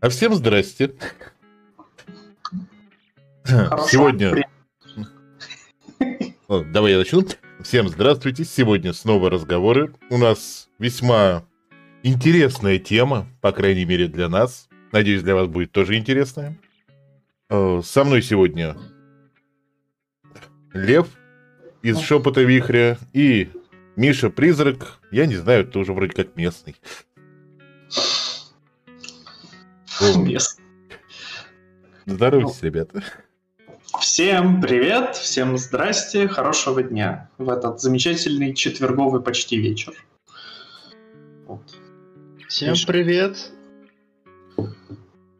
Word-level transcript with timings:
А 0.00 0.08
всем 0.08 0.34
здрасте. 0.34 0.94
Хорошо. 3.44 3.88
Сегодня... 3.88 4.46
О, 6.48 6.62
давай 6.64 6.92
я 6.92 6.98
начну. 6.98 7.24
Всем 7.62 7.88
здравствуйте. 7.88 8.44
Сегодня 8.44 8.92
снова 8.92 9.30
разговоры. 9.30 9.94
У 10.10 10.18
нас 10.18 10.68
весьма 10.78 11.44
интересная 12.02 12.78
тема, 12.78 13.26
по 13.40 13.52
крайней 13.52 13.84
мере 13.84 14.06
для 14.06 14.28
нас. 14.28 14.68
Надеюсь, 14.92 15.22
для 15.22 15.34
вас 15.34 15.48
будет 15.48 15.72
тоже 15.72 15.96
интересная. 15.96 16.58
Э, 17.48 17.80
Со 17.82 18.04
мной 18.04 18.22
сегодня 18.22 18.76
Лев 20.72 21.08
из 21.82 21.98
Шепота 21.98 22.42
Вихря 22.42 22.98
и 23.12 23.48
Миша 23.96 24.30
Призрак. 24.30 25.00
Я 25.10 25.26
не 25.26 25.36
знаю, 25.36 25.62
это 25.62 25.78
уже 25.78 25.92
вроде 25.92 26.12
как 26.12 26.36
местный. 26.36 26.76
О, 30.00 30.18
Мест. 30.18 30.60
Здоровайтесь, 32.04 32.62
ребята. 32.62 33.02
Всем 34.00 34.60
привет, 34.60 35.16
всем 35.16 35.56
здрасте, 35.56 36.28
хорошего 36.28 36.82
дня 36.82 37.30
в 37.38 37.48
этот 37.48 37.80
замечательный 37.80 38.54
четверговый 38.54 39.22
почти 39.22 39.56
вечер. 39.56 39.94
Вот. 41.46 41.62
Всем 42.48 42.70
Миша. 42.70 42.86
привет! 42.86 43.52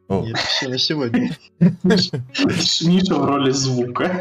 О, 0.08 0.26
это 0.26 0.38
все 0.38 0.68
на 0.68 0.78
сегодня. 0.78 1.36
Миша 1.60 3.14
в 3.14 3.24
роли 3.26 3.50
звука. 3.50 4.18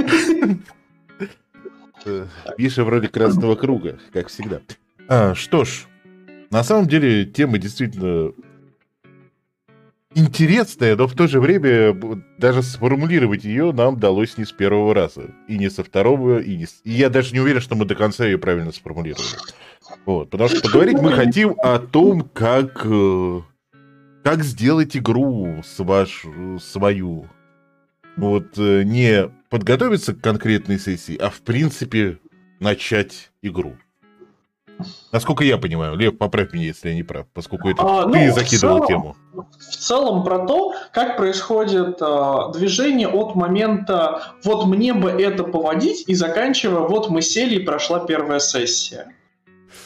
Э, 2.06 2.28
Миша 2.58 2.84
вроде 2.84 3.08
красного 3.08 3.56
круга, 3.56 4.00
как 4.12 4.28
всегда. 4.28 4.62
А, 5.08 5.34
что 5.34 5.64
ж, 5.64 5.86
на 6.52 6.64
самом 6.64 6.88
деле 6.88 7.26
тема 7.26 7.58
действительно 7.58 8.34
интересная, 10.16 10.96
но 10.96 11.08
в 11.08 11.14
то 11.14 11.28
же 11.28 11.40
время 11.40 11.94
даже 12.38 12.64
сформулировать 12.64 13.44
ее 13.44 13.72
нам 13.72 13.96
удалось 13.96 14.38
не 14.38 14.46
с 14.46 14.52
первого 14.52 14.94
раза. 14.94 15.32
И 15.48 15.58
не 15.58 15.70
со 15.70 15.84
второго, 15.84 16.40
и, 16.40 16.56
не 16.58 16.66
с- 16.66 16.82
и 16.84 16.92
я 16.92 17.10
даже 17.10 17.34
не 17.34 17.40
уверен, 17.40 17.62
что 17.62 17.76
мы 17.76 17.86
до 17.86 17.96
конца 17.96 18.26
ее 18.26 18.38
правильно 18.38 18.72
сформулировали. 18.72 19.28
Вот, 20.06 20.30
потому 20.32 20.50
что 20.50 20.62
поговорить 20.62 21.00
мы 21.00 21.12
хотим 21.12 21.56
о 21.60 21.78
том, 21.80 22.22
как, 22.34 22.82
э, 22.86 23.42
как 24.24 24.44
сделать 24.44 24.98
игру 24.98 25.62
с 25.64 25.78
ваш, 25.84 26.26
свою. 26.60 27.28
Вот 28.18 28.58
э, 28.58 28.84
не 28.84 29.30
подготовиться 29.50 30.14
к 30.14 30.22
конкретной 30.22 30.80
сессии, 30.80 31.18
а 31.18 31.30
в 31.30 31.42
принципе 31.42 32.18
начать 32.60 33.32
игру. 33.42 33.76
Насколько 35.12 35.44
я 35.44 35.58
понимаю, 35.58 35.96
Лев, 35.96 36.18
поправь 36.18 36.52
меня, 36.54 36.66
если 36.66 36.90
я 36.90 36.96
не 36.96 37.04
прав, 37.04 37.26
поскольку 37.34 37.70
это 37.70 37.82
А, 37.82 38.06
ну, 38.06 38.14
ты 38.14 38.32
в 38.32 38.36
закидывал 38.36 38.78
целом- 38.80 38.88
тему. 38.88 39.16
В 39.34 39.76
целом 39.76 40.24
про 40.24 40.40
то, 40.46 40.74
как 40.92 41.18
происходит 41.18 41.98
а, 42.02 42.50
движение 42.52 43.08
от 43.08 43.36
момента 43.36 44.34
«вот 44.44 44.66
мне 44.66 44.94
бы 44.94 45.10
это 45.10 45.44
поводить» 45.44 46.04
и 46.08 46.14
заканчивая 46.16 46.82
«вот 46.82 47.10
мы 47.10 47.22
сели 47.22 47.56
и 47.56 47.60
прошла 47.60 48.00
первая 48.00 48.40
сессия». 48.40 49.14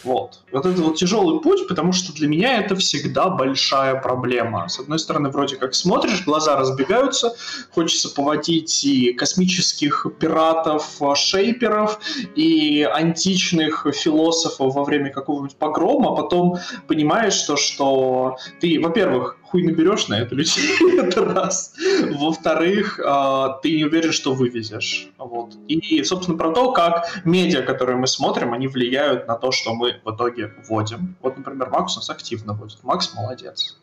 Вот. 0.04 0.40
Вот 0.52 0.66
это 0.66 0.82
вот 0.82 0.96
тяжелый 0.96 1.42
путь, 1.42 1.68
потому 1.68 1.92
что 1.92 2.14
для 2.14 2.28
меня 2.28 2.60
это 2.60 2.76
всегда 2.76 3.30
большая 3.30 3.96
проблема. 3.96 4.68
С 4.70 4.80
одной 4.80 5.00
стороны, 5.00 5.30
вроде 5.30 5.58
как 5.58 5.76
смотришь, 5.76 6.24
глаза 6.24 6.56
разбегаются, 6.56 7.36
хочется 7.74 8.10
поводить 8.10 8.84
и 8.86 9.14
космических 9.14 10.08
пиратов, 10.20 11.02
а, 11.02 11.16
шейперов, 11.16 12.00
и 12.36 12.84
античных 12.84 13.86
философов 13.94 14.74
во 14.74 14.84
время 14.84 15.12
какого-нибудь 15.12 15.58
погрома, 15.58 16.14
а 16.14 16.16
потом 16.16 16.58
понимаешь, 16.88 17.34
что, 17.34 17.58
что 17.58 18.38
ты, 18.62 18.80
во-первых, 18.80 19.39
хуй 19.50 19.64
наберешь 19.64 20.08
на 20.08 20.20
это 20.20 20.36
людей, 20.36 20.78
это 21.00 21.26
раз. 21.26 21.74
Во-вторых, 22.12 23.00
а, 23.04 23.60
ты 23.62 23.76
не 23.76 23.86
уверен, 23.86 24.12
что 24.12 24.34
вывезешь. 24.34 25.10
Вот. 25.18 25.56
И, 25.68 26.04
собственно, 26.04 26.38
про 26.38 26.52
то, 26.52 26.72
как 26.72 27.22
медиа, 27.26 27.64
которые 27.64 27.98
мы 27.98 28.08
смотрим, 28.08 28.54
они 28.54 28.68
влияют 28.68 29.28
на 29.28 29.36
то, 29.36 29.52
что 29.52 29.74
мы 29.74 29.96
в 30.04 30.16
итоге 30.16 30.54
вводим. 30.68 31.16
Вот, 31.22 31.38
например, 31.38 31.70
Макс 31.70 31.96
у 31.96 32.00
нас 32.00 32.10
активно 32.10 32.54
вводит. 32.54 32.84
Макс 32.84 33.14
молодец. 33.16 33.80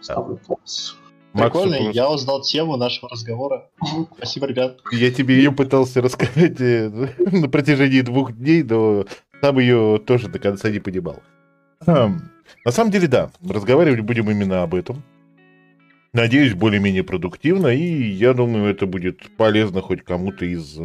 Ставлю 0.00 0.38
класс. 0.38 0.96
Максу 1.32 1.50
Прикольно, 1.50 1.76
просто- 1.76 1.98
я 1.98 2.10
узнал 2.10 2.42
тему 2.42 2.76
нашего 2.76 3.10
разговора. 3.10 3.68
Спасибо, 4.16 4.46
ребят. 4.46 4.78
Я 4.92 5.10
тебе 5.10 5.36
ее 5.36 5.50
пытался 5.50 6.00
рассказать 6.00 6.60
э, 6.60 6.88
на 7.18 7.48
протяжении 7.48 8.02
двух 8.02 8.32
дней, 8.32 8.62
но 8.62 9.04
сам 9.40 9.58
ее 9.58 10.00
тоже 10.06 10.28
до 10.28 10.38
конца 10.38 10.70
не 10.70 10.78
понимал. 10.78 11.22
На 11.86 12.70
самом 12.70 12.90
деле, 12.90 13.08
да, 13.08 13.30
разговаривать 13.48 14.00
будем 14.00 14.30
именно 14.30 14.62
об 14.62 14.74
этом. 14.74 15.02
Надеюсь, 16.12 16.54
более-менее 16.54 17.02
продуктивно, 17.02 17.68
и 17.68 18.02
я 18.02 18.34
думаю, 18.34 18.70
это 18.70 18.86
будет 18.86 19.36
полезно 19.36 19.80
хоть 19.80 20.04
кому-то 20.04 20.44
из, 20.44 20.76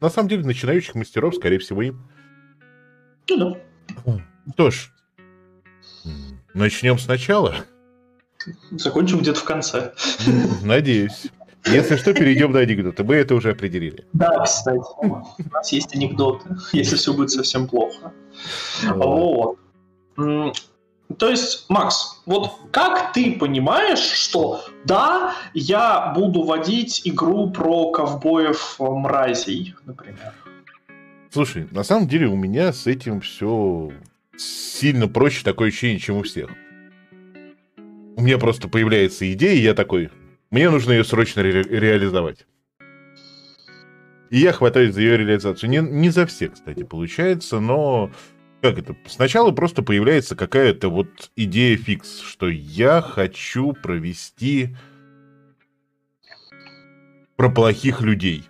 на 0.00 0.10
самом 0.10 0.28
деле, 0.28 0.44
начинающих 0.44 0.96
мастеров, 0.96 1.36
скорее 1.36 1.58
всего, 1.58 1.82
им. 1.82 2.02
Ну 3.30 3.56
да. 4.04 4.20
Что 4.52 4.70
ж, 4.70 4.90
начнем 6.52 6.98
сначала. 6.98 7.54
Закончим 8.72 9.20
где-то 9.20 9.38
в 9.38 9.44
конце. 9.44 9.92
Надеюсь. 10.64 11.28
Если 11.64 11.94
что, 11.94 12.12
перейдем 12.12 12.50
на 12.50 12.58
анекдоты. 12.58 13.04
Мы 13.04 13.14
это 13.14 13.36
уже 13.36 13.50
определили. 13.50 14.04
Да, 14.12 14.42
кстати, 14.42 14.80
у 14.98 15.22
нас 15.52 15.70
есть 15.70 15.94
анекдоты, 15.94 16.56
если 16.72 16.96
все 16.96 17.14
будет 17.14 17.30
совсем 17.30 17.68
плохо. 17.68 18.12
Вот. 18.82 19.60
То 20.16 21.28
есть, 21.28 21.66
Макс, 21.68 22.22
вот 22.26 22.52
как 22.70 23.12
ты 23.12 23.36
понимаешь, 23.38 23.98
что 23.98 24.64
да, 24.84 25.34
я 25.52 26.12
буду 26.16 26.42
водить 26.42 27.02
игру 27.04 27.50
про 27.50 27.90
ковбоев 27.90 28.76
мразей, 28.78 29.74
например? 29.84 30.32
Слушай, 31.30 31.66
на 31.70 31.82
самом 31.82 32.08
деле 32.08 32.26
у 32.26 32.36
меня 32.36 32.72
с 32.72 32.86
этим 32.86 33.20
все 33.20 33.90
сильно 34.36 35.08
проще, 35.08 35.44
такое 35.44 35.68
ощущение, 35.68 35.98
чем 35.98 36.16
у 36.16 36.22
всех. 36.22 36.50
У 38.16 38.22
меня 38.22 38.38
просто 38.38 38.68
появляется 38.68 39.30
идея, 39.32 39.54
и 39.54 39.62
я 39.62 39.74
такой, 39.74 40.10
мне 40.50 40.68
нужно 40.68 40.92
ее 40.92 41.04
срочно 41.04 41.42
ре- 41.42 41.62
реализовать. 41.62 42.46
И 44.30 44.38
я 44.38 44.52
хватаюсь 44.52 44.94
за 44.94 45.00
ее 45.00 45.16
реализацию. 45.16 45.68
Не, 45.70 45.78
не 45.78 46.10
за 46.10 46.26
все, 46.26 46.48
кстати, 46.48 46.82
получается, 46.82 47.60
но 47.60 48.10
как 48.62 48.78
это? 48.78 48.96
Сначала 49.06 49.50
просто 49.50 49.82
появляется 49.82 50.36
какая-то 50.36 50.88
вот 50.88 51.30
идея 51.36 51.76
фикс, 51.76 52.20
что 52.20 52.48
я 52.48 53.02
хочу 53.02 53.72
провести 53.72 54.76
про 57.36 57.50
плохих 57.50 58.00
людей. 58.00 58.44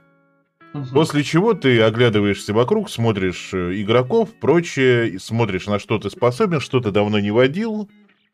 Мгм. 0.75 0.89
После 0.93 1.23
чего 1.23 1.55
ты 1.55 1.81
оглядываешься 1.83 2.53
вокруг, 2.53 2.91
смотришь 2.91 3.51
э, 3.53 3.81
игроков, 3.81 4.31
прочее, 4.39 5.19
смотришь, 5.19 5.67
на 5.67 5.79
что 5.79 5.99
ты 5.99 6.11
способен, 6.11 6.61
что 6.61 6.81
ты 6.81 6.91
давно 6.91 7.19
не 7.19 7.31
водил, 7.31 7.91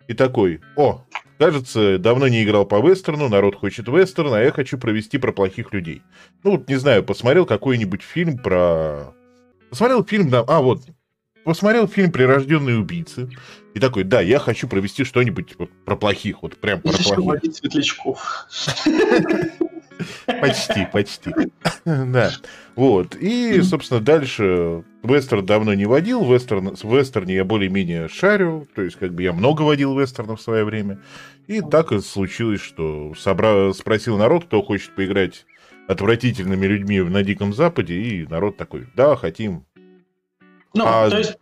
и 0.09 0.15
такой, 0.15 0.61
о, 0.77 1.05
кажется, 1.39 1.99
давно 1.99 2.29
не 2.29 2.43
играл 2.43 2.65
по 2.65 2.81
вестерну, 2.81 3.29
народ 3.29 3.55
хочет 3.55 3.89
вестерн, 3.89 4.35
а 4.35 4.41
я 4.41 4.51
хочу 4.51 4.79
провести 4.79 5.19
про 5.19 5.33
плохих 5.33 5.73
людей. 5.73 6.03
Ну, 6.43 6.53
вот, 6.53 6.69
не 6.69 6.77
знаю, 6.77 7.05
посмотрел 7.05 7.47
какой-нибудь 7.47 8.03
фильм 8.03 8.39
про... 8.39 9.15
Посмотрел 9.71 10.05
фильм, 10.05 10.31
да, 10.31 10.45
а, 10.47 10.61
вот, 10.61 10.83
посмотрел 11.49 11.89
фильм 11.89 12.13
«Прирожденные 12.13 12.79
убийцы», 12.79 13.31
и 13.73 13.81
такой, 13.81 14.05
да, 14.05 14.21
я 14.21 14.39
хочу 14.39 14.69
провести 14.69 15.05
что-нибудь 15.05 15.55
вот 15.59 15.71
про 15.87 15.97
плохих, 15.97 16.43
вот 16.43 16.59
прям 16.59 16.83
про 16.83 16.91
Еще 16.91 17.15
плохих. 17.15 17.55
светлячков. 17.55 18.47
Почти, 20.27 20.87
почти. 20.93 21.31
Да. 21.85 22.31
Вот. 22.77 23.17
И, 23.17 23.63
собственно, 23.63 24.01
дальше 24.01 24.85
вестерн 25.03 25.47
давно 25.47 25.73
не 25.73 25.87
водил. 25.87 26.23
Вестерн, 26.31 26.77
в 26.77 26.97
вестерне 26.97 27.37
я 27.37 27.45
более-менее 27.45 28.09
шарю. 28.09 28.69
То 28.75 28.83
есть, 28.83 28.97
как 28.97 29.15
бы 29.15 29.23
я 29.23 29.33
много 29.33 29.63
водил 29.63 29.99
вестернов 29.99 30.41
в 30.41 30.43
свое 30.43 30.65
время. 30.65 31.01
И 31.47 31.63
так 31.63 31.93
и 31.93 32.01
случилось, 32.01 32.61
что 32.61 33.15
собра... 33.17 33.73
спросил 33.73 34.19
народ, 34.19 34.45
кто 34.45 34.63
хочет 34.63 34.95
поиграть 34.95 35.47
отвратительными 35.89 36.67
людьми 36.67 37.01
на 37.01 37.23
Диком 37.23 37.55
Западе. 37.55 37.95
И 37.95 38.27
народ 38.27 38.59
такой, 38.59 38.87
да, 38.95 39.17
хотим. 39.17 39.65
Ну, 40.75 40.85
А- 40.87 41.11
то 41.11 41.19
есть, 41.19 41.37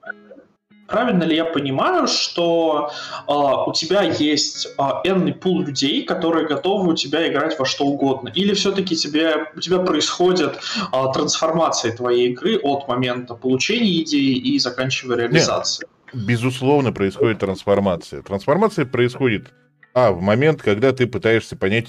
правильно 0.87 1.25
ли 1.25 1.37
я 1.37 1.44
понимаю, 1.44 2.06
что 2.06 2.90
а, 3.26 3.64
у 3.64 3.73
тебя 3.73 4.02
есть 4.02 4.69
а, 4.78 5.00
энный 5.05 5.34
пул 5.34 5.62
людей, 5.62 6.05
которые 6.05 6.46
готовы 6.46 6.93
у 6.93 6.94
тебя 6.94 7.28
играть 7.28 7.58
во 7.58 7.64
что 7.64 7.84
угодно? 7.84 8.28
Или 8.28 8.55
все-таки 8.55 8.96
тебе, 8.96 9.46
у 9.55 9.61
тебя 9.61 9.78
происходит 9.78 10.58
а, 10.93 11.12
трансформация 11.12 11.94
твоей 11.94 12.31
игры 12.31 12.58
от 12.58 12.88
момента 12.88 13.34
получения 13.34 14.02
идеи 14.02 14.37
и 14.37 14.58
заканчивая 14.58 15.17
реализацией? 15.19 15.88
Безусловно, 16.12 16.93
происходит 16.93 17.40
трансформация. 17.40 18.23
Трансформация 18.23 18.87
происходит, 18.87 19.52
а, 19.93 20.12
в 20.12 20.20
момент, 20.23 20.62
когда 20.62 20.93
ты 20.93 21.06
пытаешься 21.06 21.56
понять, 21.56 21.88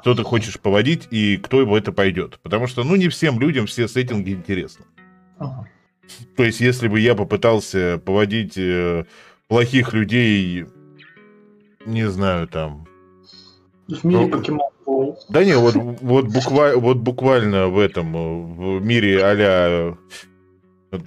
что 0.00 0.14
ты 0.14 0.24
хочешь 0.24 0.58
поводить 0.58 1.06
и 1.10 1.36
кто 1.36 1.64
в 1.64 1.74
это 1.74 1.92
пойдет. 1.92 2.40
Потому 2.42 2.66
что, 2.66 2.82
ну, 2.82 2.96
не 2.96 3.08
всем 3.08 3.38
людям 3.38 3.66
все 3.66 3.86
сеттинги 3.86 4.30
интересны. 4.30 4.84
Ага. 5.38 5.68
То 6.36 6.44
есть, 6.44 6.60
если 6.60 6.88
бы 6.88 7.00
я 7.00 7.14
попытался 7.14 8.00
поводить 8.04 8.56
э, 8.56 9.04
плохих 9.48 9.92
людей, 9.92 10.66
не 11.86 12.08
знаю, 12.08 12.48
там, 12.48 12.86
В 13.88 14.04
мире 14.04 14.26
ну, 14.26 14.62
Go. 14.86 15.16
Да 15.28 15.44
не, 15.44 15.56
вот, 15.56 15.74
вот, 15.74 16.26
буквально, 16.26 16.78
вот 16.78 16.96
буквально 16.98 17.68
в 17.68 17.78
этом, 17.78 18.12
в 18.54 18.84
мире 18.84 19.20
а 19.22 19.96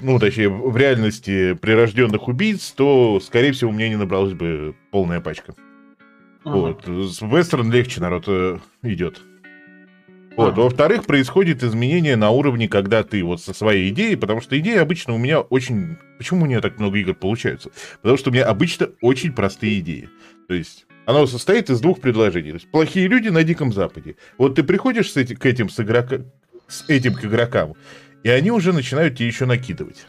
ну, 0.02 0.18
точнее, 0.20 0.50
в 0.50 0.76
реальности 0.76 1.54
прирожденных 1.54 2.28
убийц, 2.28 2.72
то, 2.72 3.20
скорее 3.20 3.52
всего, 3.52 3.70
у 3.70 3.74
меня 3.74 3.90
не 3.90 3.96
набралась 3.96 4.34
бы 4.34 4.76
полная 4.90 5.22
пачка. 5.22 5.54
Ага. 6.44 6.56
Вот. 6.56 6.86
С 6.86 7.22
вестерн 7.22 7.72
легче 7.72 8.02
народ 8.02 8.26
э, 8.28 8.58
идет. 8.82 9.22
Вот. 10.36 10.54
Ага. 10.54 10.62
Во-вторых, 10.62 11.06
происходит 11.06 11.64
изменение 11.64 12.16
на 12.16 12.30
уровне, 12.30 12.68
когда 12.68 13.04
ты 13.04 13.24
вот 13.24 13.42
со 13.42 13.54
своей 13.54 13.90
идеей, 13.90 14.16
потому 14.16 14.42
что 14.42 14.58
идеи 14.60 14.78
обычно 14.78 15.14
у 15.14 15.18
меня 15.18 15.40
очень... 15.40 15.98
Почему 16.18 16.44
у 16.44 16.46
меня 16.46 16.62
так 16.62 16.78
много 16.80 16.98
игр 16.98 17.14
получаются? 17.14 17.70
Потому 18.02 18.18
что 18.18 18.30
у 18.30 18.34
меня 18.34 18.46
обычно 18.46 18.90
очень 19.02 19.32
простые 19.34 19.80
идеи. 19.80 20.10
То 20.48 20.54
есть 20.54 20.86
оно 21.06 21.26
состоит 21.28 21.70
из 21.70 21.80
двух 21.80 22.02
предложений. 22.02 22.50
То 22.50 22.56
есть 22.56 22.72
плохие 22.72 23.08
люди 23.08 23.30
на 23.30 23.44
Диком 23.44 23.72
Западе. 23.72 24.16
Вот 24.38 24.56
ты 24.56 24.64
приходишь 24.64 25.12
с 25.12 25.18
этим, 25.18 25.38
к 25.38 25.46
этим 25.46 25.70
с, 25.70 25.80
игрока, 25.80 26.18
с 26.68 26.90
этим 26.90 27.14
к 27.14 27.24
игрокам, 27.24 27.76
и 28.24 28.30
они 28.30 28.52
уже 28.52 28.74
начинают 28.74 29.18
тебе 29.18 29.28
еще 29.28 29.46
накидывать. 29.46 30.08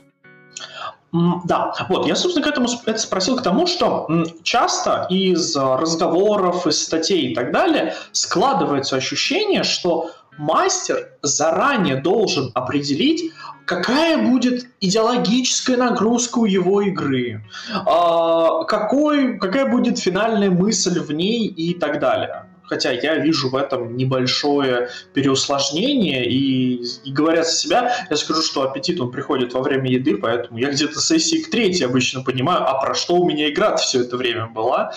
Да, 1.12 1.72
вот, 1.88 2.06
я, 2.06 2.16
собственно, 2.16 2.44
к 2.44 2.48
этому 2.48 2.68
это 2.84 2.98
спросил 2.98 3.36
к 3.36 3.42
тому, 3.42 3.66
что 3.66 4.08
часто 4.42 5.06
из 5.08 5.56
разговоров, 5.56 6.66
из 6.66 6.82
статей 6.82 7.30
и 7.30 7.34
так 7.34 7.52
далее 7.52 7.94
складывается 8.12 8.96
ощущение, 8.96 9.62
что 9.62 10.10
мастер 10.36 11.12
заранее 11.22 11.96
должен 11.96 12.50
определить, 12.54 13.32
какая 13.64 14.18
будет 14.18 14.66
идеологическая 14.80 15.76
нагрузка 15.76 16.38
у 16.38 16.44
его 16.44 16.82
игры, 16.82 17.44
а, 17.86 18.64
какой, 18.64 19.38
какая 19.38 19.70
будет 19.70 19.98
финальная 19.98 20.50
мысль 20.50 21.00
в 21.00 21.12
ней 21.12 21.46
и 21.46 21.74
так 21.74 22.00
далее 22.00 22.46
хотя 22.66 22.90
я 22.90 23.16
вижу 23.16 23.48
в 23.48 23.56
этом 23.56 23.96
небольшое 23.96 24.90
переусложнение, 25.14 26.26
и, 26.26 26.84
и 27.04 27.12
говоря 27.12 27.44
за 27.44 27.52
себя, 27.52 28.06
я 28.10 28.16
скажу, 28.16 28.42
что 28.42 28.62
аппетит 28.62 29.00
он 29.00 29.10
приходит 29.10 29.54
во 29.54 29.62
время 29.62 29.90
еды, 29.90 30.16
поэтому 30.16 30.58
я 30.58 30.70
где-то 30.70 31.00
сессии 31.00 31.42
к 31.42 31.50
третьей 31.50 31.86
обычно 31.86 32.22
понимаю, 32.22 32.62
а 32.68 32.80
про 32.80 32.94
что 32.94 33.14
у 33.14 33.26
меня 33.26 33.48
игра 33.48 33.76
все 33.76 34.00
это 34.02 34.16
время 34.16 34.46
была. 34.46 34.92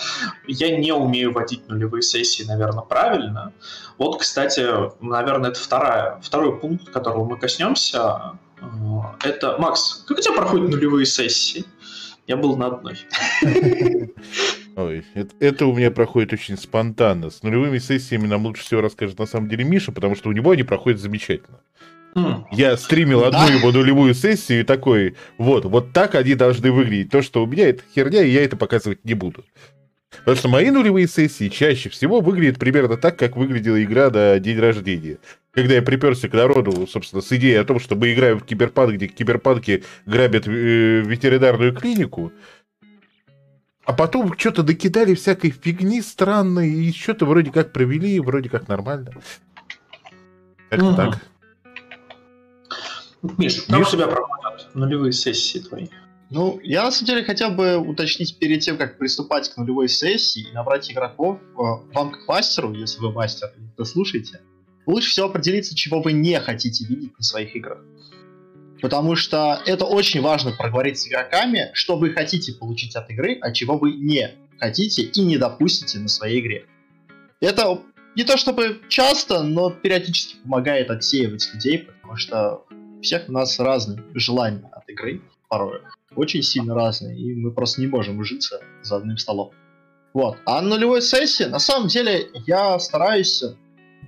Я 0.46 0.76
не 0.76 0.92
умею 0.92 1.32
водить 1.32 1.68
нулевые 1.68 2.02
сессии, 2.02 2.42
наверное, 2.44 2.82
правильно. 2.82 3.52
Вот, 3.98 4.18
кстати, 4.18 4.66
наверное, 5.00 5.50
это 5.50 5.60
вторая, 5.60 6.20
второй 6.22 6.58
пункт, 6.58 6.90
которого 6.90 7.24
мы 7.24 7.38
коснемся. 7.38 8.38
Э, 8.60 8.64
это, 9.24 9.56
Макс, 9.58 10.04
как 10.06 10.18
у 10.18 10.20
тебя 10.20 10.34
проходят 10.34 10.70
нулевые 10.70 11.06
сессии? 11.06 11.64
Я 12.26 12.36
был 12.36 12.56
на 12.56 12.66
одной. 12.66 12.98
Ой, 14.76 15.04
это, 15.14 15.34
это 15.40 15.66
у 15.66 15.76
меня 15.76 15.90
проходит 15.90 16.32
очень 16.32 16.56
спонтанно. 16.56 17.30
С 17.30 17.42
нулевыми 17.42 17.78
сессиями 17.78 18.26
нам 18.26 18.46
лучше 18.46 18.62
всего 18.62 18.80
расскажет 18.80 19.18
на 19.18 19.26
самом 19.26 19.48
деле 19.48 19.64
Миша, 19.64 19.92
потому 19.92 20.14
что 20.14 20.28
у 20.28 20.32
него 20.32 20.52
они 20.52 20.62
проходят 20.62 21.00
замечательно. 21.00 21.60
Mm. 22.14 22.44
Я 22.52 22.76
стримил 22.76 23.24
одну 23.24 23.46
да? 23.46 23.52
его 23.52 23.70
нулевую 23.70 24.14
сессию 24.14 24.60
и 24.60 24.64
такой, 24.64 25.16
вот, 25.38 25.64
вот 25.64 25.92
так 25.92 26.14
они 26.14 26.34
должны 26.34 26.72
выглядеть. 26.72 27.10
То, 27.10 27.22
что 27.22 27.44
у 27.44 27.46
меня 27.46 27.68
это 27.68 27.82
херня, 27.94 28.22
и 28.22 28.30
я 28.30 28.44
это 28.44 28.56
показывать 28.56 29.04
не 29.04 29.14
буду. 29.14 29.44
Потому 30.10 30.36
что 30.36 30.48
мои 30.48 30.70
нулевые 30.70 31.06
сессии 31.06 31.48
чаще 31.48 31.88
всего 31.88 32.20
выглядят 32.20 32.58
примерно 32.58 32.96
так, 32.96 33.16
как 33.16 33.36
выглядела 33.36 33.82
игра 33.82 34.10
на 34.10 34.38
день 34.40 34.58
рождения. 34.58 35.18
Когда 35.52 35.74
я 35.74 35.82
приперся 35.82 36.28
к 36.28 36.32
народу, 36.32 36.86
собственно, 36.86 37.22
с 37.22 37.32
идеей 37.32 37.56
о 37.56 37.64
том, 37.64 37.78
что 37.78 37.94
мы 37.94 38.12
играем 38.12 38.38
в 38.38 38.44
киберпанк, 38.44 38.94
где 38.94 39.06
киберпанки 39.06 39.84
грабят 40.06 40.46
э, 40.46 40.50
ветеринарную 41.00 41.74
клинику, 41.74 42.32
а 43.90 43.92
потом 43.92 44.38
что-то 44.38 44.62
докидали 44.62 45.14
всякой 45.16 45.50
фигни 45.50 46.00
странной, 46.00 46.70
и 46.70 46.92
что-то 46.92 47.26
вроде 47.26 47.50
как 47.50 47.72
провели, 47.72 48.20
вроде 48.20 48.48
как 48.48 48.68
нормально. 48.68 49.10
Как 50.68 50.80
угу. 50.80 50.94
так. 50.94 51.18
Миш, 53.36 53.62
как 53.62 53.78
Миш? 53.78 53.88
у 53.88 53.90
тебя 53.90 54.06
проходят 54.06 54.72
нулевые 54.76 55.10
сессии 55.10 55.58
твои? 55.58 55.88
Ну, 56.30 56.60
я 56.62 56.84
на 56.84 56.92
самом 56.92 57.06
деле 57.08 57.24
хотел 57.24 57.50
бы 57.50 57.78
уточнить 57.78 58.38
перед 58.38 58.60
тем, 58.60 58.78
как 58.78 58.96
приступать 58.96 59.52
к 59.52 59.56
нулевой 59.56 59.88
сессии 59.88 60.46
и 60.48 60.52
набрать 60.52 60.88
игроков, 60.92 61.40
э, 61.40 61.62
вам 61.92 62.12
как 62.12 62.28
мастеру, 62.28 62.72
если 62.72 63.00
вы 63.00 63.10
мастер, 63.10 63.52
то 63.76 63.84
слушайте, 63.84 64.40
лучше 64.86 65.10
всего 65.10 65.26
определиться, 65.26 65.74
чего 65.74 66.00
вы 66.00 66.12
не 66.12 66.38
хотите 66.38 66.84
видеть 66.84 67.18
на 67.18 67.24
своих 67.24 67.56
играх. 67.56 67.80
Потому 68.80 69.16
что 69.16 69.60
это 69.66 69.84
очень 69.84 70.20
важно 70.20 70.52
проговорить 70.52 70.98
с 70.98 71.06
игроками, 71.06 71.70
что 71.74 71.96
вы 71.96 72.10
хотите 72.10 72.52
получить 72.52 72.96
от 72.96 73.10
игры, 73.10 73.38
а 73.40 73.52
чего 73.52 73.76
вы 73.76 73.92
не 73.92 74.30
хотите 74.58 75.02
и 75.02 75.20
не 75.22 75.36
допустите 75.36 75.98
на 75.98 76.08
своей 76.08 76.40
игре. 76.40 76.66
Это 77.40 77.80
не 78.16 78.24
то 78.24 78.36
чтобы 78.36 78.80
часто, 78.88 79.42
но 79.42 79.70
периодически 79.70 80.36
помогает 80.42 80.90
отсеивать 80.90 81.48
людей, 81.54 81.78
потому 81.78 82.16
что 82.16 82.64
всех 83.02 83.28
у 83.28 83.32
нас 83.32 83.58
разные 83.58 84.02
желания 84.14 84.68
от 84.72 84.88
игры 84.88 85.20
порой. 85.48 85.80
Очень 86.16 86.42
сильно 86.42 86.74
разные, 86.74 87.18
и 87.18 87.34
мы 87.34 87.52
просто 87.52 87.80
не 87.80 87.86
можем 87.86 88.18
ужиться 88.18 88.60
за 88.82 88.96
одним 88.96 89.16
столом. 89.16 89.52
Вот. 90.12 90.38
А 90.44 90.60
нулевой 90.60 91.02
сессии, 91.02 91.44
на 91.44 91.60
самом 91.60 91.88
деле, 91.88 92.28
я 92.46 92.78
стараюсь 92.78 93.44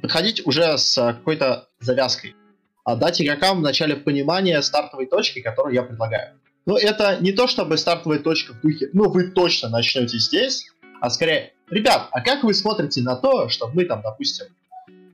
подходить 0.01 0.45
уже 0.47 0.77
с 0.77 0.95
какой-то 0.97 1.69
завязкой 1.81 2.35
а 2.84 2.96
дать 2.96 3.20
игрокам 3.20 3.58
в 3.58 3.62
начале 3.62 3.96
понимание 3.96 4.61
стартовой 4.62 5.06
точки, 5.06 5.40
которую 5.40 5.75
я 5.75 5.82
предлагаю. 5.82 6.40
Но 6.67 6.79
это 6.79 7.19
не 7.20 7.32
то, 7.32 7.46
чтобы 7.46 7.76
стартовая 7.76 8.19
точка 8.19 8.55
в 8.55 8.61
духе, 8.61 8.88
ну 8.93 9.11
вы 9.11 9.31
точно 9.31 9.69
начнете 9.69 10.19
здесь, 10.19 10.67
а 11.00 11.11
скорее, 11.11 11.52
ребят, 11.70 12.08
а 12.12 12.20
как 12.20 12.44
вы 12.44 12.55
смотрите 12.55 13.02
на 13.02 13.17
то, 13.17 13.49
что 13.49 13.69
мы 13.69 13.84
там, 13.84 14.02
допустим, 14.02 14.46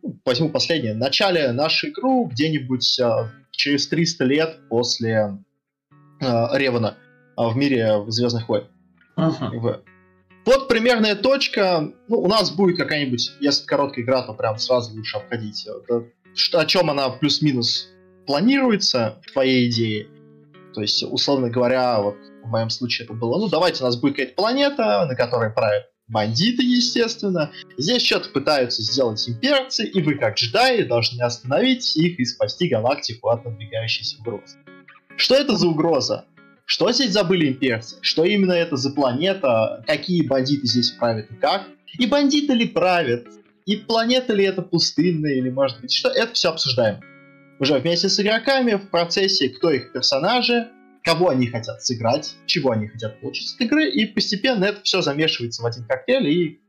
ну, 0.03 0.19
возьму 0.25 0.51
последнее, 0.51 0.95
в 0.95 0.99
начале 0.99 1.53
нашу 1.53 1.89
игру 1.89 2.27
где-нибудь 2.27 3.01
э, 3.01 3.31
через 3.51 3.89
300 3.89 4.25
лет 4.25 4.59
после 4.69 5.39
э, 6.21 6.47
Ревана 6.53 6.97
э, 7.37 7.49
в 7.49 7.57
мире 7.57 8.05
Звездных 8.09 8.49
войн. 8.49 8.65
Uh-huh. 9.17 9.81
Вот 10.45 10.69
примерная 10.69 11.15
точка, 11.15 11.93
ну, 12.09 12.21
у 12.21 12.29
нас 12.29 12.51
будет 12.51 12.77
какая-нибудь, 12.77 13.33
если 13.41 13.67
короткая 13.67 14.05
игра, 14.05 14.23
то 14.23 14.33
прям 14.35 14.59
сразу 14.59 14.95
лучше 14.95 15.17
обходить. 15.17 15.67
Что, 16.39 16.61
о 16.61 16.67
чем 16.67 16.89
она 16.89 17.11
плюс-минус 17.11 17.89
планируется 18.25 19.21
в 19.27 19.33
твоей 19.33 19.69
идее. 19.69 20.07
То 20.73 20.83
есть, 20.83 21.03
условно 21.03 21.51
говоря, 21.51 22.01
вот 22.01 22.17
в 22.45 22.49
моем 22.49 22.71
случае 22.71 23.07
это 23.07 23.15
было, 23.15 23.41
ну 23.41 23.49
давайте 23.49 23.83
у 23.83 23.87
нас 23.87 24.01
какая-то 24.01 24.35
планета, 24.35 25.05
на 25.07 25.17
которой 25.17 25.51
правят 25.51 25.87
бандиты, 26.07 26.63
естественно. 26.63 27.51
Здесь 27.77 28.03
что-то 28.03 28.29
пытаются 28.29 28.83
сделать 28.83 29.29
имперцы, 29.29 29.85
и 29.85 30.01
вы, 30.01 30.15
как 30.15 30.37
джедаи, 30.37 30.83
должны 30.83 31.21
остановить 31.23 31.97
их 31.97 32.21
и 32.21 32.25
спасти 32.25 32.69
галактику 32.69 33.31
от 33.31 33.45
надвигающейся 33.45 34.21
угрозы. 34.21 34.59
Что 35.17 35.35
это 35.35 35.57
за 35.57 35.67
угроза? 35.67 36.25
Что 36.67 36.93
здесь 36.93 37.11
забыли 37.11 37.49
имперцы? 37.49 37.97
Что 38.01 38.25
именно 38.25 38.53
это 38.53 38.77
за 38.77 38.91
планета? 38.91 39.83
Какие 39.89 40.25
бандиты 40.25 40.69
здесь 40.69 40.93
правят 40.93 41.29
и 41.33 41.35
как? 41.35 41.67
И 41.99 42.07
бандиты 42.07 42.53
ли 42.53 42.69
правят? 42.69 43.27
И 43.69 43.77
планета 43.77 44.33
ли 44.33 44.47
это 44.47 44.63
пустынная, 44.63 45.35
или 45.35 45.51
может 45.51 45.83
быть 45.83 45.93
что, 45.93 46.09
это 46.09 46.33
все 46.33 46.49
обсуждаем. 46.49 47.03
Уже 47.61 47.79
вместе 47.79 48.09
с 48.09 48.19
игроками 48.19 48.77
в 48.77 48.89
процессе, 48.89 49.51
кто 49.51 49.71
их 49.71 49.93
персонажи, 49.93 50.69
кого 51.05 51.29
они 51.29 51.49
хотят 51.49 51.85
сыграть, 51.85 52.35
чего 52.47 52.71
они 52.71 52.89
хотят 52.89 53.21
получить 53.21 53.55
от 53.55 53.61
игры, 53.61 53.91
и 53.91 54.07
постепенно 54.07 54.65
это 54.65 54.81
все 54.85 55.03
замешивается 55.03 55.63
в 55.63 55.67
один 55.67 55.85
коктейль, 55.85 56.29
и 56.29 56.61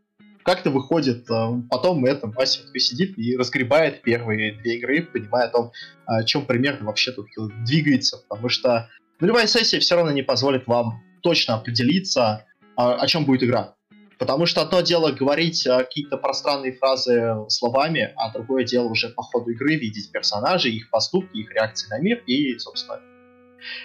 как-то 0.43 0.71
выходит, 0.71 1.23
э, 1.31 1.61
потом 1.69 2.03
это 2.03 2.27
мастер 2.27 2.65
сидит 2.77 3.17
и 3.17 3.37
разгребает 3.37 4.01
первые 4.01 4.55
две 4.55 4.75
игры, 4.75 5.03
понимая 5.03 5.47
о 5.47 5.51
том, 5.51 5.71
о 6.05 6.25
чем 6.25 6.45
примерно 6.45 6.87
вообще 6.87 7.13
тут 7.13 7.27
двигается, 7.63 8.17
потому 8.27 8.49
что 8.49 8.89
нулевая 9.21 9.47
сессия 9.47 9.79
все 9.79 9.95
равно 9.95 10.11
не 10.11 10.23
позволит 10.23 10.67
вам 10.67 11.01
точно 11.23 11.55
определиться, 11.55 12.45
о 12.75 13.07
чем 13.07 13.23
будет 13.23 13.43
игра. 13.43 13.75
Потому 14.19 14.45
что 14.45 14.61
одно 14.61 14.81
дело 14.81 15.11
говорить 15.13 15.65
э, 15.65 15.77
какие-то 15.77 16.17
пространные 16.17 16.73
фразы 16.73 17.37
словами, 17.47 18.13
а 18.17 18.31
другое 18.31 18.65
дело 18.65 18.89
уже 18.89 19.07
по 19.07 19.23
ходу 19.23 19.51
игры 19.51 19.75
видеть 19.75 20.11
персонажей, 20.11 20.73
их 20.73 20.89
поступки, 20.89 21.37
их 21.37 21.51
реакции 21.53 21.87
на 21.89 21.99
мир 21.99 22.21
и, 22.27 22.59
собственно, 22.59 22.99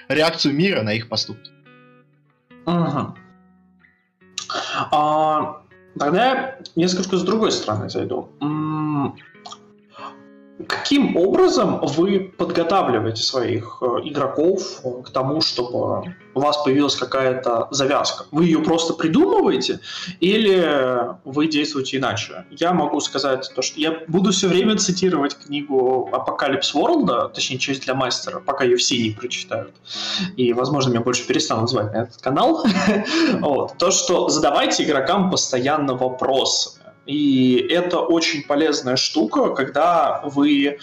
реакцию 0.08 0.54
мира 0.54 0.82
на 0.82 0.92
их 0.92 1.08
поступки. 1.08 1.52
Ага. 2.66 3.14
А, 4.90 5.62
тогда 5.96 6.24
я 6.24 6.58
несколько 6.74 7.16
с 7.16 7.22
другой 7.22 7.52
стороны 7.52 7.88
зайду. 7.88 8.28
Каким 10.68 11.16
образом 11.16 11.80
вы 11.82 12.32
подготавливаете 12.38 13.22
своих 13.22 13.78
э, 13.80 13.86
игроков 14.04 14.82
к 15.04 15.10
тому, 15.10 15.40
чтобы 15.40 16.14
у 16.32 16.40
вас 16.40 16.62
появилась 16.62 16.94
какая-то 16.94 17.66
завязка? 17.72 18.26
Вы 18.30 18.44
ее 18.44 18.60
просто 18.60 18.94
придумываете 18.94 19.80
или 20.20 21.16
вы 21.24 21.48
действуете 21.48 21.96
иначе? 21.96 22.44
Я 22.50 22.72
могу 22.72 23.00
сказать 23.00 23.50
то, 23.52 23.62
что 23.62 23.80
я 23.80 24.04
буду 24.06 24.30
все 24.30 24.46
время 24.46 24.76
цитировать 24.76 25.36
книгу 25.36 26.08
Apocalypse 26.12 26.72
World 26.72 27.12
а, 27.12 27.28
точнее, 27.30 27.58
часть 27.58 27.82
для 27.82 27.94
мастера, 27.94 28.38
пока 28.38 28.62
ее 28.62 28.76
все 28.76 28.96
не 29.02 29.10
прочитают. 29.10 29.74
И, 30.36 30.52
возможно, 30.52 30.90
меня 30.90 31.00
больше 31.00 31.26
перестанут 31.26 31.68
звать 31.68 31.92
на 31.92 32.02
этот 32.02 32.22
канал. 32.22 32.64
То, 33.78 33.90
что 33.90 34.28
задавайте 34.28 34.84
игрокам 34.84 35.32
постоянно 35.32 35.94
вопросы 35.94 36.78
И 37.06 37.56
это 37.70 38.00
очень 38.00 38.44
полезная 38.44 38.96
штука, 38.96 39.50
когда 39.50 40.22
вы 40.24 40.78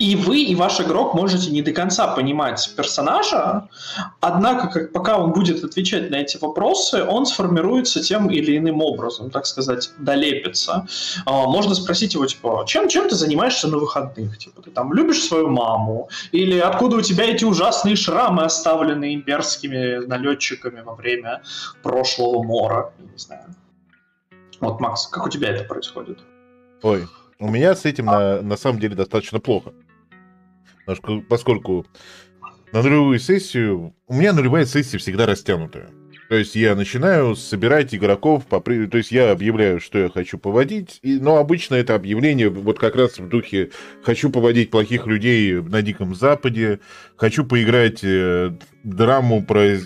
и 0.00 0.16
вы, 0.16 0.40
и 0.40 0.54
ваш 0.54 0.80
игрок 0.80 1.12
можете 1.12 1.50
не 1.50 1.60
до 1.60 1.72
конца 1.72 2.06
понимать 2.08 2.72
персонажа, 2.74 3.68
однако, 4.20 4.68
как, 4.68 4.92
пока 4.92 5.18
он 5.18 5.32
будет 5.32 5.62
отвечать 5.62 6.10
на 6.10 6.16
эти 6.16 6.38
вопросы, 6.38 7.04
он 7.04 7.26
сформируется 7.26 8.02
тем 8.02 8.30
или 8.30 8.56
иным 8.56 8.80
образом, 8.80 9.30
так 9.30 9.44
сказать, 9.44 9.90
долепится. 9.98 10.86
А, 11.26 11.44
можно 11.46 11.74
спросить 11.74 12.14
его, 12.14 12.24
типа, 12.24 12.64
чем, 12.66 12.88
чем 12.88 13.10
ты 13.10 13.14
занимаешься 13.14 13.68
на 13.68 13.76
выходных? 13.76 14.38
Типа, 14.38 14.62
ты 14.62 14.70
там 14.70 14.94
любишь 14.94 15.22
свою 15.22 15.50
маму? 15.50 16.08
Или 16.32 16.58
откуда 16.58 16.96
у 16.96 17.02
тебя 17.02 17.26
эти 17.26 17.44
ужасные 17.44 17.94
шрамы, 17.94 18.44
оставленные 18.44 19.14
имперскими 19.14 20.06
налетчиками 20.06 20.80
во 20.80 20.94
время 20.94 21.42
прошлого 21.82 22.42
мора? 22.42 22.90
Я 22.98 23.04
не 23.04 23.18
знаю. 23.18 23.54
Вот, 24.60 24.80
Макс, 24.80 25.06
как 25.06 25.26
у 25.26 25.28
тебя 25.28 25.48
это 25.50 25.64
происходит? 25.64 26.18
Ой, 26.82 27.06
у 27.38 27.48
меня 27.48 27.74
с 27.74 27.84
этим 27.84 28.06
на, 28.06 28.42
на 28.42 28.56
самом 28.56 28.78
деле 28.78 28.94
достаточно 28.94 29.40
плохо 29.40 29.72
поскольку 31.28 31.86
на 32.72 32.82
нулевую 32.82 33.18
сессию... 33.18 33.94
У 34.06 34.14
меня 34.14 34.32
нулевая 34.32 34.64
сессия 34.64 34.98
всегда 34.98 35.26
растянутая. 35.26 35.90
То 36.28 36.36
есть 36.36 36.54
я 36.54 36.76
начинаю 36.76 37.34
собирать 37.34 37.92
игроков, 37.92 38.46
по, 38.46 38.60
то 38.60 38.96
есть 38.96 39.10
я 39.10 39.32
объявляю, 39.32 39.80
что 39.80 39.98
я 39.98 40.08
хочу 40.08 40.38
поводить, 40.38 41.00
и, 41.02 41.18
но 41.18 41.38
обычно 41.38 41.74
это 41.74 41.96
объявление 41.96 42.48
вот 42.48 42.78
как 42.78 42.94
раз 42.94 43.18
в 43.18 43.28
духе 43.28 43.70
«хочу 44.04 44.30
поводить 44.30 44.70
плохих 44.70 45.06
людей 45.08 45.60
на 45.60 45.82
Диком 45.82 46.14
Западе», 46.14 46.78
«хочу 47.16 47.44
поиграть 47.44 48.04
э, 48.04 48.52
драму 48.84 49.44
про, 49.44 49.78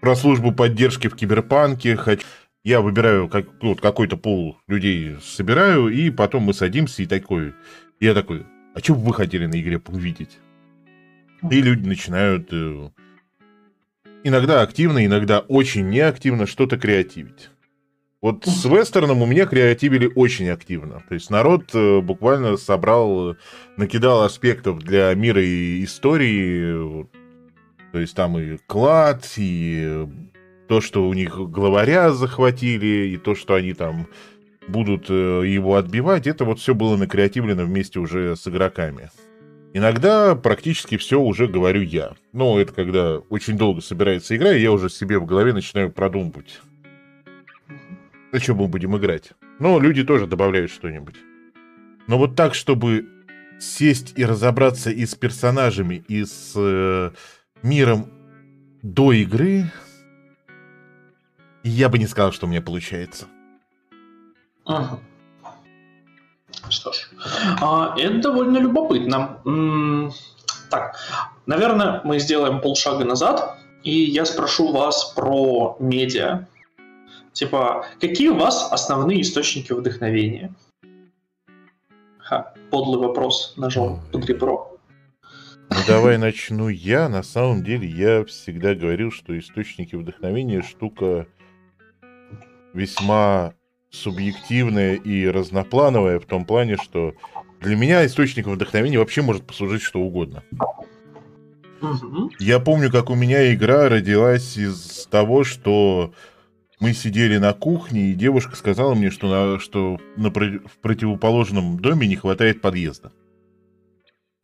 про 0.00 0.16
службу 0.16 0.50
поддержки 0.50 1.06
в 1.06 1.14
Киберпанке», 1.14 1.94
хочу... 1.94 2.24
Я 2.68 2.82
выбираю 2.82 3.30
как, 3.30 3.46
вот, 3.62 3.80
какой-то 3.80 4.18
пол 4.18 4.58
людей, 4.66 5.16
собираю, 5.22 5.88
и 5.88 6.10
потом 6.10 6.42
мы 6.42 6.52
садимся 6.52 7.02
и 7.02 7.06
такой... 7.06 7.54
Я 7.98 8.12
такой, 8.12 8.44
а 8.74 8.80
что 8.80 8.94
бы 8.94 9.06
вы 9.06 9.14
хотели 9.14 9.46
на 9.46 9.58
игре 9.58 9.80
увидеть? 9.88 10.36
И 11.50 11.62
люди 11.62 11.88
начинают 11.88 12.50
э, 12.52 12.90
иногда 14.22 14.60
активно, 14.60 15.06
иногда 15.06 15.38
очень 15.38 15.88
неактивно 15.88 16.46
что-то 16.46 16.76
креативить. 16.76 17.48
Вот 18.20 18.44
с 18.44 18.66
вестерном 18.66 19.22
у 19.22 19.26
меня 19.26 19.46
креативили 19.46 20.12
очень 20.14 20.50
активно. 20.50 21.02
То 21.08 21.14
есть 21.14 21.30
народ 21.30 21.70
э, 21.72 22.00
буквально 22.02 22.58
собрал, 22.58 23.34
накидал 23.78 24.24
аспектов 24.24 24.80
для 24.80 25.14
мира 25.14 25.42
и 25.42 25.82
истории. 25.84 27.08
То 27.92 27.98
есть 27.98 28.14
там 28.14 28.38
и 28.38 28.58
клад, 28.66 29.26
и 29.38 30.06
то, 30.68 30.80
что 30.80 31.08
у 31.08 31.14
них 31.14 31.36
главаря 31.50 32.10
захватили, 32.12 33.08
и 33.08 33.16
то, 33.16 33.34
что 33.34 33.54
они 33.54 33.72
там 33.72 34.06
будут 34.68 35.06
э, 35.08 35.42
его 35.46 35.76
отбивать, 35.76 36.26
это 36.26 36.44
вот 36.44 36.60
все 36.60 36.74
было 36.74 36.96
накреативлено 36.96 37.64
вместе 37.64 37.98
уже 37.98 38.36
с 38.36 38.46
игроками. 38.46 39.10
Иногда 39.74 40.34
практически 40.34 40.96
все 40.96 41.20
уже 41.20 41.46
говорю 41.46 41.82
я. 41.82 42.12
Но 42.32 42.58
это 42.60 42.72
когда 42.72 43.18
очень 43.18 43.56
долго 43.56 43.80
собирается 43.80 44.36
игра, 44.36 44.52
и 44.52 44.60
я 44.60 44.72
уже 44.72 44.88
себе 44.88 45.18
в 45.18 45.26
голове 45.26 45.52
начинаю 45.52 45.90
продумывать. 45.90 46.60
На 48.32 48.40
чем 48.40 48.56
мы 48.56 48.68
будем 48.68 48.96
играть? 48.96 49.32
Но 49.58 49.78
люди 49.78 50.04
тоже 50.04 50.26
добавляют 50.26 50.70
что-нибудь. 50.70 51.16
Но 52.06 52.18
вот 52.18 52.36
так, 52.36 52.54
чтобы 52.54 53.06
сесть 53.58 54.14
и 54.16 54.24
разобраться 54.24 54.90
и 54.90 55.04
с 55.04 55.14
персонажами, 55.14 56.04
и 56.08 56.24
с 56.24 56.52
э, 56.56 57.10
миром 57.62 58.10
до 58.82 59.12
игры, 59.12 59.70
я 61.62 61.88
бы 61.88 61.98
не 61.98 62.06
сказал, 62.06 62.32
что 62.32 62.46
у 62.46 62.48
меня 62.48 62.62
получается. 62.62 63.26
Ага. 64.64 65.00
Что 66.70 66.92
ж, 66.92 67.08
а, 67.60 67.94
это 67.98 68.18
довольно 68.20 68.58
любопытно. 68.58 69.40
М-м- 69.44 70.12
так, 70.70 70.96
наверное, 71.46 72.00
мы 72.04 72.18
сделаем 72.18 72.60
полшага 72.60 73.04
назад, 73.04 73.58
и 73.82 73.90
я 73.92 74.24
спрошу 74.26 74.72
вас 74.72 75.12
про 75.14 75.76
медиа. 75.80 76.46
Типа, 77.32 77.86
какие 78.00 78.28
у 78.28 78.36
вас 78.36 78.70
основные 78.72 79.22
источники 79.22 79.72
вдохновения? 79.72 80.52
Ха, 82.18 82.52
подлый 82.70 83.00
вопрос 83.00 83.54
ножом 83.56 84.02
под 84.12 84.26
ребро. 84.26 84.76
Ну, 85.70 85.76
давай 85.86 86.18
начну 86.18 86.68
я. 86.68 87.08
На 87.08 87.22
самом 87.22 87.62
деле, 87.62 87.88
я 87.88 88.24
всегда 88.24 88.74
говорил, 88.74 89.10
что 89.12 89.38
источники 89.38 89.94
вдохновения 89.94 90.62
штука 90.62 91.26
весьма 92.74 93.54
субъективное 93.90 94.94
и 94.94 95.26
разноплановое 95.28 96.20
в 96.20 96.26
том 96.26 96.44
плане, 96.44 96.76
что 96.76 97.14
для 97.60 97.76
меня 97.76 98.04
источником 98.06 98.54
вдохновения 98.54 98.98
вообще 98.98 99.22
может 99.22 99.46
послужить 99.46 99.82
что 99.82 100.00
угодно. 100.00 100.42
Я 102.38 102.58
помню, 102.58 102.90
как 102.90 103.10
у 103.10 103.14
меня 103.14 103.54
игра 103.54 103.88
родилась 103.88 104.56
из 104.56 105.06
того, 105.10 105.44
что 105.44 106.12
мы 106.80 106.92
сидели 106.92 107.38
на 107.38 107.52
кухне, 107.52 108.10
и 108.10 108.14
девушка 108.14 108.56
сказала 108.56 108.94
мне, 108.94 109.10
что, 109.10 109.28
на, 109.28 109.58
что 109.58 109.98
на, 110.16 110.30
в 110.30 110.78
противоположном 110.80 111.78
доме 111.78 112.06
не 112.06 112.16
хватает 112.16 112.60
подъезда. 112.60 113.12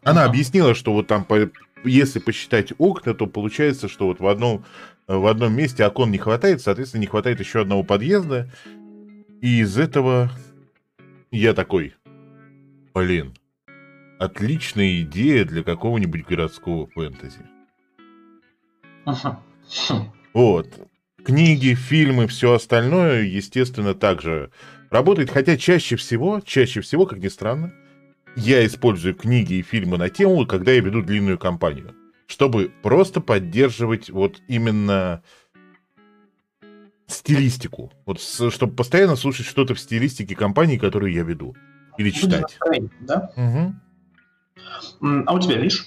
Она 0.03 0.25
объяснила, 0.25 0.75
что 0.75 0.93
вот 0.93 1.07
там, 1.07 1.25
по, 1.25 1.51
если 1.85 2.19
посчитать 2.19 2.73
окна, 2.79 3.15
то 3.15 3.27
получается, 3.27 3.89
что 3.89 4.07
вот 4.07 4.21
в 4.21 4.27
одном, 4.27 4.65
в 5.07 5.27
одном 5.27 5.55
месте 5.55 5.85
окон 5.85 6.11
не 6.11 6.19
хватает, 6.19 6.61
соответственно, 6.61 7.03
не 7.03 7.07
хватает 7.07 7.41
еще 7.41 7.61
одного 7.61 7.83
подъезда, 7.83 8.51
и 9.41 9.61
из 9.61 9.79
этого 9.79 10.31
я 11.31 11.53
такой, 11.53 11.95
блин, 12.95 13.35
отличная 14.19 15.01
идея 15.03 15.45
для 15.45 15.63
какого-нибудь 15.63 16.25
городского 16.27 16.87
фэнтези. 16.87 17.47
Ага. 19.05 19.41
Вот. 20.33 20.69
Книги, 21.25 21.75
фильмы, 21.75 22.27
все 22.27 22.53
остальное, 22.53 23.23
естественно, 23.23 23.95
также 23.95 24.51
работает. 24.91 25.31
Хотя 25.31 25.57
чаще 25.57 25.97
всего, 25.97 26.41
чаще 26.45 26.81
всего, 26.81 27.07
как 27.07 27.19
ни 27.19 27.29
странно, 27.29 27.73
я 28.37 28.65
использую 28.67 29.15
книги 29.15 29.55
и 29.55 29.63
фильмы 29.63 29.99
на 29.99 30.09
тему, 30.11 30.47
когда 30.47 30.73
я 30.73 30.81
веду 30.81 31.03
длинную 31.03 31.39
кампанию. 31.39 31.95
Чтобы 32.27 32.73
просто 32.83 33.21
поддерживать 33.21 34.11
вот 34.11 34.41
именно 34.49 35.23
стилистику. 37.07 37.93
Вот 38.07 38.21
чтобы 38.21 38.75
постоянно 38.75 39.17
слушать 39.17 39.47
что-то 39.47 39.75
в 39.75 39.81
стилистике 39.81 40.35
компании, 40.35 40.79
которую 40.79 41.13
я 41.13 41.23
веду. 41.23 41.55
Или 41.99 42.11
читать. 42.11 42.59
Да? 43.01 43.31
Угу. 43.37 45.23
А 45.27 45.35
у 45.35 45.39
тебя, 45.39 45.59
Виш? 45.59 45.87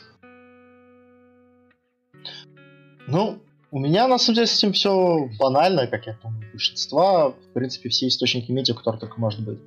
Ну, 3.07 3.41
у 3.71 3.79
меня, 3.79 4.07
на 4.07 4.17
самом 4.17 4.35
деле, 4.35 4.47
с 4.47 4.57
этим 4.57 4.71
все 4.71 5.29
банально, 5.39 5.87
как 5.87 6.07
я 6.07 6.17
думаю, 6.23 6.43
большинства. 6.51 7.29
В 7.29 7.53
принципе, 7.53 7.89
все 7.89 8.07
источники 8.07 8.51
медиа, 8.51 8.73
которые 8.73 8.99
только 8.99 9.19
может 9.19 9.41
быть. 9.41 9.59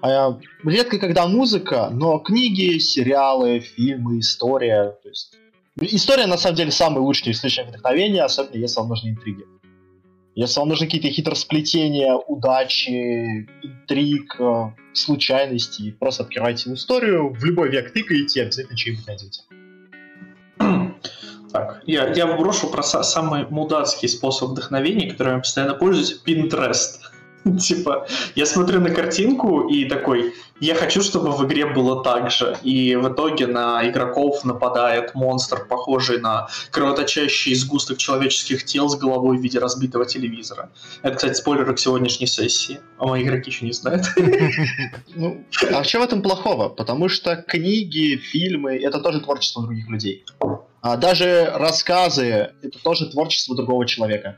А, 0.00 0.38
редко 0.64 0.98
когда 0.98 1.26
музыка, 1.26 1.88
но 1.90 2.18
книги, 2.18 2.78
сериалы, 2.78 3.60
фильмы, 3.60 4.20
история. 4.20 4.96
То 5.02 5.08
есть... 5.08 5.34
История, 5.80 6.26
на 6.26 6.36
самом 6.36 6.56
деле, 6.56 6.70
самый 6.70 7.00
лучший 7.00 7.32
источник 7.32 7.68
вдохновения, 7.68 8.22
особенно 8.22 8.56
если 8.56 8.78
вам 8.78 8.88
нужны 8.88 9.10
интриги. 9.10 9.44
Если 10.34 10.60
вам 10.60 10.68
нужны 10.68 10.86
какие-то 10.86 11.10
хитросплетения, 11.10 12.14
удачи, 12.14 13.48
интриг, 13.62 14.36
э, 14.38 14.72
случайностей, 14.92 15.90
просто 15.90 16.22
открывайте 16.22 16.72
историю, 16.72 17.32
в 17.32 17.44
любой 17.44 17.70
век 17.70 17.92
тыкаете, 17.92 18.42
обязательно 18.42 18.76
что-нибудь 18.76 19.06
найдете. 19.08 19.42
Я, 21.88 22.12
я 22.12 22.26
брошу 22.26 22.68
про 22.68 22.82
самый 22.82 23.46
мудацкий 23.48 24.10
способ 24.10 24.50
вдохновения, 24.50 25.10
которым 25.10 25.36
я 25.36 25.38
постоянно 25.38 25.74
пользуюсь, 25.74 26.20
Pinterest. 26.22 26.98
Типа, 27.58 28.06
я 28.34 28.44
смотрю 28.44 28.80
на 28.80 28.90
картинку 28.90 29.66
и 29.68 29.86
такой, 29.86 30.34
я 30.60 30.74
хочу, 30.74 31.00
чтобы 31.00 31.32
в 31.32 31.46
игре 31.46 31.64
было 31.64 32.04
так 32.04 32.30
же. 32.30 32.58
И 32.62 32.94
в 32.94 33.10
итоге 33.10 33.46
на 33.46 33.88
игроков 33.88 34.44
нападает 34.44 35.14
монстр, 35.14 35.66
похожий 35.66 36.20
на 36.20 36.48
кровоточащий 36.70 37.54
сгусток 37.54 37.96
человеческих 37.96 38.66
тел 38.66 38.90
с 38.90 38.96
головой 38.98 39.38
в 39.38 39.40
виде 39.40 39.58
разбитого 39.58 40.04
телевизора. 40.04 40.70
Это, 41.02 41.16
кстати, 41.16 41.38
спойлеры 41.38 41.74
к 41.74 41.78
сегодняшней 41.78 42.26
сессии. 42.26 42.80
А 42.98 43.06
мои 43.06 43.22
игроки 43.22 43.50
еще 43.50 43.64
не 43.64 43.72
знают. 43.72 44.04
Ну, 45.16 45.42
а 45.72 45.84
что 45.84 46.00
в 46.00 46.02
этом 46.02 46.20
плохого? 46.20 46.68
Потому 46.68 47.08
что 47.08 47.36
книги, 47.36 48.16
фильмы— 48.16 48.76
это 48.82 49.00
тоже 49.00 49.20
творчество 49.20 49.62
других 49.62 49.88
людей. 49.88 50.24
А 50.80 50.96
даже 50.96 51.50
рассказы— 51.54 52.52
это 52.62 52.78
тоже 52.82 53.10
творчество 53.10 53.56
другого 53.56 53.86
человека. 53.86 54.36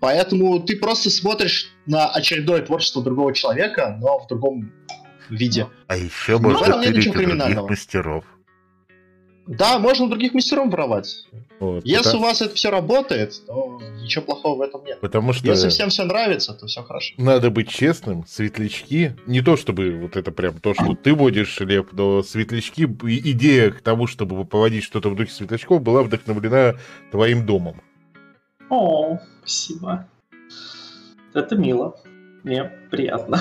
Поэтому 0.00 0.60
ты 0.60 0.76
просто 0.76 1.10
смотришь 1.10 1.70
на 1.86 2.08
очередное 2.08 2.62
творчество 2.62 3.02
другого 3.02 3.32
человека, 3.32 3.96
но 4.00 4.18
в 4.18 4.26
другом 4.26 4.72
виде. 5.28 5.68
А 5.86 5.96
еще 5.96 6.38
можно 6.38 6.76
ну, 6.76 6.82
перейти 6.82 7.10
других 7.10 7.62
мастеров. 7.62 8.24
Да, 9.46 9.78
можно 9.80 10.04
у 10.04 10.08
других 10.08 10.34
мастеров 10.34 10.70
воровать. 10.70 11.26
Вот, 11.58 11.84
Если 11.84 12.04
потому, 12.04 12.22
у 12.22 12.26
вас 12.26 12.42
это 12.42 12.54
все 12.54 12.70
работает, 12.70 13.34
то 13.46 13.80
ничего 14.00 14.24
плохого 14.24 14.58
в 14.58 14.60
этом 14.62 14.84
нет. 14.84 15.00
потому 15.00 15.32
что 15.32 15.46
Если 15.48 15.68
всем 15.68 15.90
все 15.90 16.04
нравится, 16.04 16.54
то 16.54 16.66
все 16.66 16.82
хорошо. 16.82 17.14
надо 17.18 17.50
быть 17.50 17.68
честным, 17.68 18.24
светлячки, 18.26 19.14
не 19.26 19.40
то 19.40 19.56
чтобы 19.56 19.96
вот 19.96 20.16
это 20.16 20.30
прям 20.32 20.58
то, 20.60 20.74
что 20.74 20.94
ты 20.94 21.12
водишь, 21.14 21.58
Леп, 21.60 21.92
но 21.92 22.22
светлячки, 22.22 22.84
идея 22.84 23.70
к 23.72 23.80
тому, 23.80 24.06
чтобы 24.06 24.44
поводить 24.44 24.84
что-то 24.84 25.08
в 25.10 25.16
духе 25.16 25.32
светлячков, 25.32 25.82
была 25.82 26.02
вдохновлена 26.02 26.76
твоим 27.10 27.44
домом. 27.46 27.80
О, 28.70 29.18
спасибо. 29.40 30.06
Это 31.34 31.56
мило. 31.56 31.96
Мне 32.42 32.64
приятно. 32.90 33.40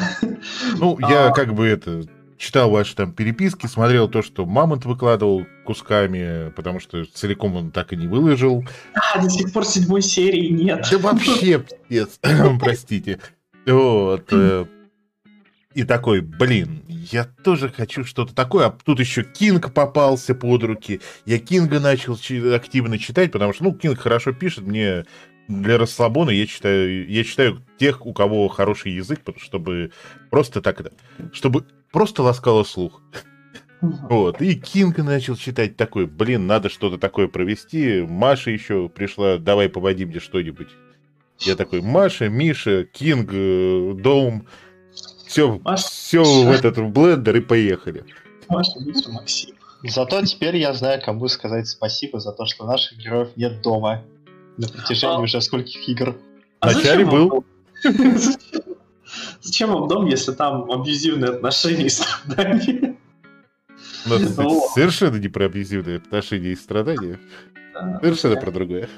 Ну, 0.78 0.98
я 1.00 1.30
А. 1.30 1.34
как 1.34 1.54
бы 1.54 1.66
это 1.68 2.04
читал 2.42 2.72
ваши 2.72 2.96
там 2.96 3.14
переписки, 3.14 3.68
смотрел 3.68 4.10
то, 4.10 4.24
что 4.24 4.46
Мамонт 4.46 4.86
выкладывал 4.86 5.46
кусками, 5.64 6.50
потому 6.52 6.80
что 6.80 7.06
целиком 7.06 7.56
он 7.56 7.72
так 7.72 7.94
и 7.94 7.96
не 7.96 8.08
выложил. 8.08 8.66
А, 8.96 9.22
до 9.22 9.30
сих 9.30 9.54
пор 9.54 9.64
седьмой 9.64 10.02
серии 10.02 10.48
нет. 10.50 10.88
Да 10.92 10.98
вообще, 10.98 11.64
пиздец, 11.88 12.20
простите. 12.60 13.20
Вот. 13.68 14.28
э, 14.32 14.66
И 15.76 15.84
такой, 15.84 16.22
блин, 16.22 16.84
я 16.88 17.26
тоже 17.26 17.70
хочу 17.70 18.04
что-то 18.04 18.34
такое. 18.34 18.68
А 18.68 18.78
тут 18.84 19.00
еще 19.00 19.24
Кинг 19.24 19.72
попался 19.72 20.34
под 20.34 20.64
руки. 20.64 21.00
Я 21.26 21.38
Кинга 21.38 21.80
начал 21.80 22.18
активно 22.56 22.98
читать, 22.98 23.32
потому 23.32 23.54
что, 23.54 23.66
ну, 23.66 23.74
Кинг 23.74 24.00
хорошо 24.00 24.34
пишет. 24.34 24.66
Мне 24.66 25.06
для 25.48 25.78
расслабона 25.78 26.32
я 26.32 26.48
читаю, 26.48 27.08
я 27.08 27.24
читаю 27.24 27.62
тех, 27.78 28.04
у 28.04 28.14
кого 28.14 28.48
хороший 28.48 28.94
язык, 28.94 29.20
чтобы 29.38 29.92
просто 30.32 30.62
так 30.62 30.80
это, 30.80 30.92
чтобы 31.34 31.66
просто 31.92 32.24
ласкало 32.24 32.64
слух. 32.64 33.02
Вот. 33.82 34.42
И 34.42 34.56
Кинга 34.56 35.02
начал 35.04 35.36
читать 35.36 35.76
такой, 35.76 36.06
блин, 36.06 36.46
надо 36.46 36.70
что-то 36.70 36.98
такое 36.98 37.28
провести. 37.28 38.02
Маша 38.02 38.52
еще 38.52 38.90
пришла, 38.90 39.38
давай 39.38 39.70
поводи 39.70 40.06
мне 40.06 40.20
что-нибудь. 40.20 40.70
Я 41.40 41.56
такой, 41.56 41.82
Маша, 41.82 42.30
Миша, 42.30 42.84
Кинг, 42.86 43.32
э, 43.34 43.94
Дом, 43.96 44.46
все, 45.26 45.60
Маша. 45.64 45.88
все 45.88 46.24
в 46.24 46.52
этот 46.52 46.78
блендер 46.92 47.38
и 47.38 47.42
поехали. 47.42 48.06
Маша, 48.48 48.80
Миша, 48.80 49.10
Максим. 49.10 49.56
Зато 49.84 50.24
теперь 50.26 50.58
я 50.58 50.74
знаю, 50.76 51.02
кому 51.04 51.28
сказать 51.28 51.68
спасибо 51.68 52.20
за 52.20 52.34
то, 52.34 52.46
что 52.46 52.68
наших 52.68 53.00
героев 53.00 53.30
нет 53.36 53.64
дома. 53.64 54.04
На 54.58 54.68
протяжении 54.68 55.16
А. 55.16 55.20
уже 55.20 55.42
скольких 55.42 55.90
игр. 55.90 56.16
А 56.60 56.70
Вначале 56.70 57.06
был. 57.06 57.44
Зачем 59.42 59.72
вам 59.72 59.88
дом, 59.88 60.06
если 60.06 60.32
там 60.32 60.70
абьюзивные 60.72 61.32
отношения 61.32 61.86
и 61.86 61.90
страдания? 61.90 62.96
У 64.06 64.10
нас 64.10 64.22
кстати, 64.22 64.48
Вот. 64.48 64.72
совершенно 64.74 65.18
не 65.18 65.28
про 65.28 65.46
абьюзивные 65.46 65.98
отношения 65.98 66.52
и 66.52 66.56
страдания. 66.56 67.20
Совершенно 68.02 68.36
про 68.40 68.52
другое. 68.52 68.90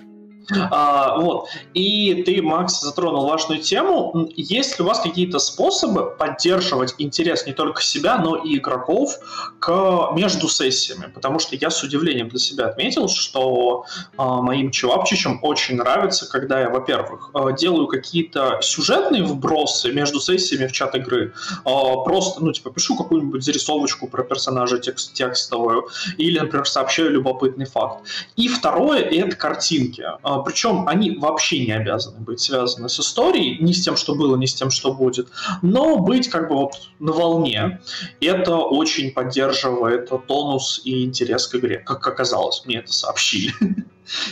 А, 0.72 1.18
вот. 1.18 1.48
И 1.74 2.24
ты, 2.26 2.42
Макс, 2.42 2.82
затронул 2.82 3.26
важную 3.26 3.62
тему. 3.62 4.30
Есть 4.36 4.78
ли 4.78 4.86
у 4.86 4.88
вас 4.88 5.00
какие-то 5.00 5.40
способы 5.40 6.12
поддерживать 6.18 6.96
интерес 6.98 7.46
не 7.46 7.54
только 7.54 7.82
себя, 7.82 8.18
но 8.18 8.36
и 8.36 8.58
игроков 8.58 9.18
к 9.60 10.12
между 10.14 10.50
сессиями? 10.50 11.12
Потому 11.14 11.40
что 11.40 11.56
я 11.56 11.70
с 11.70 11.82
удивлением 11.84 12.30
для 12.30 12.40
себя 12.40 12.68
отметил, 12.68 13.08
что 13.08 13.86
а, 14.18 14.42
моим 14.42 14.72
чувапчичам 14.72 15.40
очень 15.42 15.78
нравится, 15.78 16.30
когда 16.30 16.60
я, 16.60 16.70
во-первых, 16.70 17.30
а, 17.34 17.52
делаю 17.52 17.88
какие-то 17.88 18.60
сюжетные 18.62 19.24
вбросы 19.24 19.92
между 19.92 20.20
сессиями 20.20 20.68
в 20.68 20.72
чат 20.72 20.96
игры. 20.96 21.34
А, 21.66 21.98
просто, 21.98 22.44
ну, 22.44 22.52
типа, 22.52 22.72
пишу 22.72 22.96
какую-нибудь 22.96 23.44
зарисовочку 23.44 24.08
про 24.08 24.24
персонажа 24.24 24.80
текст- 24.80 25.14
текстовую, 25.14 25.88
или, 26.18 26.40
например, 26.40 26.68
сообщаю 26.68 27.12
любопытный 27.12 27.66
факт. 27.66 28.06
И 28.36 28.48
второе— 28.48 29.00
это 29.02 29.36
картинки. 29.36 30.04
А, 30.22 30.33
Причем 30.42 30.88
они 30.88 31.12
вообще 31.12 31.66
не 31.66 31.72
обязаны 31.72 32.20
быть 32.20 32.40
связаны 32.40 32.90
с 32.90 33.00
историей, 33.00 33.58
ни 33.62 33.72
с 33.72 33.84
тем, 33.84 33.98
что 33.98 34.16
было, 34.16 34.36
ни 34.36 34.46
с 34.46 34.54
тем, 34.54 34.72
что 34.72 34.94
будет, 34.94 35.28
но 35.62 35.98
быть 35.98 36.30
как 36.30 36.50
бы 36.50 36.56
вот 36.56 36.74
на 37.00 37.12
волне. 37.12 37.82
Это 38.22 38.58
очень 38.58 39.12
поддерживает 39.12 40.12
тонус 40.28 40.82
и 40.84 41.04
интерес 41.04 41.48
к 41.48 41.56
игре, 41.56 41.80
как 41.80 42.06
оказалось. 42.08 42.64
Мне 42.66 42.78
это 42.78 42.94
сообщили 42.94 43.54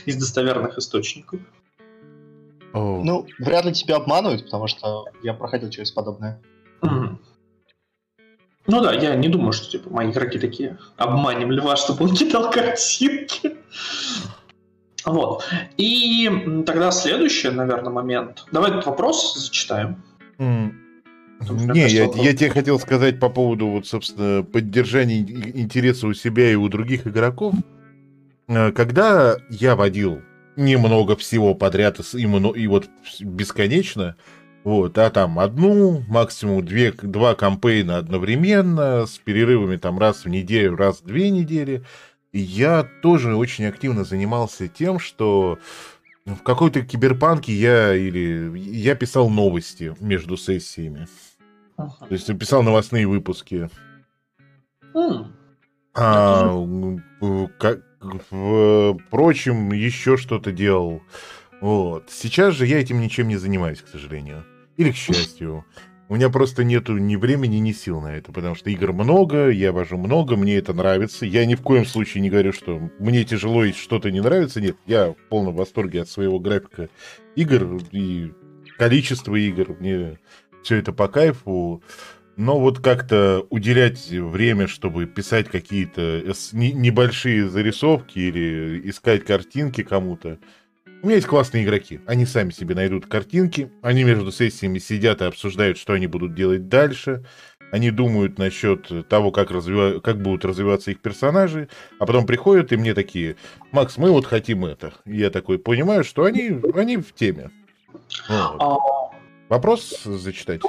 из 0.06 0.16
достоверных 0.16 0.78
источников. 0.78 1.40
О, 2.74 3.02
Ну, 3.04 3.28
вряд 3.40 3.66
ли 3.66 3.74
тебя 3.74 3.98
обманывают, 3.98 4.46
потому 4.46 4.68
что 4.68 5.06
я 5.24 5.34
проходил 5.34 5.70
через 5.70 5.92
подобное. 5.92 6.42
Мгм. 6.82 7.20
Ну 8.68 8.82
да, 8.82 8.94
я 8.94 9.16
не 9.16 9.28
думаю, 9.28 9.54
что 9.54 9.70
типа 9.70 9.90
мои 9.90 10.12
игроки 10.12 10.38
такие 10.38 10.78
обманем 10.96 11.52
льва, 11.52 11.76
чтобы 11.76 12.06
он 12.06 12.16
кидал 12.16 12.52
картинки. 12.52 13.58
Вот. 15.06 15.44
И 15.78 16.30
тогда 16.66 16.92
следующий, 16.92 17.50
наверное, 17.50 17.92
момент. 17.92 18.46
Давай 18.52 18.72
этот 18.72 18.86
вопрос 18.86 19.36
зачитаем. 19.38 20.04
что, 20.38 21.54
Не, 21.54 21.88
я, 21.88 22.06
я 22.16 22.34
тебе 22.36 22.50
хотел 22.50 22.80
сказать 22.80 23.20
по 23.20 23.30
поводу, 23.30 23.68
вот, 23.68 23.88
собственно, 23.88 24.44
поддержания 24.44 25.22
ин- 25.22 25.52
интереса 25.56 26.08
у 26.08 26.14
себя 26.14 26.52
и 26.52 26.56
у 26.56 26.68
других 26.70 27.08
игроков. 27.08 27.56
Э, 28.48 28.72
Когда 28.72 29.38
я 29.50 29.76
водил 29.76 30.22
немного 30.56 31.16
всего 31.16 31.56
подряд 31.56 32.00
и, 32.14 32.22
и, 32.22 32.68
вот 32.68 32.90
бесконечно, 33.22 34.16
вот, 34.64 34.98
а 34.98 35.10
там 35.10 35.40
одну, 35.40 36.04
максимум 36.08 36.64
две, 36.64 36.92
два 36.92 37.34
кампейна 37.34 37.98
одновременно, 37.98 39.08
с 39.08 39.18
перерывами 39.18 39.78
там 39.78 39.98
раз 39.98 40.26
в 40.26 40.30
неделю, 40.30 40.76
раз 40.76 41.02
в 41.02 41.06
две 41.06 41.32
недели, 41.32 41.84
я 42.40 42.84
тоже 43.02 43.36
очень 43.36 43.66
активно 43.66 44.04
занимался 44.04 44.68
тем, 44.68 45.00
что 45.00 45.60
в 46.26 46.44
какой-то 46.44 46.82
киберпанке 46.82 47.54
я 47.54 47.96
или 47.96 48.58
я 48.58 48.96
писал 48.96 49.30
новости 49.30 49.96
между 50.00 50.38
сессиями. 50.38 51.08
Ага. 51.78 52.08
То 52.08 52.14
есть 52.14 52.38
писал 52.38 52.64
новостные 52.64 53.08
выпуски. 53.08 53.70
М, 54.94 55.36
А, 55.94 56.56
как, 57.60 57.82
впрочем, 58.00 59.72
еще 59.74 60.18
что-то 60.18 60.52
делал. 60.52 61.02
Вот. 61.60 62.10
Сейчас 62.10 62.56
же 62.56 62.66
я 62.66 62.80
этим 62.80 63.02
ничем 63.02 63.28
не 63.28 63.38
занимаюсь, 63.38 63.82
к 63.82 63.88
сожалению. 63.88 64.46
Или 64.78 64.92
к 64.92 64.96
счастью. 64.96 65.66
У 66.12 66.16
меня 66.16 66.30
просто 66.30 66.66
нету 66.66 66.98
ни 66.98 67.16
времени, 67.16 67.56
ни 67.56 67.72
сил 67.72 68.02
на 68.02 68.18
это, 68.18 68.34
потому 68.34 68.54
что 68.54 68.70
игр 68.70 68.92
много, 68.92 69.48
я 69.48 69.72
вожу 69.72 69.96
много, 69.96 70.36
мне 70.36 70.58
это 70.58 70.74
нравится. 70.74 71.26
Я 71.26 71.46
ни 71.46 71.56
в 71.56 71.62
коем 71.62 71.86
случае 71.86 72.22
не 72.22 72.30
говорю, 72.30 72.52
что 72.52 72.82
мне 73.00 73.24
тяжело 73.24 73.64
и 73.64 73.72
что-то 73.72 74.12
не 74.12 74.20
нравится. 74.20 74.60
Нет, 74.60 74.76
я 74.86 75.12
в 75.12 75.16
полном 75.30 75.56
восторге 75.56 76.02
от 76.02 76.10
своего 76.10 76.38
графика 76.38 76.90
игр 77.38 77.80
и 77.94 78.34
количества 78.78 79.38
игр. 79.38 79.78
Мне 79.80 80.20
все 80.64 80.76
это 80.76 80.92
по 80.92 81.08
кайфу. 81.08 81.82
Но 82.36 82.60
вот 82.60 82.80
как-то 82.80 83.48
уделять 83.50 84.10
время, 84.10 84.68
чтобы 84.68 85.06
писать 85.06 85.48
какие-то 85.48 86.24
небольшие 86.52 87.48
зарисовки 87.48 88.20
или 88.20 88.82
искать 88.90 89.24
картинки 89.24 89.82
кому-то. 89.82 90.40
У 91.02 91.08
меня 91.08 91.16
есть 91.16 91.28
классные 91.28 91.64
игроки. 91.64 92.00
Они 92.06 92.26
сами 92.26 92.52
себе 92.52 92.76
найдут 92.76 93.08
картинки. 93.08 93.72
Они 93.82 94.04
между 94.04 94.32
сессиями 94.32 94.78
сидят 94.78 95.22
и 95.22 95.26
обсуждают, 95.26 95.78
что 95.80 95.94
они 95.94 96.06
будут 96.06 96.36
делать 96.36 96.70
дальше. 96.70 97.26
Они 97.72 97.90
думают 97.90 98.38
насчет 98.38 99.08
того, 99.08 99.32
как, 99.32 99.50
развива- 99.50 100.00
как 100.00 100.22
будут 100.22 100.46
развиваться 100.46 100.92
их 100.92 101.00
персонажи. 101.00 101.70
А 102.00 102.06
потом 102.06 102.28
приходят 102.28 102.72
и 102.72 102.78
мне 102.78 102.94
такие, 102.94 103.36
Макс, 103.72 103.98
мы 103.98 104.12
вот 104.12 104.28
хотим 104.28 104.66
это. 104.66 104.94
И 105.06 105.18
я 105.18 105.32
такой 105.32 105.58
понимаю, 105.58 106.04
что 106.04 106.26
они, 106.26 106.60
они 106.76 106.98
в 106.98 107.14
теме. 107.14 107.50
Вот. 108.30 109.01
Вопрос 109.52 110.04
зачитать? 110.06 110.62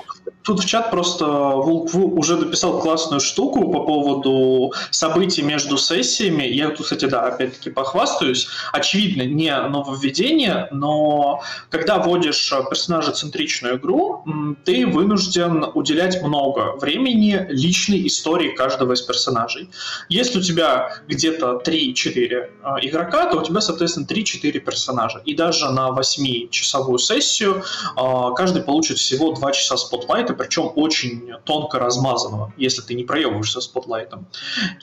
Тут 0.43 0.61
в 0.61 0.67
чат 0.67 0.91
просто 0.91 1.25
Вулкву 1.25 2.19
уже 2.19 2.37
написал 2.37 2.81
классную 2.81 3.21
штуку 3.21 3.71
по 3.71 3.85
поводу 3.85 4.73
событий 4.91 5.43
между 5.43 5.79
сессиями. 5.79 6.43
Я 6.43 6.71
тут, 6.71 6.87
кстати, 6.87 7.05
да, 7.05 7.23
опять-таки 7.23 7.71
похвастаюсь. 7.71 8.49
Очевидно, 8.73 9.23
не 9.23 9.57
нововведение, 9.57 10.67
но 10.73 11.43
когда 11.71 11.99
вводишь 11.99 12.53
э, 12.53 12.61
персонажа-центричную 12.69 13.77
игру, 13.77 14.25
ты 14.65 14.85
вынужден 14.85 15.65
уделять 15.75 16.21
много 16.21 16.77
времени 16.81 17.47
личной 17.51 18.05
истории 18.09 18.51
каждого 18.51 18.95
из 18.95 19.03
персонажей. 19.03 19.71
Если 20.09 20.41
у 20.41 20.43
тебя 20.43 20.97
где-то 21.07 21.63
3-4 21.65 22.19
э, 22.19 22.49
игрока, 22.83 23.31
то 23.31 23.39
у 23.39 23.45
тебя, 23.45 23.61
соответственно, 23.61 24.07
3-4 24.07 24.59
персонажа. 24.59 25.23
И 25.25 25.37
даже 25.37 25.71
на 25.71 25.91
8-часовую 25.91 26.99
сессию 26.99 27.63
а, 27.95 28.33
каждый 28.33 28.63
получит 28.73 28.97
всего 28.97 29.33
2 29.33 29.53
часа 29.53 29.77
спотлайта, 29.77 30.33
причем 30.33 30.73
очень 30.77 31.31
тонко 31.45 31.79
размазанного, 31.79 32.55
если 32.57 32.81
ты 32.81 32.95
не 32.95 33.05
проебываешься 33.05 33.61
спотлайтом. 33.61 34.27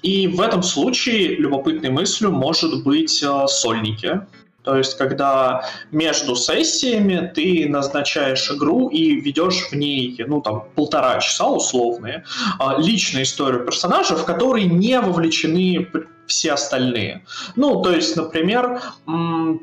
И 0.03 0.27
в 0.27 0.39
этом 0.41 0.61
случае 0.61 1.35
любопытной 1.37 1.89
мыслью 1.89 2.31
может 2.31 2.83
быть 2.83 3.23
а, 3.23 3.47
сольники. 3.47 4.21
То 4.63 4.77
есть, 4.77 4.95
когда 4.95 5.65
между 5.89 6.35
сессиями 6.35 7.31
ты 7.33 7.67
назначаешь 7.67 8.51
игру 8.51 8.89
и 8.89 9.19
ведешь 9.21 9.69
в 9.71 9.73
ней, 9.73 10.23
ну, 10.27 10.39
там, 10.41 10.65
полтора 10.75 11.19
часа 11.19 11.47
условные, 11.47 12.25
а, 12.59 12.75
личную 12.77 13.23
историю 13.23 13.65
персонажа, 13.65 14.15
в 14.15 14.23
которой 14.23 14.65
не 14.65 14.99
вовлечены 14.99 15.87
все 16.27 16.51
остальные. 16.51 17.25
Ну, 17.55 17.81
то 17.81 17.91
есть, 17.91 18.15
например, 18.15 18.83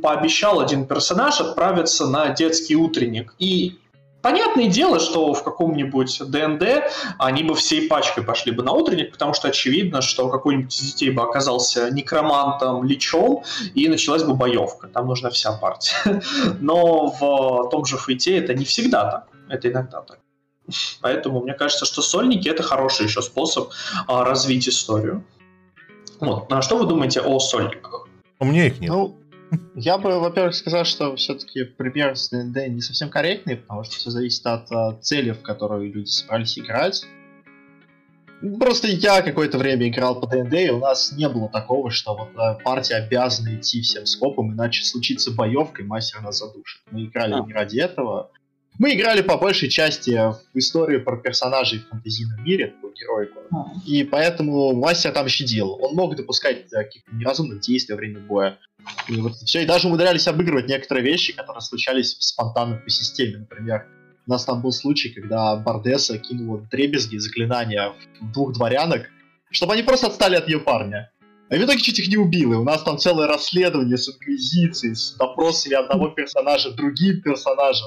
пообещал 0.02 0.58
один 0.58 0.84
персонаж 0.84 1.40
отправиться 1.40 2.08
на 2.08 2.30
детский 2.30 2.74
утренник, 2.74 3.34
и 3.38 3.78
Понятное 4.26 4.66
дело, 4.66 4.98
что 4.98 5.34
в 5.34 5.44
каком-нибудь 5.44 6.20
ДНД 6.26 6.90
они 7.16 7.44
бы 7.44 7.54
всей 7.54 7.86
пачкой 7.86 8.24
пошли 8.24 8.50
бы 8.50 8.64
на 8.64 8.72
утренник, 8.72 9.12
потому 9.12 9.34
что 9.34 9.46
очевидно, 9.46 10.02
что 10.02 10.28
какой-нибудь 10.28 10.74
из 10.74 10.94
детей 10.94 11.10
бы 11.10 11.22
оказался 11.22 11.92
некромантом, 11.92 12.82
лечом, 12.82 13.44
и 13.74 13.88
началась 13.88 14.24
бы 14.24 14.34
боевка. 14.34 14.88
Там 14.88 15.06
нужна 15.06 15.30
вся 15.30 15.52
партия. 15.52 16.20
Но 16.60 17.06
в 17.06 17.68
том 17.70 17.84
же 17.84 17.98
фейте 17.98 18.36
это 18.36 18.52
не 18.52 18.64
всегда 18.64 19.08
так. 19.08 19.28
Это 19.48 19.70
иногда 19.70 20.00
так. 20.00 20.18
Поэтому 21.02 21.40
мне 21.40 21.54
кажется, 21.54 21.84
что 21.84 22.02
сольники 22.02 22.48
это 22.48 22.64
хороший 22.64 23.06
еще 23.06 23.22
способ 23.22 23.70
а, 24.08 24.24
развить 24.24 24.68
историю. 24.68 25.22
Вот. 26.18 26.50
Ну, 26.50 26.56
а 26.56 26.62
что 26.62 26.78
вы 26.78 26.86
думаете 26.86 27.20
о 27.20 27.38
сольниках? 27.38 28.08
У 28.40 28.44
меня 28.44 28.66
их 28.66 28.80
нет. 28.80 28.90
Ну, 28.90 29.16
я 29.74 29.98
бы, 29.98 30.18
во-первых, 30.18 30.54
сказал, 30.54 30.84
что 30.84 31.14
все-таки 31.16 31.64
пример 31.64 32.16
с 32.16 32.30
ДНД 32.30 32.68
не 32.68 32.80
совсем 32.80 33.10
корректный, 33.10 33.56
потому 33.56 33.84
что 33.84 33.96
все 33.96 34.10
зависит 34.10 34.46
от 34.46 34.70
uh, 34.70 35.00
цели, 35.00 35.32
в 35.32 35.42
которую 35.42 35.92
люди 35.92 36.08
собрались 36.08 36.58
играть. 36.58 37.04
Просто 38.60 38.88
я 38.88 39.22
какое-то 39.22 39.56
время 39.56 39.88
играл 39.88 40.20
по 40.20 40.26
ДНД, 40.26 40.54
и 40.54 40.70
у 40.70 40.78
нас 40.78 41.12
не 41.12 41.28
было 41.28 41.48
такого, 41.48 41.90
что 41.90 42.16
вот 42.16 42.30
uh, 42.34 42.62
партия 42.62 42.96
обязана 42.96 43.56
идти 43.56 43.80
всем 43.80 44.06
скопом, 44.06 44.52
иначе 44.52 44.84
случится 44.84 45.30
боевка, 45.30 45.82
и 45.82 45.86
мастер 45.86 46.20
нас 46.20 46.38
задушит. 46.38 46.82
Мы 46.90 47.04
играли 47.04 47.34
а. 47.34 47.40
не 47.40 47.52
ради 47.52 47.78
этого. 47.78 48.30
Мы 48.78 48.94
играли 48.94 49.22
по 49.22 49.38
большей 49.38 49.70
части 49.70 50.10
в 50.10 50.58
историю 50.58 51.02
про 51.02 51.16
персонажей 51.16 51.78
в 51.78 51.88
фэнтезийном 51.88 52.44
мире, 52.44 52.74
по 52.82 52.88
героику. 52.90 53.40
А. 53.50 53.72
И 53.86 54.04
поэтому 54.04 54.74
мастер 54.74 55.12
там 55.12 55.28
щадил. 55.28 55.78
Он 55.82 55.94
мог 55.94 56.14
допускать 56.14 56.68
каких-то 56.68 57.14
неразумных 57.14 57.60
действий 57.60 57.94
во 57.94 57.98
время 57.98 58.20
боя. 58.20 58.58
И 59.08 59.20
вот 59.20 59.34
все, 59.36 59.62
и 59.62 59.66
даже 59.66 59.88
умудрялись 59.88 60.26
обыгрывать 60.26 60.68
некоторые 60.68 61.04
вещи, 61.04 61.32
которые 61.32 61.60
случались 61.60 62.16
спонтанно 62.18 62.76
по 62.76 62.90
системе. 62.90 63.38
Например, 63.38 63.86
у 64.26 64.30
нас 64.30 64.44
там 64.44 64.60
был 64.60 64.72
случай, 64.72 65.10
когда 65.10 65.56
Бардеса 65.56 66.18
кинула 66.18 66.60
дребезги 66.70 67.16
заклинания 67.16 67.92
в 68.20 68.32
двух 68.32 68.52
дворянок, 68.52 69.08
чтобы 69.50 69.74
они 69.74 69.82
просто 69.82 70.08
отстали 70.08 70.34
от 70.36 70.48
ее 70.48 70.58
парня. 70.58 71.12
А 71.48 71.54
в 71.54 71.58
итоге 71.58 71.78
чуть 71.78 72.00
их 72.00 72.08
не 72.08 72.16
убил, 72.16 72.52
и 72.52 72.56
у 72.56 72.64
нас 72.64 72.82
там 72.82 72.98
целое 72.98 73.28
расследование 73.28 73.96
с 73.96 74.08
инквизицией, 74.08 74.96
с 74.96 75.12
допросами 75.12 75.74
одного 75.74 76.08
персонажа 76.08 76.72
другим 76.72 77.22
персонажем, 77.22 77.86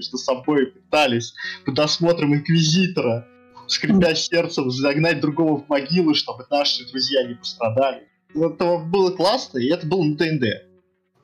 что 0.00 0.16
с 0.16 0.24
собой 0.24 0.66
пытались, 0.66 1.34
под 1.64 1.74
досмотром 1.74 2.34
инквизитора, 2.34 3.26
скрипя 3.66 4.14
сердцем, 4.14 4.70
загнать 4.70 5.20
другого 5.20 5.60
в 5.60 5.68
могилу, 5.68 6.14
чтобы 6.14 6.46
наши 6.50 6.88
друзья 6.88 7.24
не 7.26 7.34
пострадали. 7.34 8.09
Это 8.34 8.78
было 8.78 9.10
классно, 9.10 9.58
и 9.58 9.68
это 9.68 9.86
было 9.86 10.02
на 10.02 10.16
ТНД. 10.16 10.44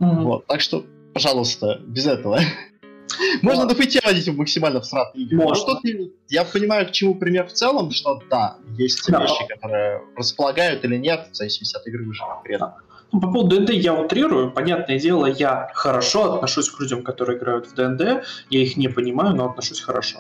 Mm-hmm. 0.01 0.23
Вот, 0.23 0.47
так 0.47 0.61
что, 0.61 0.85
пожалуйста, 1.15 1.81
без 1.87 2.07
этого. 2.07 2.41
Можно 3.43 3.69
ФТ 3.69 4.05
водить 4.05 4.29
максимально 4.29 4.81
в 4.81 4.87
сратные 4.87 5.25
игры. 5.25 5.39
Можно. 5.39 5.81
я 6.29 6.45
понимаю, 6.45 6.87
к 6.87 6.93
чему 6.93 7.15
пример 7.15 7.47
в 7.47 7.53
целом, 7.53 7.91
что 7.91 8.21
да, 8.29 8.57
есть 8.77 9.09
да. 9.09 9.23
вещи, 9.23 9.47
которые 9.49 10.03
располагают 10.17 10.85
или 10.85 10.97
нет, 10.97 11.29
в 11.33 11.37
зависимости 11.37 11.77
от 11.77 11.87
игры 11.87 12.07
уже 12.07 12.23
конкретно. 12.23 12.77
Ну, 13.13 13.21
по 13.21 13.31
поводу 13.31 13.57
ДНД 13.57 13.71
я 13.71 13.95
утрирую. 13.95 14.51
Понятное 14.51 14.99
дело, 14.99 15.27
я 15.27 15.71
хорошо 15.75 16.35
отношусь 16.35 16.69
к 16.69 16.81
людям, 16.81 17.03
которые 17.03 17.39
играют 17.39 17.67
в 17.67 17.75
ДНД. 17.75 18.25
Я 18.51 18.63
их 18.63 18.77
не 18.77 18.89
понимаю, 18.89 19.35
но 19.37 19.49
отношусь 19.49 19.81
хорошо 19.81 20.19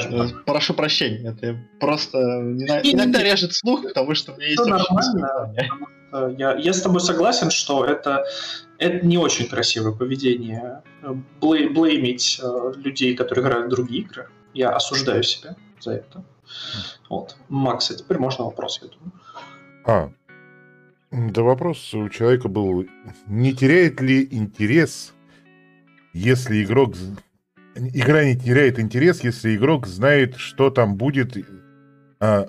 скажем 0.00 0.28
так. 0.28 0.44
Прошу 0.44 0.74
прощения, 0.74 1.30
это 1.30 1.58
просто 1.80 2.18
иногда 2.18 3.22
режет 3.22 3.54
слух, 3.54 3.82
потому 3.82 4.14
что 4.14 4.32
у 4.32 4.36
меня 4.36 4.48
есть 4.48 4.64
нормально. 4.64 5.54
Я, 6.38 6.54
я 6.54 6.72
с 6.72 6.80
тобой 6.80 7.00
согласен, 7.00 7.50
что 7.50 7.84
это, 7.84 8.24
это 8.78 9.04
не 9.04 9.18
очень 9.18 9.48
красивое 9.48 9.92
поведение. 9.92 10.82
Блей, 11.40 11.68
блеймить 11.68 12.40
э, 12.40 12.72
людей, 12.76 13.16
которые 13.16 13.44
играют 13.44 13.66
в 13.66 13.70
другие 13.70 14.02
игры. 14.02 14.28
Я 14.52 14.70
осуждаю 14.70 15.24
себя 15.24 15.56
за 15.80 15.94
это. 15.94 16.24
Вот. 17.10 17.36
Макс, 17.48 17.90
а 17.90 17.94
теперь 17.96 18.18
можно 18.18 18.44
вопрос, 18.44 18.80
я 18.80 18.88
думаю. 18.88 19.12
А, 19.84 20.12
да 21.10 21.42
вопрос 21.42 21.92
у 21.94 22.08
человека 22.08 22.48
был, 22.48 22.86
не 23.26 23.52
теряет 23.52 24.00
ли 24.00 24.28
интерес, 24.30 25.14
если 26.12 26.62
игрок 26.62 26.94
игра 27.74 28.24
не 28.24 28.36
теряет 28.36 28.78
интерес, 28.78 29.22
если 29.22 29.56
игрок 29.56 29.86
знает, 29.86 30.36
что 30.36 30.70
там 30.70 30.96
будет, 30.96 31.36
а, 32.20 32.48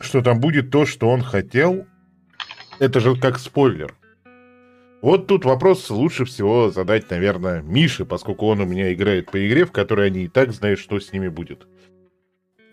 что 0.00 0.22
там 0.22 0.40
будет 0.40 0.70
то, 0.70 0.86
что 0.86 1.08
он 1.08 1.22
хотел. 1.22 1.86
Это 2.78 3.00
же 3.00 3.16
как 3.16 3.38
спойлер. 3.38 3.94
Вот 5.00 5.26
тут 5.26 5.44
вопрос 5.44 5.90
лучше 5.90 6.24
всего 6.24 6.70
задать, 6.70 7.08
наверное, 7.10 7.62
Мише, 7.62 8.04
поскольку 8.04 8.46
он 8.46 8.60
у 8.60 8.64
меня 8.64 8.92
играет 8.92 9.30
по 9.30 9.46
игре, 9.46 9.64
в 9.64 9.72
которой 9.72 10.08
они 10.08 10.24
и 10.24 10.28
так 10.28 10.52
знают, 10.52 10.80
что 10.80 10.98
с 10.98 11.12
ними 11.12 11.28
будет. 11.28 11.66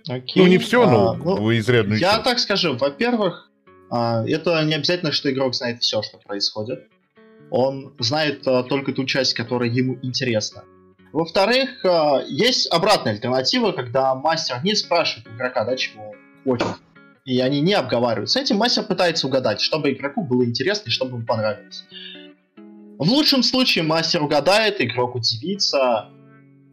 Окей. 0.08 0.44
Ну, 0.44 0.48
не 0.48 0.58
все, 0.58 0.84
а, 0.84 1.16
но 1.16 1.38
ну, 1.38 1.58
изрядную 1.58 2.00
Я 2.00 2.14
часть. 2.14 2.24
так 2.24 2.40
скажу. 2.40 2.76
Во-первых, 2.78 3.52
а, 3.90 4.24
это 4.28 4.64
не 4.64 4.74
обязательно, 4.74 5.12
что 5.12 5.32
игрок 5.32 5.56
знает 5.56 5.82
все, 5.82 6.02
что 6.02 6.18
происходит. 6.18 6.88
Он 7.52 7.94
знает 8.00 8.48
а, 8.48 8.64
только 8.64 8.92
ту 8.94 9.06
часть, 9.06 9.34
которая 9.34 9.70
ему 9.70 9.98
интересна. 10.02 10.64
Во-вторых, 11.16 11.86
э, 11.86 12.26
есть 12.28 12.68
обратная 12.74 13.14
альтернатива, 13.14 13.72
когда 13.72 14.14
мастер 14.16 14.60
не 14.66 14.76
спрашивает 14.76 15.26
игрока, 15.34 15.64
да, 15.64 15.78
чего 15.78 16.10
он 16.10 16.16
хочет. 16.44 16.68
И 17.24 17.40
они 17.40 17.62
не 17.62 17.72
обговаривают. 17.72 18.30
С 18.30 18.36
этим 18.36 18.58
мастер 18.58 18.84
пытается 18.84 19.26
угадать, 19.26 19.62
чтобы 19.62 19.94
игроку 19.94 20.26
было 20.26 20.44
интересно 20.44 20.90
и 20.90 20.92
чтобы 20.92 21.16
ему 21.16 21.26
понравилось. 21.26 21.86
В 22.58 23.10
лучшем 23.10 23.44
случае 23.44 23.86
мастер 23.86 24.24
угадает, 24.24 24.82
игрок 24.82 25.16
удивится. 25.16 26.10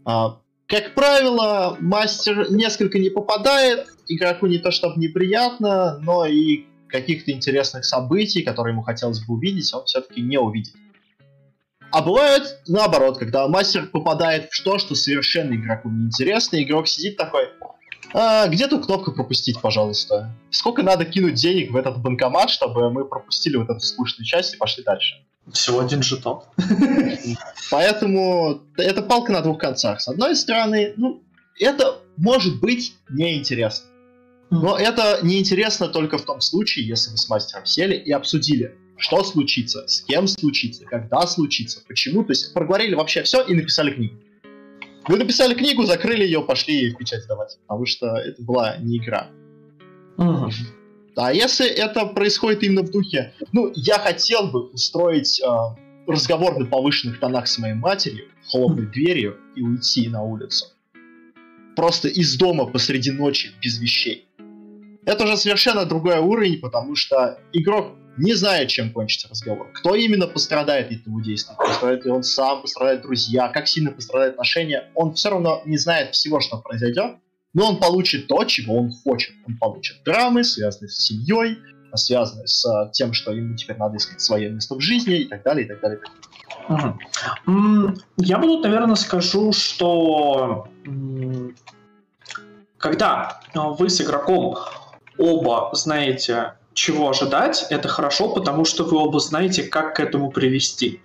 А, 0.04 0.40
как 0.66 0.94
правило, 0.94 1.76
мастер 1.78 2.50
несколько 2.50 2.98
не 2.98 3.10
попадает, 3.10 3.86
игроку 4.08 4.48
не 4.48 4.58
то 4.58 4.72
чтобы 4.72 4.98
неприятно, 4.98 5.98
но 6.00 6.26
и 6.26 6.64
каких-то 6.88 7.30
интересных 7.30 7.84
событий, 7.84 8.42
которые 8.42 8.72
ему 8.72 8.82
хотелось 8.82 9.24
бы 9.24 9.34
увидеть, 9.34 9.72
он 9.72 9.84
все-таки 9.84 10.20
не 10.20 10.38
увидит. 10.38 10.74
А 11.92 12.00
бывает 12.00 12.60
наоборот, 12.66 13.18
когда 13.18 13.46
мастер 13.48 13.86
попадает 13.86 14.50
в 14.50 14.54
что, 14.54 14.78
что 14.78 14.94
совершенно 14.94 15.54
игроку 15.54 15.90
неинтересно, 15.90 16.56
и 16.56 16.64
игрок 16.64 16.88
сидит 16.88 17.18
такой, 17.18 17.48
а, 18.14 18.46
где 18.48 18.66
тут 18.66 18.86
кнопка 18.86 19.10
пропустить, 19.10 19.60
пожалуйста? 19.60 20.34
Сколько 20.50 20.82
надо 20.82 21.04
кинуть 21.04 21.34
денег 21.34 21.70
в 21.70 21.76
этот 21.76 21.98
банкомат, 21.98 22.50
чтобы 22.50 22.90
мы 22.90 23.04
пропустили 23.04 23.56
вот 23.56 23.68
эту 23.68 23.80
скучную 23.80 24.26
часть 24.26 24.54
и 24.54 24.56
пошли 24.56 24.82
дальше? 24.82 25.24
Всего 25.52 25.80
один 25.80 26.02
жетон. 26.02 26.42
Поэтому 27.70 28.62
это 28.76 29.02
палка 29.02 29.32
на 29.32 29.42
двух 29.42 29.58
концах. 29.58 30.00
С 30.00 30.08
одной 30.08 30.36
стороны, 30.36 30.94
ну, 30.96 31.22
это 31.58 31.98
может 32.16 32.60
быть 32.60 32.94
неинтересно. 33.10 33.86
Но 34.50 34.76
это 34.76 35.20
неинтересно 35.22 35.88
только 35.88 36.18
в 36.18 36.22
том 36.22 36.40
случае, 36.40 36.86
если 36.86 37.10
вы 37.10 37.16
с 37.16 37.28
мастером 37.28 37.64
сели 37.64 37.96
и 37.96 38.12
обсудили, 38.12 38.76
что 39.02 39.24
случится, 39.24 39.86
с 39.88 40.00
кем 40.02 40.28
случится, 40.28 40.84
когда 40.84 41.26
случится, 41.26 41.82
почему. 41.86 42.22
То 42.22 42.30
есть 42.30 42.54
проговорили 42.54 42.94
вообще 42.94 43.24
все 43.24 43.42
и 43.44 43.52
написали 43.52 43.90
книгу. 43.90 44.14
Вы 45.08 45.16
написали 45.16 45.54
книгу, 45.54 45.82
закрыли 45.84 46.22
ее, 46.22 46.42
пошли 46.42 46.90
в 46.90 46.96
печать 46.96 47.24
сдавать, 47.24 47.58
потому 47.66 47.84
что 47.84 48.16
это 48.16 48.40
была 48.44 48.76
не 48.76 48.98
игра. 48.98 49.28
Угу. 50.18 50.50
А 51.16 51.32
если 51.32 51.66
это 51.66 52.06
происходит 52.06 52.62
именно 52.62 52.82
в 52.82 52.92
духе, 52.92 53.34
ну, 53.50 53.72
я 53.74 53.98
хотел 53.98 54.46
бы 54.52 54.68
устроить 54.68 55.40
э, 55.40 55.46
разговор 56.06 56.56
на 56.56 56.66
повышенных 56.66 57.18
тонах 57.18 57.48
с 57.48 57.58
моей 57.58 57.74
матерью, 57.74 58.26
хлопнуть 58.50 58.92
дверью 58.92 59.36
и 59.56 59.62
уйти 59.62 60.08
на 60.08 60.22
улицу. 60.22 60.66
Просто 61.74 62.06
из 62.06 62.36
дома 62.36 62.66
посреди 62.66 63.10
ночи, 63.10 63.50
без 63.60 63.80
вещей. 63.80 64.28
Это 65.04 65.24
уже 65.24 65.36
совершенно 65.36 65.84
другой 65.86 66.18
уровень, 66.18 66.60
потому 66.60 66.94
что 66.94 67.40
игрок 67.52 67.96
не 68.16 68.34
знает, 68.34 68.68
чем 68.68 68.92
кончится 68.92 69.28
разговор. 69.28 69.70
Кто 69.74 69.94
именно 69.94 70.26
пострадает 70.26 70.86
от 70.86 71.00
этого 71.00 71.22
действия? 71.22 71.56
Пострадает 71.56 72.04
ли 72.04 72.10
он 72.10 72.22
сам, 72.22 72.62
пострадают 72.62 73.02
друзья, 73.02 73.48
как 73.48 73.66
сильно 73.66 73.90
пострадают 73.90 74.34
отношения? 74.34 74.90
Он 74.94 75.14
все 75.14 75.30
равно 75.30 75.62
не 75.64 75.78
знает 75.78 76.14
всего, 76.14 76.40
что 76.40 76.58
произойдет, 76.58 77.16
но 77.54 77.70
он 77.70 77.78
получит 77.78 78.28
то, 78.28 78.44
чего 78.44 78.78
он 78.78 78.90
хочет. 78.90 79.34
Он 79.46 79.56
получит 79.56 80.02
драмы, 80.04 80.44
связанные 80.44 80.88
с 80.90 81.04
семьей, 81.04 81.58
связанные 81.94 82.46
с 82.46 82.64
а, 82.64 82.88
тем, 82.90 83.12
что 83.12 83.32
ему 83.32 83.56
теперь 83.56 83.76
надо 83.76 83.96
искать 83.96 84.20
свое 84.20 84.50
место 84.50 84.74
в 84.74 84.80
жизни 84.80 85.20
и 85.20 85.24
так 85.28 85.42
далее, 85.42 85.66
и 85.66 85.68
так 85.68 85.80
далее. 85.80 86.00
Я 88.18 88.40
тут, 88.40 88.62
наверное, 88.62 88.94
скажу, 88.94 89.52
что 89.52 90.68
когда 92.78 93.40
вы 93.54 93.90
с 93.90 94.00
игроком 94.00 94.56
оба 95.18 95.70
знаете 95.72 96.54
чего 96.74 97.10
ожидать, 97.10 97.66
это 97.70 97.88
хорошо, 97.88 98.28
потому 98.28 98.64
что 98.64 98.84
вы 98.84 98.96
оба 98.98 99.20
знаете, 99.20 99.62
как 99.62 99.96
к 99.96 100.00
этому 100.00 100.30
привести. 100.30 101.00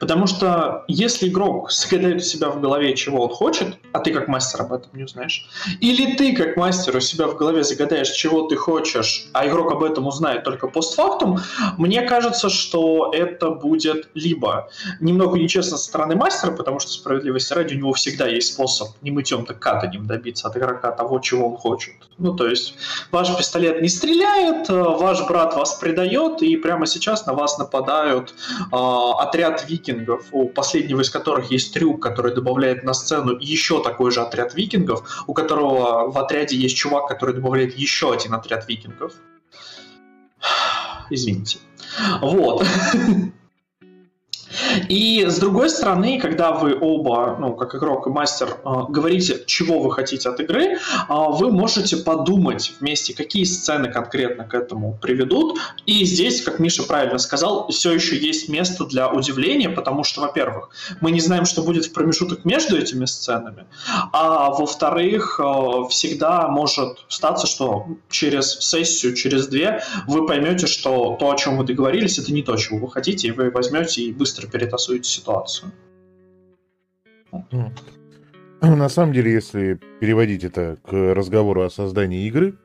Потому 0.00 0.26
что 0.26 0.84
если 0.88 1.28
игрок 1.28 1.70
загадает 1.70 2.16
у 2.16 2.24
себя 2.24 2.48
в 2.48 2.58
голове, 2.58 2.96
чего 2.96 3.24
он 3.24 3.30
хочет, 3.30 3.76
а 3.92 4.00
ты 4.00 4.12
как 4.12 4.28
мастер 4.28 4.62
об 4.62 4.72
этом 4.72 4.90
не 4.94 5.04
узнаешь, 5.04 5.46
или 5.80 6.16
ты 6.16 6.34
как 6.34 6.56
мастер 6.56 6.96
у 6.96 7.00
себя 7.00 7.26
в 7.26 7.36
голове 7.36 7.62
загадаешь, 7.62 8.08
чего 8.08 8.48
ты 8.48 8.56
хочешь, 8.56 9.28
а 9.34 9.46
игрок 9.46 9.72
об 9.72 9.82
этом 9.82 10.06
узнает 10.06 10.42
только 10.42 10.68
постфактум, 10.68 11.38
мне 11.76 12.00
кажется, 12.02 12.48
что 12.48 13.12
это 13.12 13.50
будет 13.50 14.08
либо 14.14 14.70
немного 15.00 15.38
нечестно 15.38 15.76
со 15.76 15.84
стороны 15.84 16.16
мастера, 16.16 16.52
потому 16.52 16.80
что 16.80 16.90
справедливости 16.92 17.52
ради 17.52 17.74
у 17.74 17.78
него 17.78 17.92
всегда 17.92 18.26
есть 18.26 18.54
способ 18.54 18.88
не 19.02 19.10
мытьем, 19.10 19.44
так 19.44 19.58
катанем 19.58 20.06
добиться 20.06 20.48
от 20.48 20.56
игрока 20.56 20.92
того, 20.92 21.18
чего 21.18 21.50
он 21.50 21.56
хочет. 21.58 21.94
Ну, 22.16 22.34
то 22.34 22.48
есть 22.48 22.74
ваш 23.12 23.36
пистолет 23.36 23.82
не 23.82 23.88
стреляет, 23.88 24.68
ваш 24.70 25.26
брат 25.28 25.54
вас 25.56 25.74
предает, 25.74 26.40
и 26.40 26.56
прямо 26.56 26.86
сейчас 26.86 27.26
на 27.26 27.34
вас 27.34 27.58
нападают 27.58 28.34
э, 28.72 28.76
отряд 29.18 29.68
викингов, 29.68 29.89
викингов, 29.90 30.24
у 30.32 30.48
последнего 30.48 31.00
из 31.00 31.10
которых 31.10 31.50
есть 31.50 31.74
трюк, 31.74 32.02
который 32.02 32.34
добавляет 32.34 32.84
на 32.84 32.94
сцену 32.94 33.36
еще 33.38 33.82
такой 33.82 34.10
же 34.10 34.20
отряд 34.20 34.54
викингов, 34.54 35.24
у 35.26 35.34
которого 35.34 36.10
в 36.10 36.18
отряде 36.18 36.56
есть 36.56 36.76
чувак, 36.76 37.08
который 37.08 37.34
добавляет 37.34 37.76
еще 37.76 38.12
один 38.12 38.34
отряд 38.34 38.68
викингов. 38.68 39.12
Извините. 41.10 41.58
Вот. 42.20 42.64
И 44.88 45.24
с 45.26 45.38
другой 45.38 45.70
стороны, 45.70 46.20
когда 46.20 46.52
вы 46.52 46.76
оба, 46.78 47.36
ну, 47.38 47.54
как 47.54 47.74
игрок 47.74 48.06
и 48.06 48.10
мастер, 48.10 48.56
а, 48.64 48.84
говорите, 48.84 49.42
чего 49.46 49.80
вы 49.80 49.92
хотите 49.92 50.28
от 50.28 50.40
игры, 50.40 50.78
а, 51.08 51.30
вы 51.30 51.52
можете 51.52 51.96
подумать 51.96 52.72
вместе, 52.80 53.14
какие 53.14 53.44
сцены 53.44 53.90
конкретно 53.90 54.44
к 54.44 54.54
этому 54.54 54.98
приведут. 55.00 55.58
И 55.86 56.04
здесь, 56.04 56.42
как 56.42 56.58
Миша 56.58 56.82
правильно 56.82 57.18
сказал, 57.18 57.68
все 57.68 57.92
еще 57.92 58.16
есть 58.16 58.48
место 58.48 58.84
для 58.84 59.08
удивления, 59.08 59.70
потому 59.70 60.04
что, 60.04 60.20
во-первых, 60.20 60.70
мы 61.00 61.10
не 61.10 61.20
знаем, 61.20 61.44
что 61.44 61.62
будет 61.62 61.86
в 61.86 61.92
промежуток 61.92 62.44
между 62.44 62.76
этими 62.76 63.04
сценами, 63.04 63.66
а 64.12 64.50
во-вторых, 64.50 65.38
а, 65.40 65.84
всегда 65.88 66.48
может 66.48 66.98
статься, 67.08 67.46
что 67.46 67.86
через 68.08 68.58
сессию, 68.60 69.14
через 69.14 69.46
две 69.46 69.82
вы 70.06 70.26
поймете, 70.26 70.66
что 70.66 71.16
то, 71.18 71.30
о 71.30 71.36
чем 71.36 71.56
вы 71.56 71.64
договорились, 71.64 72.18
это 72.18 72.32
не 72.32 72.42
то, 72.42 72.56
чего 72.56 72.78
вы 72.78 72.90
хотите, 72.90 73.28
и 73.28 73.30
вы 73.30 73.50
возьмете 73.50 74.02
и 74.02 74.12
быстро 74.12 74.39
перетасуете 74.48 75.08
ситуацию. 75.08 75.72
Ну, 77.32 77.70
на 78.60 78.88
самом 78.88 79.12
деле, 79.12 79.32
если 79.32 79.80
переводить 80.00 80.44
это 80.44 80.76
к 80.84 80.92
разговору 80.92 81.62
о 81.62 81.70
создании 81.70 82.26
игры, 82.26 82.56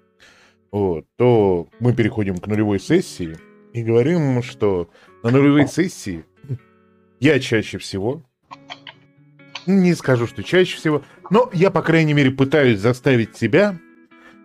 вот, 0.71 1.05
то 1.15 1.67
мы 1.79 1.93
переходим 1.93 2.37
к 2.37 2.47
нулевой 2.47 2.79
сессии 2.79 3.37
и 3.73 3.83
говорим, 3.83 4.43
что 4.43 4.89
на 5.23 5.31
нулевой 5.31 5.67
сессии 5.67 6.25
я 7.19 7.39
чаще 7.39 7.77
всего, 7.77 8.23
не 9.65 9.93
скажу, 9.95 10.27
что 10.27 10.43
чаще 10.43 10.77
всего, 10.77 11.03
но 11.29 11.49
я, 11.53 11.71
по 11.71 11.81
крайней 11.81 12.13
мере, 12.13 12.31
пытаюсь 12.31 12.79
заставить 12.79 13.35
себя 13.35 13.79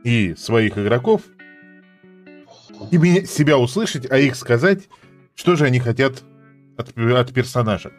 и 0.04 0.34
своих 0.36 0.78
игроков 0.78 1.22
и 2.90 2.96
меня, 2.96 3.24
себя 3.24 3.58
услышать, 3.58 4.10
а 4.10 4.18
их 4.18 4.36
сказать, 4.36 4.88
что 5.34 5.56
же 5.56 5.64
они 5.64 5.78
хотят 5.78 6.22
от, 6.80 6.96
от 6.96 7.32
персонажа. 7.32 7.92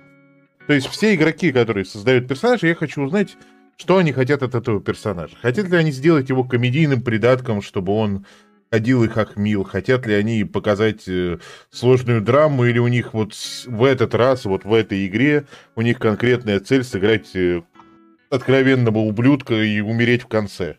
То 0.68 0.74
есть 0.74 0.88
все 0.88 1.16
игроки, 1.16 1.52
которые 1.52 1.86
создают 1.86 2.28
персонажа, 2.28 2.68
я 2.68 2.76
хочу 2.76 3.02
узнать, 3.02 3.38
что 3.78 3.98
они 3.98 4.12
хотят 4.12 4.44
от 4.44 4.56
этого 4.56 4.80
персонажа. 4.80 5.36
Хотят 5.42 5.68
ли 5.70 5.78
они 5.78 5.92
сделать 5.92 6.30
его 6.30 6.44
комедийным 6.44 7.02
придатком, 7.02 7.62
чтобы 7.62 7.94
он 7.94 8.26
ходил 8.72 9.04
и 9.04 9.08
хохмил? 9.08 9.64
Хотят 9.64 10.06
ли 10.06 10.14
они 10.14 10.44
показать 10.44 11.08
э, 11.08 11.40
сложную 11.72 12.22
драму? 12.22 12.66
Или 12.66 12.80
у 12.80 12.88
них 12.88 13.14
вот 13.14 13.34
в 13.66 13.84
этот 13.84 14.14
раз, 14.14 14.46
вот 14.46 14.66
в 14.66 14.74
этой 14.74 15.08
игре, 15.08 15.46
у 15.76 15.82
них 15.82 16.00
конкретная 16.00 16.60
цель 16.60 16.84
сыграть 16.84 17.36
э, 17.36 17.64
откровенного 18.30 19.00
ублюдка 19.00 19.56
и 19.56 19.82
умереть 19.82 20.24
в 20.24 20.28
конце? 20.28 20.78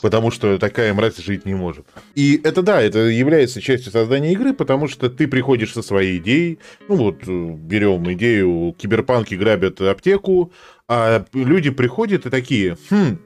Потому 0.00 0.30
что 0.30 0.58
такая 0.58 0.92
мразь 0.94 1.18
жить 1.18 1.44
не 1.44 1.54
может. 1.54 1.86
И 2.14 2.40
это 2.42 2.62
да, 2.62 2.80
это 2.80 3.00
является 3.00 3.60
частью 3.60 3.92
создания 3.92 4.32
игры, 4.32 4.52
потому 4.52 4.88
что 4.88 5.08
ты 5.10 5.28
приходишь 5.28 5.72
со 5.72 5.82
своей 5.82 6.18
идеей, 6.18 6.58
ну 6.88 6.96
вот 6.96 7.22
э, 7.26 7.54
берем 7.56 8.10
идею, 8.12 8.74
киберпанки 8.78 9.34
грабят 9.34 9.80
аптеку, 9.80 10.52
а 10.88 11.24
люди 11.32 11.70
приходят 11.70 12.26
и 12.26 12.30
такие, 12.30 12.76
хм, 12.90 13.18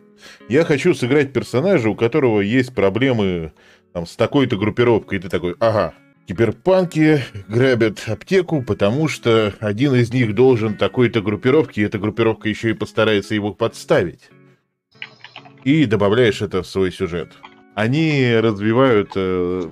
я 0.48 0.64
хочу 0.64 0.94
сыграть 0.94 1.32
персонажа, 1.32 1.88
у 1.88 1.94
которого 1.94 2.40
есть 2.40 2.74
проблемы 2.74 3.52
там, 3.92 4.06
с 4.06 4.16
такой-то 4.16 4.56
группировкой, 4.56 5.18
и 5.18 5.20
ты 5.20 5.28
такой, 5.28 5.54
ага, 5.60 5.94
Киберпанки 6.26 7.22
грабят 7.48 8.02
аптеку, 8.06 8.62
потому 8.62 9.08
что 9.08 9.52
один 9.60 9.94
из 9.94 10.10
них 10.10 10.34
должен 10.34 10.74
такой-то 10.74 11.20
группировке, 11.20 11.82
и 11.82 11.84
эта 11.84 11.98
группировка 11.98 12.48
еще 12.48 12.70
и 12.70 12.74
постарается 12.74 13.34
его 13.34 13.52
подставить 13.52 14.30
и 15.64 15.86
добавляешь 15.86 16.42
это 16.42 16.62
в 16.62 16.66
свой 16.66 16.92
сюжет. 16.92 17.32
Они 17.74 18.34
развивают 18.36 19.12
э, 19.16 19.70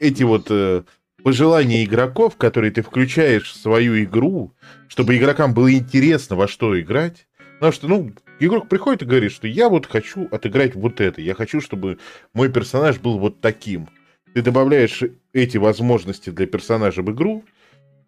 эти 0.00 0.22
вот 0.22 0.46
э, 0.48 0.84
пожелания 1.22 1.84
игроков, 1.84 2.36
которые 2.36 2.70
ты 2.70 2.82
включаешь 2.82 3.50
в 3.50 3.56
свою 3.56 4.02
игру, 4.04 4.54
чтобы 4.88 5.16
игрокам 5.16 5.52
было 5.52 5.72
интересно 5.72 6.36
во 6.36 6.48
что 6.48 6.78
играть. 6.80 7.26
Потому 7.54 7.72
что, 7.72 7.88
ну, 7.88 8.12
игрок 8.40 8.68
приходит 8.68 9.02
и 9.02 9.06
говорит, 9.06 9.32
что 9.32 9.46
я 9.46 9.68
вот 9.68 9.86
хочу 9.86 10.28
отыграть 10.30 10.74
вот 10.74 11.00
это, 11.00 11.20
я 11.20 11.34
хочу, 11.34 11.60
чтобы 11.60 11.98
мой 12.32 12.50
персонаж 12.50 12.98
был 12.98 13.18
вот 13.18 13.40
таким. 13.40 13.88
Ты 14.34 14.42
добавляешь 14.42 15.02
эти 15.32 15.58
возможности 15.58 16.30
для 16.30 16.46
персонажа 16.46 17.02
в 17.02 17.12
игру, 17.12 17.44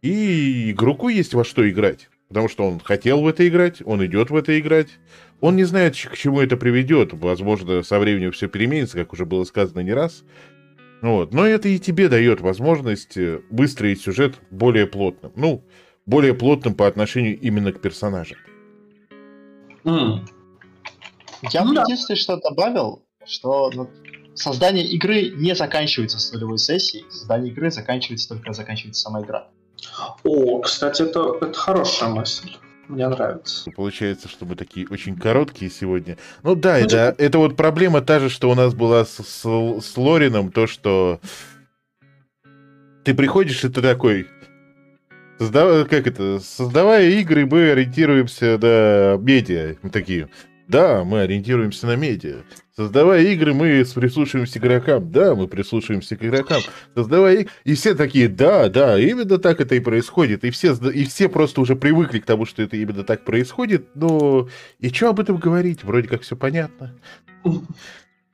и 0.02 0.70
игроку 0.70 1.08
есть 1.08 1.34
во 1.34 1.44
что 1.44 1.68
играть. 1.68 2.08
Потому 2.28 2.48
что 2.48 2.66
он 2.66 2.80
хотел 2.80 3.20
в 3.20 3.28
это 3.28 3.46
играть, 3.46 3.82
он 3.84 4.04
идет 4.04 4.30
в 4.30 4.36
это 4.36 4.58
играть. 4.58 4.88
Он 5.44 5.56
не 5.56 5.64
знает, 5.64 5.94
к 5.94 6.16
чему 6.16 6.40
это 6.40 6.56
приведет. 6.56 7.12
Возможно, 7.12 7.82
со 7.82 7.98
временем 7.98 8.32
все 8.32 8.48
переменится, 8.48 8.96
как 8.96 9.12
уже 9.12 9.26
было 9.26 9.44
сказано 9.44 9.80
не 9.80 9.92
раз. 9.92 10.24
Вот. 11.02 11.34
Но 11.34 11.44
это 11.46 11.68
и 11.68 11.78
тебе 11.78 12.08
дает 12.08 12.40
возможность 12.40 13.18
э, 13.18 13.42
выстроить 13.50 14.00
сюжет 14.00 14.36
более 14.50 14.86
плотным. 14.86 15.32
Ну, 15.36 15.62
более 16.06 16.32
плотным 16.32 16.74
по 16.74 16.86
отношению 16.86 17.38
именно 17.38 17.72
к 17.74 17.82
персонажам. 17.82 18.38
Mm. 19.84 20.20
Я 21.52 21.64
ну, 21.64 21.74
бы 21.74 21.80
единственное, 21.82 22.16
что 22.16 22.38
добавил, 22.38 23.02
что 23.26 23.70
ну, 23.74 23.90
создание 24.32 24.86
игры 24.86 25.28
не 25.28 25.54
заканчивается 25.54 26.18
с 26.20 26.32
нулевой 26.32 26.56
сессией. 26.56 27.04
Создание 27.10 27.52
игры 27.52 27.70
заканчивается 27.70 28.30
только 28.30 28.54
заканчивается 28.54 29.02
сама 29.02 29.20
игра. 29.20 29.48
О, 30.24 30.60
кстати, 30.60 31.02
это, 31.02 31.36
это 31.42 31.52
хорошая 31.52 32.08
мысль. 32.08 32.50
Мне 32.88 33.08
нравится. 33.08 33.70
Получается, 33.70 34.28
что 34.28 34.44
мы 34.44 34.56
такие 34.56 34.86
очень 34.88 35.16
короткие 35.16 35.70
сегодня. 35.70 36.18
Ну 36.42 36.54
да, 36.54 36.78
ну, 36.78 36.84
это, 36.84 37.14
это 37.18 37.38
вот 37.38 37.56
проблема 37.56 38.00
та 38.02 38.20
же, 38.20 38.28
что 38.28 38.50
у 38.50 38.54
нас 38.54 38.74
была 38.74 39.04
с, 39.04 39.22
с, 39.22 39.42
с 39.42 39.96
Лорином, 39.96 40.52
то, 40.52 40.66
что 40.66 41.20
ты 43.04 43.14
приходишь, 43.14 43.64
и 43.64 43.68
ты 43.68 43.80
такой, 43.80 44.26
создав... 45.38 45.88
как 45.88 46.06
это, 46.06 46.40
создавая 46.40 47.08
игры, 47.10 47.46
мы 47.46 47.70
ориентируемся 47.70 48.58
на 48.58 49.16
медиа. 49.22 49.76
Мы 49.82 49.90
такие, 49.90 50.28
да, 50.68 51.04
мы 51.04 51.20
ориентируемся 51.20 51.86
на 51.86 51.96
медиа. 51.96 52.42
Создавая 52.76 53.22
игры, 53.22 53.54
мы 53.54 53.84
прислушиваемся 53.94 54.58
к 54.58 54.64
игрокам. 54.64 55.10
Да, 55.12 55.34
мы 55.34 55.46
прислушиваемся 55.46 56.16
к 56.16 56.24
игрокам. 56.24 56.60
Создавая 56.94 57.34
игры... 57.34 57.50
И 57.64 57.74
все 57.74 57.94
такие, 57.94 58.28
да, 58.28 58.68
да, 58.68 58.98
именно 58.98 59.38
так 59.38 59.60
это 59.60 59.76
и 59.76 59.80
происходит. 59.80 60.42
И 60.44 60.50
все, 60.50 60.72
и 60.72 61.04
все 61.04 61.28
просто 61.28 61.60
уже 61.60 61.76
привыкли 61.76 62.18
к 62.18 62.26
тому, 62.26 62.46
что 62.46 62.62
это 62.62 62.76
именно 62.76 63.04
так 63.04 63.24
происходит. 63.24 63.88
Но 63.94 64.48
и 64.80 64.88
что 64.88 65.10
об 65.10 65.20
этом 65.20 65.36
говорить? 65.36 65.84
Вроде 65.84 66.08
как 66.08 66.22
все 66.22 66.36
понятно. 66.36 66.98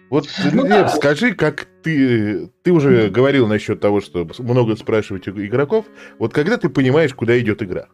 Вот, 0.09 0.29
ну, 0.53 0.66
Лев, 0.66 0.90
скажи, 0.90 1.35
как 1.35 1.66
ты... 1.83 2.51
Ты 2.62 2.73
уже 2.73 3.11
говорил 3.11 3.47
насчет 3.47 3.81
того, 3.81 4.01
что 4.01 4.27
много 4.38 4.75
спрашивать 4.77 5.29
у 5.29 5.33
игроков. 5.33 5.85
Вот 6.19 6.33
когда 6.33 6.57
ты 6.57 6.69
понимаешь, 6.69 7.14
куда 7.14 7.38
идет 7.38 7.62
игра? 7.62 7.88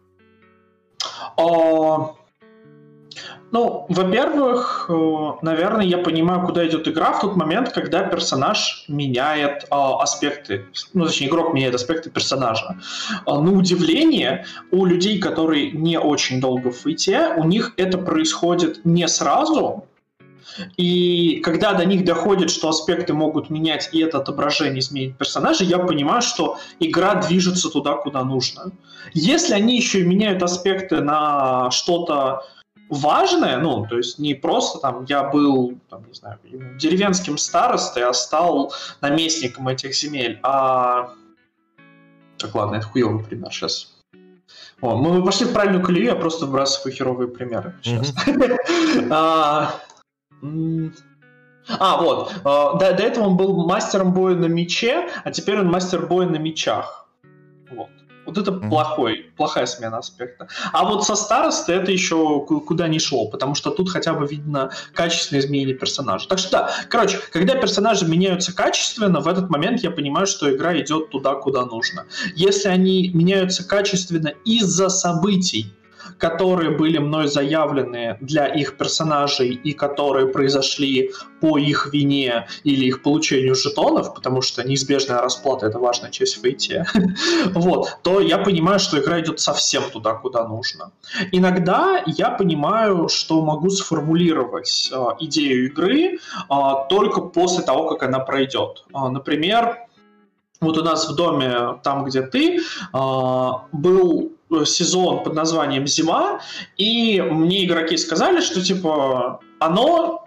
А, 1.36 2.14
ну, 3.56 3.86
во-первых, 3.88 4.86
э, 4.90 5.32
наверное, 5.40 5.86
я 5.86 5.96
понимаю, 5.96 6.44
куда 6.46 6.68
идет 6.68 6.86
игра 6.88 7.12
в 7.12 7.20
тот 7.20 7.36
момент, 7.36 7.72
когда 7.72 8.02
персонаж 8.02 8.84
меняет 8.86 9.64
э, 9.64 9.66
аспекты, 9.70 10.66
ну, 10.92 11.06
точнее, 11.06 11.28
игрок 11.28 11.54
меняет 11.54 11.74
аспекты 11.74 12.10
персонажа. 12.10 12.76
Э, 13.26 13.32
на 13.32 13.52
удивление, 13.52 14.44
у 14.70 14.84
людей, 14.84 15.18
которые 15.18 15.70
не 15.70 15.98
очень 15.98 16.38
долго 16.38 16.70
в 16.70 16.76
фейте, 16.76 17.32
у 17.38 17.44
них 17.44 17.72
это 17.78 17.96
происходит 17.96 18.84
не 18.84 19.08
сразу, 19.08 19.86
и 20.76 21.40
когда 21.42 21.72
до 21.72 21.86
них 21.86 22.04
доходит, 22.04 22.50
что 22.50 22.68
аспекты 22.68 23.14
могут 23.14 23.48
менять, 23.48 23.88
и 23.92 24.00
это 24.00 24.18
отображение 24.18 24.80
изменит 24.80 25.16
персонажа, 25.16 25.64
я 25.64 25.78
понимаю, 25.78 26.20
что 26.20 26.58
игра 26.78 27.14
движется 27.14 27.70
туда, 27.70 27.94
куда 27.94 28.22
нужно. 28.22 28.72
Если 29.14 29.54
они 29.54 29.76
еще 29.76 30.00
и 30.00 30.04
меняют 30.04 30.42
аспекты 30.42 31.00
на 31.00 31.70
что-то 31.70 32.42
важное, 32.88 33.58
ну, 33.58 33.86
то 33.86 33.96
есть 33.96 34.18
не 34.18 34.34
просто 34.34 34.78
там 34.78 35.04
я 35.08 35.24
был, 35.24 35.78
там, 35.88 36.06
не 36.06 36.14
знаю, 36.14 36.38
деревенским 36.78 37.38
старостой, 37.38 38.04
а 38.04 38.12
стал 38.12 38.72
наместником 39.00 39.68
этих 39.68 39.94
земель, 39.94 40.38
а... 40.42 41.10
Так, 42.38 42.54
ладно, 42.54 42.76
это 42.76 42.86
хуёвый 42.86 43.24
пример 43.24 43.50
сейчас. 43.50 43.96
О, 44.80 44.94
мы 44.94 45.24
пошли 45.24 45.46
в 45.46 45.52
правильную 45.52 45.84
колею, 45.84 46.06
я 46.06 46.14
просто 46.14 46.46
выбрасываю 46.46 46.94
херовые 46.94 47.28
примеры 47.28 47.74
сейчас. 47.82 48.14
А, 49.10 49.74
а, 51.78 52.00
вот. 52.00 52.32
А, 52.44 52.74
до, 52.74 52.92
до 52.92 53.02
этого 53.02 53.24
он 53.24 53.36
был 53.36 53.66
мастером 53.66 54.12
боя 54.12 54.34
на 54.34 54.46
мече, 54.46 55.08
а 55.24 55.30
теперь 55.30 55.60
он 55.60 55.68
мастер 55.68 56.06
боя 56.06 56.26
на 56.26 56.36
мечах. 56.36 57.08
Вот. 57.70 57.90
Вот 58.26 58.38
это 58.38 58.50
mm-hmm. 58.50 58.68
плохой, 58.68 59.30
плохая 59.36 59.66
смена 59.66 59.98
аспекта. 59.98 60.48
А 60.72 60.84
вот 60.84 61.04
со 61.04 61.14
старосты 61.14 61.72
это 61.72 61.92
еще 61.92 62.40
куда 62.40 62.88
не 62.88 62.98
шло, 62.98 63.28
потому 63.28 63.54
что 63.54 63.70
тут 63.70 63.88
хотя 63.90 64.14
бы 64.14 64.26
видно 64.26 64.70
качественное 64.94 65.40
изменение 65.40 65.74
персонажа. 65.74 66.28
Так 66.28 66.38
что 66.38 66.50
да, 66.50 66.70
короче, 66.88 67.18
когда 67.32 67.54
персонажи 67.54 68.06
меняются 68.06 68.54
качественно, 68.54 69.20
в 69.20 69.28
этот 69.28 69.50
момент 69.50 69.80
я 69.80 69.90
понимаю, 69.90 70.26
что 70.26 70.54
игра 70.54 70.76
идет 70.78 71.10
туда, 71.10 71.34
куда 71.34 71.64
нужно. 71.64 72.06
Если 72.34 72.68
они 72.68 73.10
меняются 73.10 73.66
качественно 73.66 74.32
из-за 74.44 74.88
событий, 74.88 75.72
которые 76.18 76.70
были 76.70 76.98
мной 76.98 77.28
заявлены 77.28 78.16
для 78.20 78.46
их 78.46 78.76
персонажей 78.76 79.50
и 79.50 79.72
которые 79.72 80.28
произошли 80.28 81.12
по 81.40 81.58
их 81.58 81.92
вине 81.92 82.46
или 82.64 82.86
их 82.86 83.02
получению 83.02 83.54
жетонов, 83.54 84.14
потому 84.14 84.42
что 84.42 84.66
неизбежная 84.66 85.20
расплата— 85.20 85.66
это 85.68 85.78
важная 85.78 86.10
часть 86.10 86.40
фейте, 86.40 86.86
вот, 87.54 87.98
то 88.02 88.20
я 88.20 88.38
понимаю, 88.38 88.78
что 88.78 88.98
игра 88.98 89.20
идет 89.20 89.40
совсем 89.40 89.82
туда, 89.92 90.14
куда 90.14 90.46
нужно. 90.48 90.92
Иногда 91.32 92.02
я 92.06 92.30
понимаю, 92.30 93.08
что 93.08 93.42
могу 93.42 93.70
сформулировать 93.70 94.90
э, 94.92 94.96
идею 95.20 95.66
игры 95.66 96.14
э, 96.14 96.18
только 96.88 97.20
после 97.20 97.62
того, 97.62 97.88
как 97.88 98.02
она 98.08 98.20
пройдет. 98.20 98.84
Э, 98.94 99.08
например, 99.08 99.78
вот 100.60 100.78
у 100.78 100.82
нас 100.82 101.08
в 101.08 101.14
доме, 101.14 101.78
там, 101.82 102.04
где 102.04 102.22
ты, 102.22 102.60
был 103.72 104.35
сезон 104.64 105.22
под 105.22 105.34
названием 105.34 105.86
«Зима», 105.86 106.40
и 106.76 107.20
мне 107.20 107.64
игроки 107.64 107.96
сказали, 107.96 108.40
что, 108.40 108.62
типа, 108.62 109.40
оно 109.58 110.26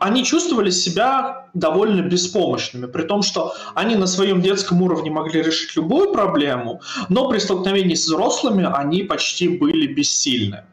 они 0.00 0.24
чувствовали 0.24 0.70
себя 0.70 1.46
довольно 1.52 2.00
беспомощными, 2.00 2.86
при 2.86 3.02
том, 3.02 3.22
что 3.22 3.54
они 3.74 3.96
на 3.96 4.06
своем 4.06 4.40
детском 4.40 4.80
уровне 4.82 5.10
могли 5.10 5.42
решить 5.42 5.76
любую 5.76 6.12
проблему, 6.12 6.80
но 7.10 7.28
при 7.28 7.38
столкновении 7.38 7.94
с 7.94 8.06
взрослыми 8.06 8.66
они 8.72 9.02
почти 9.02 9.48
были 9.48 9.86
бессильны. 9.92 10.64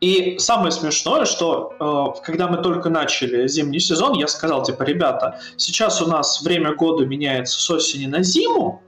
И 0.00 0.36
самое 0.38 0.70
смешное, 0.70 1.24
что 1.24 2.14
э, 2.16 2.24
когда 2.24 2.48
мы 2.48 2.58
только 2.58 2.90
начали 2.90 3.46
зимний 3.48 3.80
сезон, 3.80 4.14
я 4.14 4.28
сказал, 4.28 4.62
типа, 4.62 4.82
ребята, 4.84 5.40
сейчас 5.56 6.00
у 6.00 6.06
нас 6.06 6.42
время 6.42 6.74
года 6.74 7.04
меняется 7.04 7.60
с 7.60 7.70
осени 7.70 8.06
на 8.06 8.22
зиму, 8.22 8.83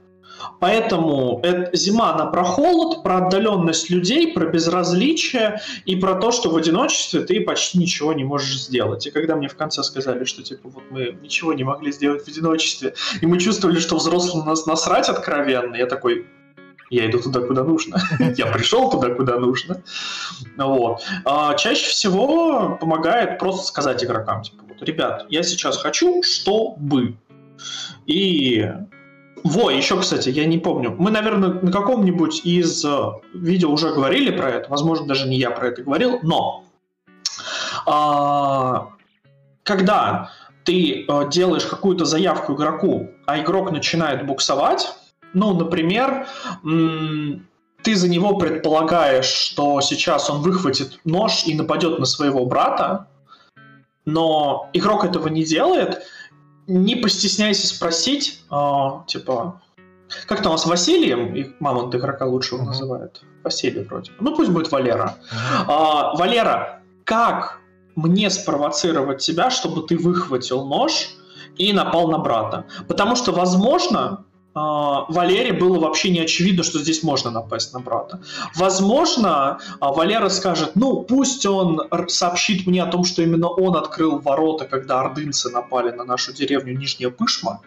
Поэтому 0.59 1.39
это, 1.43 1.75
зима, 1.75 2.13
она 2.13 2.25
про 2.25 2.43
холод, 2.43 3.03
про 3.03 3.17
отдаленность 3.17 3.89
людей, 3.89 4.33
про 4.33 4.45
безразличие 4.45 5.61
и 5.85 5.95
про 5.95 6.15
то, 6.15 6.31
что 6.31 6.49
в 6.49 6.55
одиночестве 6.55 7.21
ты 7.21 7.41
почти 7.41 7.77
ничего 7.77 8.13
не 8.13 8.23
можешь 8.23 8.59
сделать. 8.59 9.05
И 9.07 9.11
когда 9.11 9.35
мне 9.35 9.47
в 9.47 9.55
конце 9.55 9.83
сказали, 9.83 10.23
что 10.25 10.43
типа 10.43 10.69
вот 10.69 10.83
мы 10.89 11.17
ничего 11.21 11.53
не 11.53 11.63
могли 11.63 11.91
сделать 11.91 12.23
в 12.23 12.27
одиночестве, 12.27 12.93
и 13.21 13.25
мы 13.25 13.39
чувствовали, 13.39 13.79
что 13.79 13.97
взрослым 13.97 14.45
нас 14.45 14.65
насрать 14.65 15.09
откровенно, 15.09 15.75
я 15.75 15.85
такой, 15.85 16.27
я 16.89 17.09
иду 17.09 17.19
туда, 17.19 17.41
куда 17.41 17.63
нужно. 17.63 17.99
я 18.37 18.47
пришел 18.47 18.89
туда, 18.89 19.09
куда 19.09 19.37
нужно. 19.39 19.81
Вот. 20.57 21.01
А 21.25 21.55
чаще 21.55 21.89
всего 21.89 22.77
помогает 22.79 23.39
просто 23.39 23.65
сказать 23.67 24.03
игрокам, 24.03 24.43
типа, 24.43 24.63
вот, 24.67 24.81
ребят, 24.81 25.25
я 25.29 25.43
сейчас 25.43 25.77
хочу, 25.77 26.23
чтобы. 26.23 27.15
И 28.05 28.71
во, 29.47 29.71
еще, 29.71 29.99
кстати, 29.99 30.29
я 30.29 30.45
не 30.45 30.57
помню. 30.57 30.95
Мы, 30.97 31.11
наверное, 31.11 31.49
на 31.49 31.71
каком-нибудь 31.71 32.45
из 32.45 32.83
э, 32.85 33.11
видео 33.33 33.71
уже 33.71 33.93
говорили 33.93 34.31
про 34.31 34.49
это. 34.49 34.69
Возможно, 34.69 35.07
даже 35.07 35.27
не 35.27 35.37
я 35.37 35.51
про 35.51 35.67
это 35.69 35.83
говорил, 35.83 36.19
но 36.23 36.63
а, 37.85 38.89
когда 39.63 40.31
ты 40.63 41.05
а, 41.07 41.25
делаешь 41.25 41.65
какую-то 41.65 42.05
заявку 42.05 42.53
игроку, 42.53 43.09
а 43.25 43.39
игрок 43.39 43.71
начинает 43.71 44.25
буксовать, 44.25 44.93
ну, 45.33 45.53
например, 45.53 46.27
ты 46.63 47.95
за 47.95 48.09
него 48.09 48.37
предполагаешь, 48.37 49.25
что 49.25 49.81
сейчас 49.81 50.29
он 50.29 50.41
выхватит 50.41 50.99
нож 51.05 51.43
и 51.45 51.53
нападет 51.53 51.99
на 51.99 52.05
своего 52.05 52.45
брата, 52.45 53.07
но 54.05 54.69
игрок 54.73 55.03
этого 55.05 55.27
не 55.27 55.43
делает, 55.43 56.01
не 56.67 56.95
постесняйся 56.95 57.67
спросить, 57.67 58.41
э, 58.51 58.55
типа, 59.07 59.61
как 60.25 60.41
там 60.41 60.51
у 60.51 60.55
нас 60.55 60.65
Василием, 60.65 61.33
их 61.35 61.59
мамонт 61.59 61.93
игрока 61.95 62.25
лучше 62.25 62.55
его 62.55 62.63
uh-huh. 62.63 62.67
называют. 62.67 63.23
Василий 63.43 63.83
вроде. 63.83 64.11
Ну 64.19 64.35
пусть 64.35 64.51
будет 64.51 64.71
Валера. 64.71 65.15
Uh-huh. 65.31 65.65
А, 65.67 66.15
Валера, 66.17 66.81
как 67.03 67.59
мне 67.95 68.29
спровоцировать 68.29 69.19
тебя, 69.19 69.49
чтобы 69.49 69.87
ты 69.87 69.97
выхватил 69.97 70.65
нож 70.65 71.09
и 71.57 71.73
напал 71.73 72.09
на 72.09 72.19
брата? 72.19 72.65
Потому 72.87 73.15
что, 73.15 73.31
возможно, 73.31 73.99
а, 74.07 74.25
Валере 75.09 75.53
было 75.53 75.79
вообще 75.79 76.09
не 76.09 76.19
очевидно, 76.19 76.63
что 76.63 76.79
здесь 76.79 77.03
можно 77.03 77.31
напасть 77.31 77.73
на 77.73 77.79
брата. 77.79 78.19
Возможно, 78.55 79.59
а, 79.79 79.91
Валера 79.91 80.29
скажет, 80.29 80.71
ну, 80.75 81.03
пусть 81.03 81.45
он 81.45 81.81
сообщит 82.07 82.65
мне 82.67 82.83
о 82.83 82.87
том, 82.87 83.03
что 83.03 83.21
именно 83.21 83.49
он 83.49 83.75
открыл 83.75 84.19
ворота, 84.19 84.65
когда 84.65 85.01
ордынцы 85.01 85.49
напали 85.49 85.91
на 85.91 86.03
нашу 86.03 86.33
деревню 86.33 86.77
Нижняя 86.77 87.09
Пышма, 87.09 87.61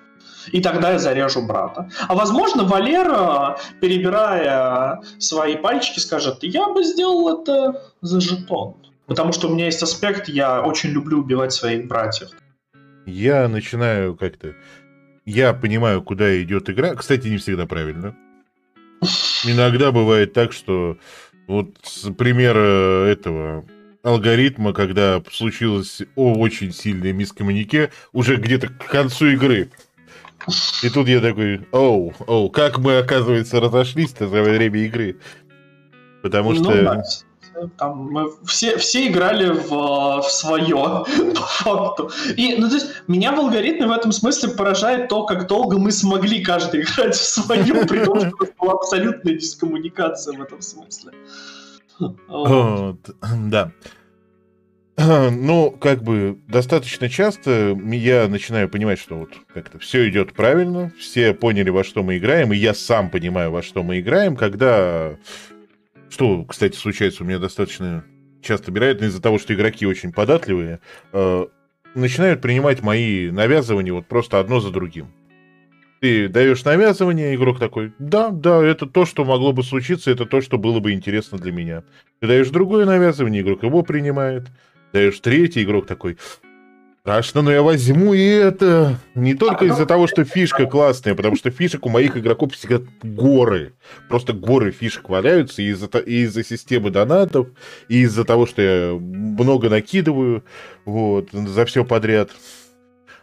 и 0.53 0.61
тогда 0.61 0.92
я 0.92 0.98
зарежу 0.98 1.42
брата. 1.42 1.90
А 2.09 2.14
возможно, 2.14 2.64
Валера, 2.64 3.59
перебирая 3.81 5.00
свои 5.18 5.57
пальчики, 5.57 5.98
скажет, 5.98 6.38
я 6.42 6.68
бы 6.68 6.83
сделал 6.83 7.40
это 7.40 7.83
за 8.00 8.20
жетон. 8.20 8.74
Потому 9.07 9.33
что 9.33 9.48
у 9.48 9.55
меня 9.55 9.66
есть 9.66 9.83
аспект, 9.83 10.29
я 10.29 10.62
очень 10.62 10.90
люблю 10.90 11.18
убивать 11.18 11.53
своих 11.53 11.88
братьев. 11.88 12.31
Я 13.07 13.48
начинаю 13.48 14.14
как-то 14.14 14.55
я 15.30 15.52
понимаю, 15.52 16.02
куда 16.02 16.42
идет 16.42 16.68
игра. 16.70 16.94
Кстати, 16.94 17.28
не 17.28 17.38
всегда 17.38 17.66
правильно. 17.66 18.16
Иногда 19.44 19.92
бывает 19.92 20.32
так, 20.32 20.52
что 20.52 20.98
вот 21.46 21.74
пример 22.18 22.56
этого 22.56 23.64
алгоритма, 24.02 24.72
когда 24.72 25.22
случилось 25.30 26.02
о, 26.16 26.34
очень 26.34 26.72
сильное 26.72 27.12
мискоммунике, 27.12 27.90
уже 28.12 28.36
где-то 28.36 28.68
к 28.68 28.86
концу 28.86 29.28
игры. 29.28 29.70
И 30.82 30.88
тут 30.88 31.08
я 31.08 31.20
такой, 31.20 31.66
оу, 31.70 32.14
оу, 32.26 32.50
как 32.50 32.78
мы, 32.78 32.98
оказывается, 32.98 33.60
разошлись-то 33.60 34.26
за 34.28 34.42
время 34.42 34.80
игры. 34.80 35.16
Потому 36.22 36.52
ну, 36.52 36.64
что... 36.64 36.82
Да 36.82 37.02
там 37.77 38.11
мы 38.11 38.31
все, 38.44 38.77
все 38.79 39.09
играли 39.09 39.51
в, 39.51 40.23
в 40.23 40.31
свое, 40.31 41.05
по 41.35 41.40
факту. 41.40 42.11
И, 42.37 42.57
ну, 42.59 42.68
то 42.68 42.75
есть, 42.75 42.88
меня 43.07 43.33
в 43.33 43.40
алгоритме 43.40 43.87
в 43.87 43.92
этом 43.92 44.12
смысле 44.12 44.51
поражает 44.51 45.09
то, 45.09 45.25
как 45.25 45.46
долго 45.46 45.79
мы 45.79 45.92
смогли 45.92 46.42
каждый 46.42 46.83
играть 46.83 47.14
в 47.14 47.25
свою, 47.25 47.87
при 47.87 48.05
том, 48.05 48.20
что 48.20 48.37
была 48.59 48.75
абсолютная 48.75 49.35
дискоммуникация 49.35 50.37
в 50.37 50.42
этом 50.42 50.61
смысле. 50.61 51.12
Вот. 52.29 52.99
Да. 53.51 53.73
Ну, 55.31 55.70
как 55.70 56.03
бы 56.03 56.38
достаточно 56.49 57.09
часто 57.09 57.79
я 57.92 58.29
начинаю 58.29 58.68
понимать, 58.68 58.99
что 58.99 59.16
вот 59.16 59.31
как-то 59.53 59.79
все 59.79 60.09
идет 60.09 60.33
правильно, 60.33 60.92
все 60.99 61.33
поняли, 61.33 61.70
во 61.70 61.85
что 61.85 62.03
мы 62.03 62.18
играем, 62.18 62.53
и 62.53 62.57
я 62.57 62.75
сам 62.75 63.11
понимаю, 63.11 63.51
во 63.51 63.62
что 63.62 63.83
мы 63.83 64.01
играем, 64.01 64.37
когда 64.37 65.16
что, 66.20 66.44
кстати, 66.44 66.76
случается 66.76 67.22
у 67.22 67.26
меня 67.26 67.38
достаточно 67.38 68.04
часто, 68.42 68.70
вероятно, 68.70 69.06
из-за 69.06 69.22
того, 69.22 69.38
что 69.38 69.54
игроки 69.54 69.87
очень 69.87 70.12
податливые, 70.12 70.80
э, 71.14 71.46
начинают 71.94 72.42
принимать 72.42 72.83
мои 72.83 73.30
навязывания 73.30 73.94
вот 73.94 74.06
просто 74.06 74.38
одно 74.38 74.61
за 74.61 74.70
другим. 74.70 75.14
Ты 76.02 76.28
даешь 76.28 76.62
навязывание, 76.62 77.35
игрок 77.35 77.59
такой, 77.59 77.94
да, 77.98 78.28
да, 78.28 78.62
это 78.62 78.85
то, 78.85 79.06
что 79.06 79.24
могло 79.24 79.54
бы 79.54 79.62
случиться, 79.62 80.11
это 80.11 80.26
то, 80.26 80.42
что 80.42 80.59
было 80.59 80.78
бы 80.78 80.92
интересно 80.92 81.38
для 81.38 81.52
меня. 81.52 81.85
Ты 82.20 82.26
даешь 82.26 82.50
другое 82.50 82.85
навязывание, 82.85 83.40
игрок 83.40 83.62
его 83.62 83.80
принимает. 83.83 84.46
Даешь 84.92 85.20
третий, 85.20 85.62
игрок 85.62 85.87
такой, 85.87 86.18
Страшно, 87.00 87.40
но 87.40 87.50
я 87.50 87.62
возьму 87.62 88.12
и 88.12 88.22
это. 88.22 88.98
Не 89.14 89.34
только 89.34 89.64
из-за 89.64 89.86
того, 89.86 90.06
что 90.06 90.24
фишка 90.24 90.66
классная, 90.66 91.14
потому 91.14 91.34
что 91.34 91.50
фишек 91.50 91.86
у 91.86 91.88
моих 91.88 92.14
игроков 92.14 92.52
всегда 92.54 92.84
горы. 93.02 93.72
Просто 94.10 94.35
горы 94.35 94.70
фишек 94.70 95.08
валяются 95.08 95.62
из-за 95.62 95.87
из 95.87 96.35
системы 96.35 96.90
донатов, 96.90 97.48
и 97.88 98.02
из-за 98.02 98.25
того, 98.25 98.44
что 98.44 98.60
я 98.60 98.92
много 98.92 99.70
накидываю 99.70 100.44
вот, 100.85 101.31
за 101.33 101.64
все 101.64 101.87
подряд. 101.87 102.33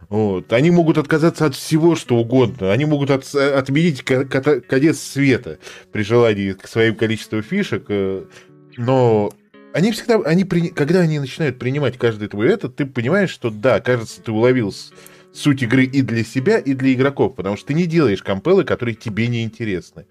Вот. 0.10 0.52
Они 0.54 0.72
могут 0.72 0.98
отказаться 0.98 1.46
от 1.46 1.54
всего, 1.54 1.96
что 1.96 2.16
угодно. 2.16 2.72
Они 2.72 2.86
могут 2.86 3.12
от, 3.12 3.36
отменить 3.36 4.04
конец 4.04 5.00
света 5.00 5.60
при 5.92 6.02
желании 6.02 6.54
к 6.54 6.68
своим 6.68 6.96
количеству 6.96 7.44
фишек. 7.44 7.86
Э, 7.90 8.24
но 8.78 9.32
они 9.78 9.92
всегда, 9.92 10.16
они 10.26 10.44
при... 10.44 10.70
когда 10.70 11.02
они 11.02 11.20
начинают 11.20 11.60
принимать 11.60 12.00
каждый 12.00 12.30
твой 12.30 12.48
этот, 12.48 12.76
ты 12.76 12.88
понимаешь, 12.88 13.30
что 13.30 13.52
да, 13.52 13.80
кажется, 13.80 14.20
ты 14.24 14.32
уловил 14.32 14.74
суть 15.32 15.62
игры 15.62 15.84
и 15.84 16.02
для 16.02 16.24
себя, 16.24 16.58
и 16.58 16.74
для 16.74 16.94
игроков, 16.94 17.36
потому 17.36 17.58
что 17.58 17.68
ты 17.68 17.74
не 17.76 17.86
делаешь 17.86 18.24
компелы, 18.24 18.64
которые 18.64 18.96
тебе 18.96 19.28
не 19.28 19.44
интересны. 19.44 20.08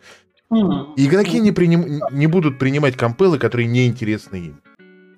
Mm. 0.53 0.93
Игроки 0.97 1.41
не, 1.41 1.51
приним... 1.51 2.01
не 2.13 2.29
будут 2.29 2.61
принимать 2.61 2.97
компелы, 2.97 3.41
которые 3.41 3.67
не 3.67 3.89
интересны 3.89 4.37
им. 4.37 4.63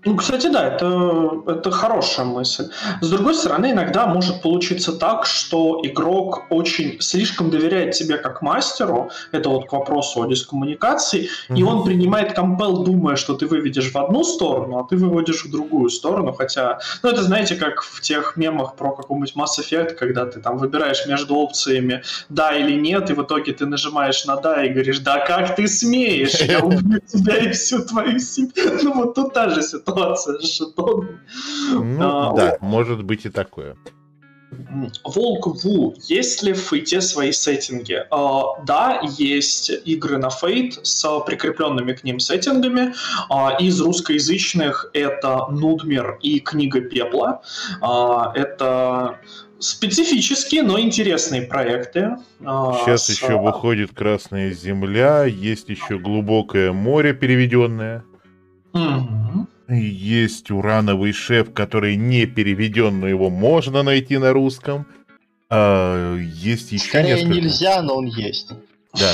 Ну, 0.04 0.16
кстати, 0.16 0.46
да, 0.46 0.64
это, 0.64 1.42
это 1.48 1.72
хорошая 1.72 2.24
мысль. 2.24 2.70
С 3.00 3.10
другой 3.10 3.34
стороны, 3.34 3.72
иногда 3.72 4.06
может 4.06 4.42
получиться 4.42 4.92
так, 4.92 5.26
что 5.26 5.80
игрок 5.82 6.44
очень 6.50 7.00
слишком 7.00 7.50
доверяет 7.50 7.94
тебе 7.94 8.16
как 8.16 8.40
мастеру, 8.40 9.10
это 9.32 9.48
вот 9.48 9.68
к 9.68 9.72
вопросу 9.72 10.22
о 10.22 10.26
дискоммуникации, 10.26 11.24
mm-hmm. 11.24 11.58
и 11.58 11.62
он 11.64 11.84
принимает 11.84 12.32
компел, 12.32 12.84
думая, 12.84 13.16
что 13.16 13.34
ты 13.34 13.46
выведешь 13.46 13.90
в 13.90 13.98
одну 13.98 14.22
сторону, 14.22 14.78
а 14.78 14.84
ты 14.84 14.96
выводишь 14.96 15.44
в 15.44 15.50
другую 15.50 15.90
сторону, 15.90 16.32
хотя, 16.32 16.78
ну, 17.02 17.10
это 17.10 17.22
знаете, 17.22 17.56
как 17.56 17.82
в 17.82 18.00
тех 18.00 18.36
мемах 18.36 18.76
про 18.76 18.92
какой-нибудь 18.92 19.34
Mass 19.34 19.58
Effect, 19.58 19.94
когда 19.94 20.26
ты 20.26 20.40
там 20.40 20.58
выбираешь 20.58 21.06
между 21.06 21.34
опциями 21.34 22.04
да 22.28 22.56
или 22.56 22.78
нет, 22.78 23.10
и 23.10 23.14
в 23.14 23.22
итоге 23.24 23.52
ты 23.52 23.66
нажимаешь 23.66 24.24
на 24.26 24.36
да 24.36 24.64
и 24.64 24.68
говоришь, 24.68 25.00
да 25.00 25.26
как 25.26 25.56
ты 25.56 25.66
смеешь, 25.66 26.34
я 26.40 26.60
убью 26.64 27.00
тебя 27.00 27.36
и 27.36 27.50
всю 27.50 27.84
твою 27.84 28.20
семью. 28.20 28.78
Ну, 28.84 28.94
вот 28.94 29.14
тут 29.14 29.34
та 29.34 29.48
же 29.48 29.60
ситуация 29.60 29.87
ситуация 29.88 30.38
с 30.38 30.56
жетоном. 30.56 31.20
Ну, 31.72 31.98
а, 32.00 32.32
да, 32.34 32.50
о... 32.60 32.64
может 32.64 33.02
быть 33.02 33.24
и 33.26 33.30
такое. 33.30 33.76
Волк 35.04 35.46
Ву, 35.62 35.94
есть 36.08 36.42
ли 36.42 36.54
в 36.54 36.58
фейте 36.58 37.02
свои 37.02 37.32
сеттинги? 37.32 38.02
Uh, 38.10 38.64
да, 38.64 39.02
есть 39.18 39.70
игры 39.84 40.16
на 40.16 40.30
фейт 40.30 40.78
с 40.82 41.20
прикрепленными 41.26 41.92
к 41.92 42.02
ним 42.02 42.18
сеттингами. 42.18 42.94
Uh, 43.30 43.58
из 43.60 43.78
русскоязычных 43.80 44.90
это 44.94 45.46
Нудмир 45.50 46.18
и 46.22 46.40
Книга 46.40 46.80
Пепла. 46.80 47.42
Uh, 47.82 48.32
это 48.34 49.18
специфические, 49.58 50.62
но 50.62 50.80
интересные 50.80 51.42
проекты. 51.42 52.16
Сейчас 52.40 53.04
с... 53.04 53.10
еще 53.10 53.38
выходит 53.38 53.92
Красная 53.92 54.52
Земля, 54.52 55.24
есть 55.24 55.68
еще 55.68 55.98
Глубокое 55.98 56.72
море 56.72 57.12
переведенное. 57.12 58.02
Угу. 58.72 59.46
Есть 59.68 60.50
урановый 60.50 61.12
шеф, 61.12 61.52
который 61.52 61.96
не 61.96 62.24
переведен, 62.24 63.00
но 63.00 63.08
его 63.08 63.28
можно 63.28 63.82
найти 63.82 64.16
на 64.16 64.32
русском. 64.32 64.86
А, 65.50 66.16
есть 66.16 66.72
еще 66.72 66.88
Скорее 66.88 67.16
несколько... 67.16 67.34
нельзя, 67.34 67.82
но 67.82 67.96
он 67.96 68.06
есть. 68.06 68.50
Да. 68.98 69.12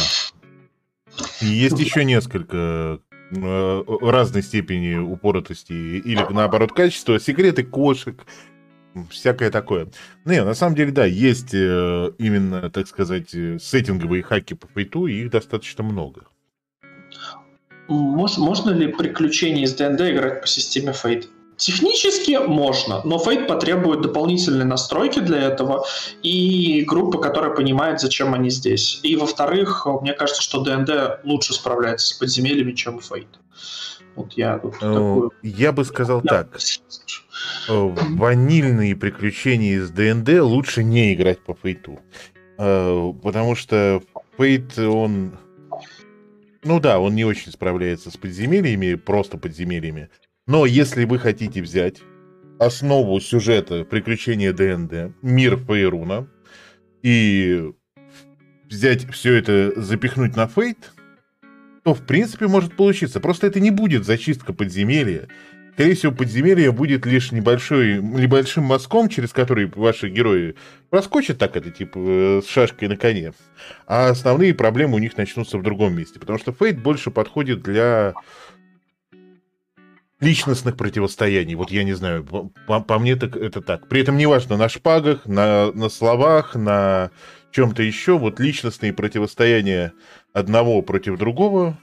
Есть 1.40 1.78
еще 1.78 2.04
несколько 2.04 3.00
э, 3.30 3.82
разной 4.00 4.42
степени 4.42 4.94
упоротости 4.94 5.72
или, 5.72 6.24
наоборот, 6.30 6.72
качества. 6.72 7.18
Секреты 7.18 7.64
кошек, 7.64 8.24
всякое 9.10 9.50
такое. 9.50 9.88
Не, 10.24 10.44
на 10.44 10.54
самом 10.54 10.76
деле, 10.76 10.92
да, 10.92 11.04
есть 11.04 11.52
э, 11.52 12.12
именно, 12.18 12.70
так 12.70 12.86
сказать, 12.86 13.30
сеттинговые 13.30 14.22
хаки 14.22 14.54
по 14.54 14.68
фейту, 14.68 15.06
и 15.06 15.22
их 15.22 15.30
достаточно 15.30 15.82
много. 15.82 16.26
Можно, 17.88 18.44
можно 18.44 18.70
ли 18.70 18.88
приключения 18.88 19.64
из 19.64 19.74
ДНД 19.74 20.00
играть 20.02 20.40
по 20.40 20.46
системе 20.46 20.92
Fate? 20.92 21.26
Технически 21.56 22.38
можно, 22.44 23.00
но 23.04 23.16
Fate 23.16 23.46
потребует 23.46 24.00
дополнительной 24.00 24.64
настройки 24.64 25.20
для 25.20 25.38
этого 25.38 25.86
и 26.22 26.84
группы, 26.84 27.18
которая 27.18 27.52
понимает, 27.52 28.00
зачем 28.00 28.34
они 28.34 28.50
здесь. 28.50 28.98
И 29.04 29.14
во-вторых, 29.14 29.86
мне 30.00 30.14
кажется, 30.14 30.42
что 30.42 30.62
ДНД 30.64 31.20
лучше 31.22 31.54
справляется 31.54 32.08
с 32.08 32.12
подземельями, 32.14 32.72
чем 32.72 32.98
Fate. 32.98 33.36
Вот 34.16 34.32
я 34.34 34.58
тут 34.58 34.74
ну, 34.80 34.94
такую... 34.94 35.32
Я 35.42 35.72
бы 35.72 35.84
сказал 35.84 36.20
я... 36.24 36.28
так. 36.28 36.58
Ванильные 37.68 38.96
приключения 38.96 39.76
из 39.76 39.90
ДНД 39.90 40.40
лучше 40.40 40.82
не 40.84 41.14
играть 41.14 41.40
по 41.40 41.56
Фейту. 41.62 42.00
Э, 42.58 43.12
потому 43.22 43.54
что 43.54 44.02
Фейт, 44.38 44.78
он 44.78 45.36
ну 46.64 46.80
да, 46.80 46.98
он 46.98 47.14
не 47.14 47.24
очень 47.24 47.52
справляется 47.52 48.10
с 48.10 48.16
подземельями, 48.16 48.94
просто 48.94 49.38
подземельями. 49.38 50.08
Но 50.46 50.66
если 50.66 51.04
вы 51.04 51.18
хотите 51.18 51.62
взять 51.62 52.02
основу 52.58 53.18
сюжета 53.20 53.84
приключения 53.84 54.52
ДНД, 54.52 55.14
мир 55.22 55.58
Фейруна, 55.58 56.28
и 57.02 57.72
взять 58.68 59.10
все 59.10 59.34
это, 59.34 59.78
запихнуть 59.80 60.36
на 60.36 60.46
фейт, 60.46 60.92
то 61.82 61.92
в 61.94 62.06
принципе 62.06 62.48
может 62.48 62.76
получиться. 62.76 63.20
Просто 63.20 63.46
это 63.46 63.60
не 63.60 63.70
будет 63.70 64.04
зачистка 64.04 64.52
подземелья. 64.52 65.28
Скорее 65.74 65.96
всего, 65.96 66.12
подземелье 66.12 66.70
будет 66.70 67.04
лишь 67.04 67.32
небольшой, 67.32 68.00
небольшим 68.00 68.62
мазком, 68.62 69.08
через 69.08 69.32
который 69.32 69.66
ваши 69.66 70.08
герои 70.08 70.54
проскочат 70.88 71.38
так 71.38 71.56
это, 71.56 71.72
типа, 71.72 71.98
э, 71.98 72.42
с 72.44 72.48
шашкой 72.48 72.86
на 72.86 72.96
коне. 72.96 73.32
А 73.88 74.08
основные 74.08 74.54
проблемы 74.54 74.94
у 74.94 74.98
них 75.00 75.16
начнутся 75.16 75.58
в 75.58 75.62
другом 75.62 75.96
месте. 75.96 76.20
Потому 76.20 76.38
что 76.38 76.52
Фейт 76.52 76.80
больше 76.80 77.10
подходит 77.10 77.62
для 77.62 78.14
личностных 80.20 80.76
противостояний. 80.76 81.56
Вот 81.56 81.72
я 81.72 81.82
не 81.82 81.94
знаю, 81.94 82.24
по, 82.24 82.80
по 82.80 82.98
мне 83.00 83.16
так, 83.16 83.36
это 83.36 83.60
так. 83.60 83.88
При 83.88 84.00
этом 84.00 84.16
неважно, 84.16 84.56
на 84.56 84.68
шпагах, 84.68 85.26
на, 85.26 85.72
на 85.72 85.88
словах, 85.88 86.54
на 86.54 87.10
чем-то 87.50 87.82
еще, 87.82 88.16
вот 88.16 88.38
личностные 88.38 88.92
противостояния 88.92 89.92
одного 90.32 90.82
против 90.82 91.18
другого 91.18 91.76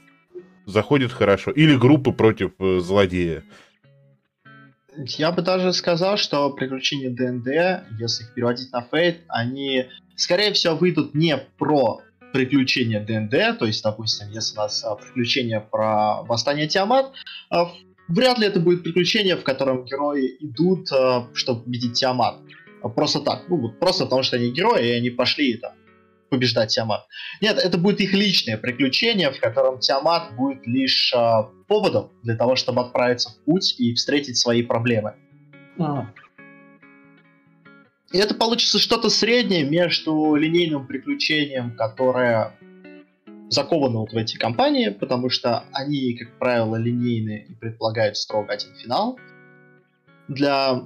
заходят 0.64 1.12
хорошо. 1.12 1.50
Или 1.50 1.76
группы 1.76 2.12
против 2.12 2.52
э, 2.58 2.80
злодея. 2.80 3.44
Я 4.96 5.32
бы 5.32 5.42
даже 5.42 5.72
сказал, 5.72 6.16
что 6.16 6.50
приключения 6.50 7.10
ДНД, 7.10 7.98
если 7.98 8.24
их 8.24 8.34
переводить 8.34 8.72
на 8.72 8.82
фейт, 8.82 9.20
они, 9.28 9.86
скорее 10.16 10.52
всего, 10.52 10.76
выйдут 10.76 11.14
не 11.14 11.36
про 11.36 12.02
приключения 12.32 13.00
ДНД, 13.00 13.58
то 13.58 13.66
есть, 13.66 13.82
допустим, 13.82 14.30
если 14.30 14.56
у 14.56 14.62
нас 14.62 14.84
а, 14.84 14.96
приключения 14.96 15.60
про 15.60 16.22
восстание 16.22 16.66
Тиамат, 16.66 17.12
а, 17.50 17.70
вряд 18.08 18.38
ли 18.38 18.46
это 18.46 18.58
будет 18.60 18.82
приключение, 18.82 19.36
в 19.36 19.44
котором 19.44 19.84
герои 19.84 20.36
идут, 20.40 20.90
а, 20.92 21.28
чтобы 21.34 21.62
победить 21.62 21.94
Тиамат. 21.94 22.36
Просто 22.94 23.20
так, 23.20 23.44
ну, 23.48 23.68
просто 23.68 24.04
потому 24.04 24.22
что 24.22 24.36
они 24.36 24.50
герои, 24.50 24.88
и 24.88 24.92
они 24.92 25.10
пошли 25.10 25.56
там 25.56 25.72
побеждать 26.32 26.70
Тиамат. 26.70 27.06
Нет, 27.42 27.58
это 27.58 27.76
будет 27.76 28.00
их 28.00 28.14
личное 28.14 28.56
приключение, 28.56 29.30
в 29.30 29.38
котором 29.38 29.78
Тиамат 29.78 30.34
будет 30.34 30.66
лишь 30.66 31.12
э, 31.14 31.42
поводом 31.68 32.10
для 32.22 32.36
того, 32.36 32.56
чтобы 32.56 32.80
отправиться 32.80 33.28
в 33.28 33.44
путь 33.44 33.74
и 33.78 33.92
встретить 33.94 34.38
свои 34.38 34.62
проблемы. 34.62 35.14
А. 35.78 36.06
И 38.12 38.18
это 38.18 38.34
получится 38.34 38.78
что-то 38.78 39.10
среднее 39.10 39.64
между 39.64 40.34
линейным 40.34 40.86
приключением, 40.86 41.76
которое 41.76 42.54
заковано 43.50 44.00
вот 44.00 44.12
в 44.12 44.16
эти 44.16 44.38
компании, 44.38 44.88
потому 44.88 45.28
что 45.28 45.64
они, 45.72 46.14
как 46.14 46.38
правило, 46.38 46.76
линейные 46.76 47.44
и 47.44 47.54
предполагают 47.54 48.16
строго 48.16 48.54
один 48.54 48.74
финал 48.74 49.18
для 50.28 50.80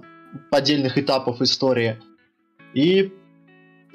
отдельных 0.51 0.99
этапов 0.99 1.41
истории. 1.41 1.99
И 2.75 3.13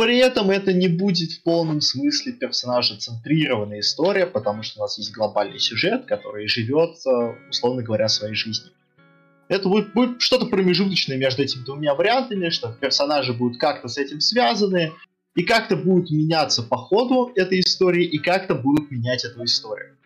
при 0.01 0.17
этом 0.17 0.49
это 0.49 0.73
не 0.73 0.87
будет 0.87 1.31
в 1.31 1.43
полном 1.43 1.79
смысле 1.79 2.33
персонажа 2.33 2.97
центрированная 2.97 3.81
история, 3.81 4.25
потому 4.25 4.63
что 4.63 4.79
у 4.79 4.81
нас 4.81 4.97
есть 4.97 5.13
глобальный 5.13 5.59
сюжет, 5.59 6.05
который 6.05 6.47
живет, 6.47 6.95
э, 7.05 7.35
условно 7.51 7.83
говоря, 7.83 8.07
своей 8.07 8.33
жизнью. 8.33 8.71
Это 9.47 9.69
будет, 9.69 9.93
будет 9.93 10.19
что-то 10.19 10.47
промежуточное 10.47 11.17
между 11.17 11.43
этими 11.43 11.63
двумя 11.63 11.93
вариантами, 11.93 12.49
что 12.49 12.75
персонажи 12.81 13.31
будут 13.31 13.59
как-то 13.59 13.89
с 13.89 13.99
этим 13.99 14.21
связаны, 14.21 14.91
и 15.35 15.43
как-то 15.43 15.75
будут 15.75 16.09
меняться 16.09 16.63
по 16.63 16.77
ходу 16.77 17.31
этой 17.35 17.59
истории, 17.59 18.03
и 18.03 18.17
как-то 18.17 18.55
будут 18.55 18.89
менять 18.89 19.23
эту 19.23 19.43
историю. 19.43 19.97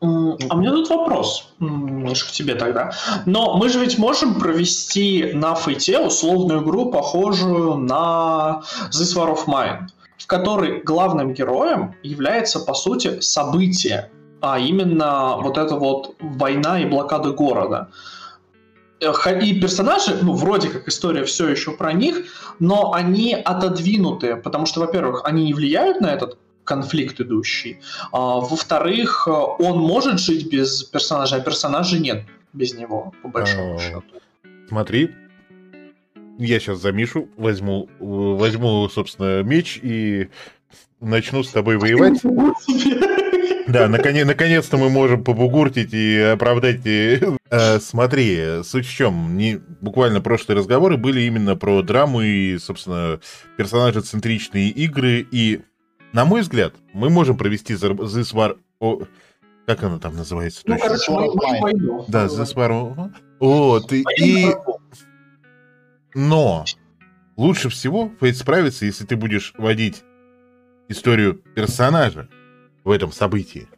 А 0.00 0.06
у 0.06 0.58
меня 0.58 0.70
тут 0.70 0.88
вопрос, 0.90 1.52
немножко 1.58 2.28
к 2.28 2.32
тебе 2.32 2.54
тогда. 2.54 2.92
Но 3.26 3.56
мы 3.56 3.68
же 3.68 3.80
ведь 3.80 3.98
можем 3.98 4.38
провести 4.38 5.32
на 5.34 5.56
фейте 5.56 5.98
условную 5.98 6.62
игру, 6.62 6.92
похожую 6.92 7.74
на 7.74 8.62
This 8.92 9.16
War 9.16 9.34
of 9.34 9.46
Mine, 9.46 9.88
в 10.16 10.26
которой 10.28 10.82
главным 10.82 11.34
героем 11.34 11.96
является, 12.04 12.60
по 12.60 12.74
сути, 12.74 13.18
событие, 13.20 14.10
а 14.40 14.60
именно 14.60 15.36
вот 15.38 15.58
эта 15.58 15.74
вот 15.74 16.14
война 16.20 16.80
и 16.80 16.86
блокада 16.86 17.32
города. 17.32 17.88
И 19.00 19.60
персонажи, 19.60 20.16
ну, 20.22 20.34
вроде 20.34 20.68
как 20.68 20.86
история 20.88 21.24
все 21.24 21.48
еще 21.48 21.72
про 21.72 21.92
них, 21.92 22.24
но 22.60 22.92
они 22.92 23.34
отодвинуты, 23.34 24.36
потому 24.36 24.66
что, 24.66 24.80
во-первых, 24.80 25.22
они 25.24 25.44
не 25.44 25.54
влияют 25.54 26.00
на 26.00 26.06
этот 26.06 26.38
конфликт 26.68 27.20
идущий. 27.20 27.80
А, 28.12 28.40
во-вторых, 28.40 29.26
он 29.26 29.78
может 29.78 30.20
жить 30.20 30.50
без 30.52 30.84
персонажа, 30.84 31.36
а 31.36 31.40
персонажа 31.40 31.98
нет 31.98 32.24
без 32.52 32.74
него, 32.74 33.12
по 33.22 33.28
большому 33.28 33.76
а, 33.76 33.78
счету. 33.80 34.02
Смотри, 34.68 35.10
я 36.38 36.60
сейчас 36.60 36.78
за 36.80 36.92
Мишу 36.92 37.28
возьму, 37.36 37.88
возьму, 37.98 38.88
собственно, 38.88 39.42
меч 39.42 39.80
и 39.82 40.28
начну 41.00 41.42
с 41.42 41.48
тобой 41.50 41.78
воевать. 41.78 42.20
Да, 43.68 43.86
наконец- 43.86 44.26
наконец-то 44.26 44.78
мы 44.78 44.88
можем 44.88 45.22
побугуртить 45.22 45.92
и 45.92 46.18
оправдать. 46.18 46.80
и- 46.86 47.20
Э, 47.50 47.78
смотри, 47.80 48.62
суть 48.64 48.86
в 48.86 48.90
чем? 48.94 49.36
Не, 49.36 49.60
буквально 49.82 50.22
прошлые 50.22 50.56
разговоры 50.58 50.96
были 50.96 51.20
именно 51.22 51.54
про 51.54 51.82
драму 51.82 52.22
и, 52.22 52.56
собственно, 52.58 53.20
персонажи-центричные 53.58 54.70
игры. 54.70 55.26
И, 55.30 55.60
на 56.12 56.24
мой 56.24 56.40
взгляд, 56.42 56.74
мы 56.92 57.10
можем 57.10 57.36
провести 57.36 57.74
за- 57.74 57.88
This 57.88 58.34
War... 58.34 58.58
о, 58.80 59.02
как 59.66 59.82
она 59.82 59.98
там 59.98 60.16
называется? 60.16 60.62
Ну, 60.64 60.74
точно? 60.74 60.88
короче, 60.88 61.12
мою 61.12 61.32
войну. 61.60 62.04
Да, 62.08 62.26
This 62.26 62.54
War... 62.54 63.12
Вот, 63.40 63.92
и... 63.92 64.04
и-. 64.20 64.54
Но 66.14 66.64
лучше 67.36 67.68
всего 67.68 68.10
Фейт 68.20 68.36
справится, 68.36 68.86
если 68.86 69.04
ты 69.04 69.16
будешь 69.16 69.54
водить 69.58 70.02
историю 70.88 71.34
персонажа 71.54 72.28
в 72.84 72.90
этом 72.90 73.12
событии. 73.12 73.68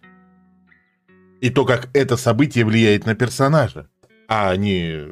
И 1.40 1.50
то, 1.50 1.64
как 1.64 1.88
это 1.94 2.16
событие 2.16 2.64
влияет 2.64 3.06
на 3.06 3.14
персонажа, 3.14 3.88
а 4.28 4.54
не 4.56 5.06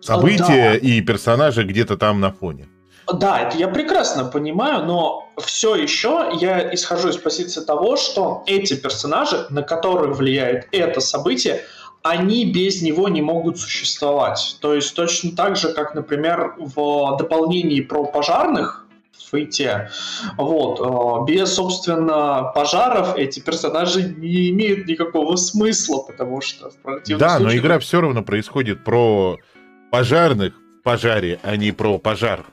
события 0.00 0.72
Да. 0.72 0.76
и 0.76 1.00
персонажа 1.00 1.64
где-то 1.64 1.96
там 1.96 2.20
на 2.20 2.30
фоне. 2.32 2.68
Да, 3.12 3.40
это 3.40 3.56
я 3.58 3.68
прекрасно 3.68 4.24
понимаю, 4.24 4.84
но 4.86 5.28
все 5.38 5.74
еще 5.74 6.30
я 6.40 6.74
исхожу 6.74 7.10
из 7.10 7.16
позиции 7.16 7.60
того, 7.60 7.96
что 7.96 8.42
эти 8.46 8.74
персонажи, 8.74 9.46
на 9.50 9.62
которые 9.62 10.12
влияет 10.12 10.68
это 10.72 11.00
событие, 11.00 11.62
они 12.02 12.44
без 12.50 12.82
него 12.82 13.08
не 13.08 13.22
могут 13.22 13.58
существовать. 13.58 14.56
То 14.60 14.74
есть 14.74 14.94
точно 14.94 15.32
так 15.32 15.56
же, 15.56 15.72
как, 15.72 15.94
например, 15.94 16.54
в 16.58 17.16
дополнении 17.18 17.80
про 17.80 18.04
пожарных 18.04 18.86
в 19.12 19.30
Фейте, 19.30 19.90
вот, 20.36 20.80
э, 20.80 21.24
без, 21.32 21.54
собственно, 21.54 22.52
пожаров 22.54 23.16
эти 23.16 23.40
персонажи 23.40 24.02
не 24.02 24.50
имеют 24.50 24.86
никакого 24.86 25.36
смысла, 25.36 25.98
потому 26.06 26.40
что 26.40 26.70
в 26.70 26.76
противном 26.76 27.20
Да, 27.20 27.34
но 27.34 27.44
случае- 27.44 27.60
игра 27.60 27.78
все 27.78 28.00
равно 28.00 28.22
происходит 28.22 28.84
про 28.84 29.38
пожарных 29.90 30.54
в 30.80 30.82
пожаре, 30.82 31.38
а 31.42 31.56
не 31.56 31.72
про 31.72 31.98
пожар. 31.98 32.44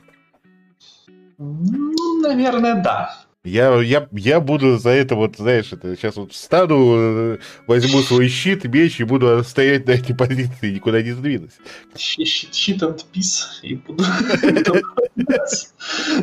Ну, 1.42 2.20
наверное, 2.20 2.82
да. 2.82 3.16
Я, 3.44 3.74
я, 3.82 4.06
я 4.12 4.38
буду 4.38 4.78
за 4.78 4.90
это 4.90 5.16
вот, 5.16 5.36
знаешь, 5.36 5.72
это 5.72 5.96
сейчас 5.96 6.14
вот 6.14 6.32
встану, 6.32 6.94
э, 6.96 7.38
возьму 7.66 8.00
свой 8.02 8.28
щит, 8.28 8.62
меч 8.64 9.00
и 9.00 9.04
буду 9.04 9.42
стоять 9.42 9.84
на 9.88 9.92
этой 9.92 10.14
позиции, 10.14 10.70
никуда 10.72 11.02
не 11.02 11.10
сдвинусь. 11.10 11.50
Щит 11.96 12.54
щит 12.54 12.82
and 12.84 13.04
peace 13.12 13.40
и 13.62 13.74
буду... 13.74 14.04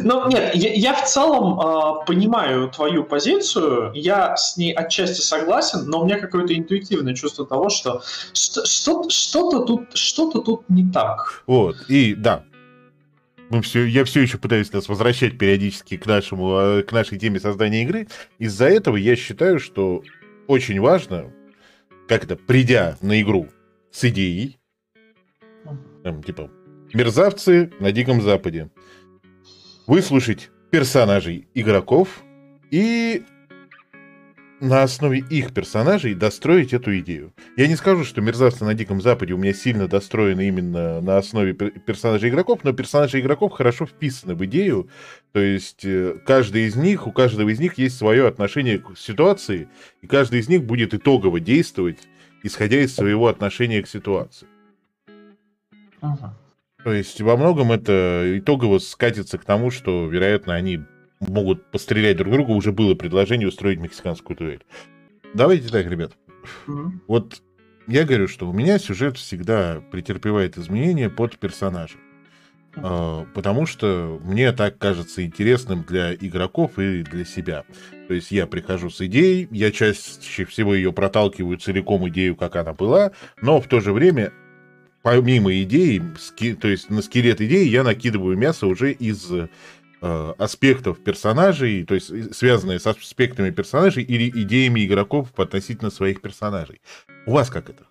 Ну, 0.04 0.28
нет, 0.30 0.56
я, 0.56 0.74
я 0.74 0.94
в 0.94 1.06
целом 1.06 1.60
а, 1.60 2.06
понимаю 2.06 2.70
твою 2.70 3.04
позицию, 3.04 3.92
я 3.94 4.36
с 4.36 4.58
ней 4.58 4.74
отчасти 4.74 5.22
согласен, 5.22 5.84
но 5.88 6.02
у 6.02 6.06
меня 6.06 6.20
какое-то 6.20 6.56
интуитивное 6.56 7.14
чувство 7.14 7.46
того, 7.46 7.70
что- 7.70 8.02
что-то 8.34 9.60
тут, 9.66 9.96
что-то 9.96 10.40
тут 10.40 10.70
не 10.70 10.90
так. 10.90 11.44
Вот, 11.46 11.76
и 11.90 12.16
да, 12.16 12.44
мы 13.50 13.62
все, 13.62 13.86
я 13.86 14.06
все 14.06 14.22
еще 14.22 14.38
пытаюсь 14.38 14.72
нас 14.72 14.88
возвращать 14.88 15.38
периодически 15.38 15.98
к, 15.98 16.06
нашему, 16.06 16.58
э, 16.58 16.84
к 16.84 16.92
нашей 16.92 17.18
теме 17.18 17.40
создания 17.40 17.84
игры. 17.84 18.08
Из-за 18.38 18.66
этого 18.66 18.96
я 18.96 19.16
считаю, 19.16 19.60
что 19.60 20.04
очень 20.48 20.80
важно, 20.80 21.32
как 22.08 22.24
это, 22.24 22.36
придя 22.36 22.98
на 23.02 23.22
игру 23.22 23.50
с 23.92 24.04
идеей, 24.06 24.60
там, 26.04 26.24
типа, 26.24 26.50
мерзавцы 26.94 27.72
на 27.80 27.92
Диком 27.92 28.22
Западе, 28.22 28.70
выслушать 29.88 30.50
персонажей 30.70 31.48
игроков 31.56 32.22
и 32.70 33.24
на 34.62 34.84
основе 34.84 35.20
их 35.20 35.54
персонажей 35.54 36.14
достроить 36.14 36.74
эту 36.74 36.98
идею. 37.00 37.34
Я 37.56 37.68
не 37.68 37.76
скажу, 37.76 38.04
что 38.04 38.22
мерзавцы 38.22 38.66
на 38.66 38.74
Диком 38.74 39.02
Западе 39.02 39.34
у 39.34 39.38
меня 39.38 39.54
сильно 39.54 39.88
достроены 39.88 40.48
именно 40.48 41.02
на 41.02 41.18
основе 41.18 41.54
пер- 41.54 41.80
персонажей 41.80 42.30
игроков, 42.30 42.60
но 42.64 42.74
персонажи 42.74 43.20
игроков 43.20 43.54
хорошо 43.54 43.86
вписаны 43.86 44.36
в 44.36 44.46
идею. 44.46 44.90
То 45.32 45.40
есть 45.40 45.86
э, 45.86 46.18
каждый 46.26 46.66
из 46.66 46.76
них, 46.76 47.08
у 47.08 47.12
каждого 47.12 47.50
из 47.50 47.60
них 47.60 47.78
есть 47.78 47.98
свое 47.98 48.28
отношение 48.28 48.80
к 48.80 48.98
ситуации, 48.98 49.70
и 50.02 50.08
каждый 50.08 50.40
из 50.40 50.50
них 50.50 50.64
будет 50.64 50.94
итогово 50.94 51.40
действовать, 51.40 52.00
исходя 52.44 52.80
из 52.82 52.94
своего 52.94 53.28
отношения 53.28 53.82
к 53.82 53.88
ситуации. 53.88 54.48
То 56.84 56.94
есть 56.94 57.20
во 57.22 57.36
многом 57.36 57.72
это 57.72 58.24
итогово 58.38 58.80
скатится 58.80 59.38
к 59.38 59.46
тому, 59.46 59.70
что, 59.70 60.08
вероятно, 60.08 60.56
они 60.56 60.80
могут 61.20 61.70
пострелять 61.72 62.18
друг 62.18 62.34
друга. 62.34 62.52
Уже 62.52 62.72
было 62.72 62.96
предложение 62.96 63.48
устроить 63.48 63.80
мексиканскую 63.80 64.38
дуэль. 64.38 64.64
Давайте 65.34 65.70
так, 65.70 65.86
ребят. 65.90 66.14
Мгм. 66.68 67.02
Вот 67.08 67.42
я 67.88 68.06
говорю, 68.06 68.28
что 68.28 68.50
у 68.50 68.54
меня 68.54 68.80
сюжет 68.80 69.18
всегда 69.18 69.82
претерпевает 69.92 70.58
изменения 70.58 71.10
под 71.10 71.38
персонажа. 71.38 71.96
А, 72.76 73.26
Потому 73.34 73.66
что 73.66 74.20
мне 74.24 74.52
так 74.54 74.78
кажется 74.78 75.26
интересным 75.26 75.84
для 75.84 76.14
игроков 76.14 76.78
и 76.80 77.04
для 77.04 77.26
себя. 77.26 77.64
То 78.08 78.14
есть 78.14 78.32
я 78.32 78.48
прихожу 78.48 78.90
с 78.90 79.02
идеей, 79.02 79.48
я 79.52 79.72
чаще 79.72 80.46
всего 80.46 80.74
ее 80.76 80.94
проталкиваю 80.94 81.58
целиком 81.58 82.08
идею, 82.10 82.36
как 82.36 82.56
она 82.56 82.74
была, 82.74 83.12
но 83.42 83.60
в 83.60 83.68
то 83.68 83.80
же 83.82 83.92
время, 83.92 84.32
помимо 85.02 85.52
идеи, 85.64 86.02
ски- 86.20 86.54
то 86.54 86.68
есть 86.68 86.90
на 86.90 87.02
скелет 87.02 87.42
идеи 87.42 87.68
я 87.68 87.84
накидываю 87.84 88.38
мясо 88.38 88.68
уже 88.68 88.92
из 88.94 89.32
э, 90.02 90.34
аспектов 90.38 91.00
персонажей, 91.00 91.84
то 91.86 91.96
есть 91.96 92.10
и- 92.10 92.34
связанные 92.34 92.80
с 92.80 92.88
аспектами 92.88 93.50
персонажей 93.52 94.04
или 94.04 94.30
идеями 94.44 94.86
игроков 94.86 95.28
относительно 95.38 95.90
своих 95.92 96.22
персонажей. 96.22 96.82
У 97.26 97.32
вас 97.34 97.50
как 97.50 97.70
это? 97.70 97.84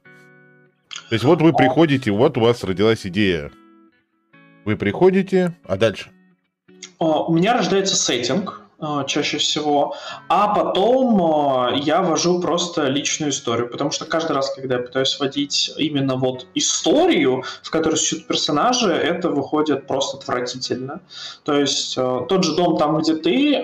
То 1.08 1.14
есть 1.14 1.24
вот 1.24 1.40
вы 1.42 1.52
приходите, 1.52 2.10
вот 2.10 2.36
у 2.36 2.40
вас 2.40 2.64
родилась 2.64 3.06
идея. 3.06 3.50
Вы 4.64 4.76
приходите, 4.76 5.56
а 5.64 5.76
дальше? 5.76 6.10
А, 6.98 7.24
У 7.24 7.34
меня 7.34 7.54
рождается 7.54 7.96
сеттинг 7.96 8.60
а, 8.60 8.67
чаще 9.06 9.38
всего, 9.38 9.96
а 10.28 10.54
потом 10.54 11.20
а, 11.20 11.72
я 11.74 12.00
вожу 12.00 12.40
просто 12.40 12.86
личную 12.86 13.32
историю, 13.32 13.68
потому 13.68 13.90
что 13.90 14.04
каждый 14.04 14.32
раз, 14.32 14.54
когда 14.54 14.76
я 14.76 14.82
пытаюсь 14.82 15.18
вводить 15.18 15.72
именно 15.76 16.14
вот 16.14 16.46
историю, 16.54 17.42
в 17.62 17.70
которой 17.70 17.96
существуют 17.96 18.28
персонажи, 18.28 18.92
это 18.92 19.30
выходит 19.30 19.88
просто 19.88 20.18
отвратительно. 20.18 21.00
То 21.44 21.58
есть 21.58 21.94
а, 21.98 22.24
тот 22.28 22.44
же 22.44 22.54
дом 22.54 22.76
там, 22.76 22.98
где 22.98 23.16
ты, 23.16 23.60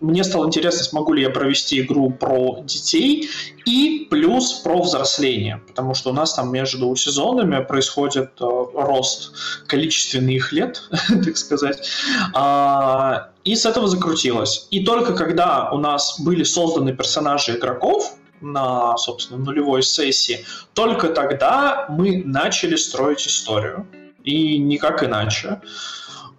мне 0.00 0.24
стало 0.24 0.46
интересно, 0.46 0.84
смогу 0.84 1.14
ли 1.14 1.22
я 1.22 1.30
провести 1.30 1.80
игру 1.80 2.10
про 2.10 2.60
детей 2.62 3.30
и 3.64 4.06
плюс 4.10 4.52
про 4.52 4.80
взросление, 4.82 5.60
потому 5.66 5.94
что 5.94 6.10
у 6.10 6.12
нас 6.12 6.34
там 6.34 6.52
между 6.52 6.94
сезонами 6.96 7.62
происходит 7.64 8.32
а, 8.40 8.44
рост 8.74 9.32
количественный 9.66 10.34
их 10.34 10.52
лет, 10.52 10.82
так 11.08 11.36
сказать. 11.36 11.88
А, 12.34 13.30
и 13.44 13.54
с 13.54 13.66
этого 13.66 13.88
закрутилось. 13.88 14.68
И 14.70 14.84
только 14.84 15.14
когда 15.14 15.70
у 15.70 15.78
нас 15.78 16.20
были 16.20 16.44
созданы 16.44 16.92
персонажи 16.94 17.56
игроков 17.56 18.14
на, 18.40 18.96
собственно, 18.96 19.42
нулевой 19.42 19.82
сессии, 19.82 20.44
только 20.74 21.08
тогда 21.08 21.86
мы 21.88 22.22
начали 22.24 22.76
строить 22.76 23.26
историю. 23.26 23.86
И 24.24 24.58
никак 24.58 25.02
иначе. 25.02 25.62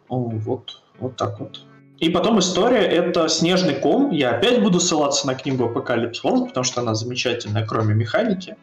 Вот, 0.07 0.81
вот 0.99 1.15
так 1.15 1.39
вот. 1.39 1.61
И 2.01 2.09
потом 2.09 2.39
история— 2.39 2.81
это 2.87 3.29
«Снежный 3.29 3.75
ком». 3.75 4.09
Я 4.09 4.31
опять 4.31 4.63
буду 4.63 4.79
ссылаться 4.79 5.27
на 5.27 5.35
книгу 5.35 5.65
Apocalypse 5.65 6.23
World, 6.23 6.47
потому 6.47 6.63
что 6.63 6.81
она 6.81 6.95
замечательная, 6.95 7.63
кроме 7.63 7.93
механики. 7.93 8.57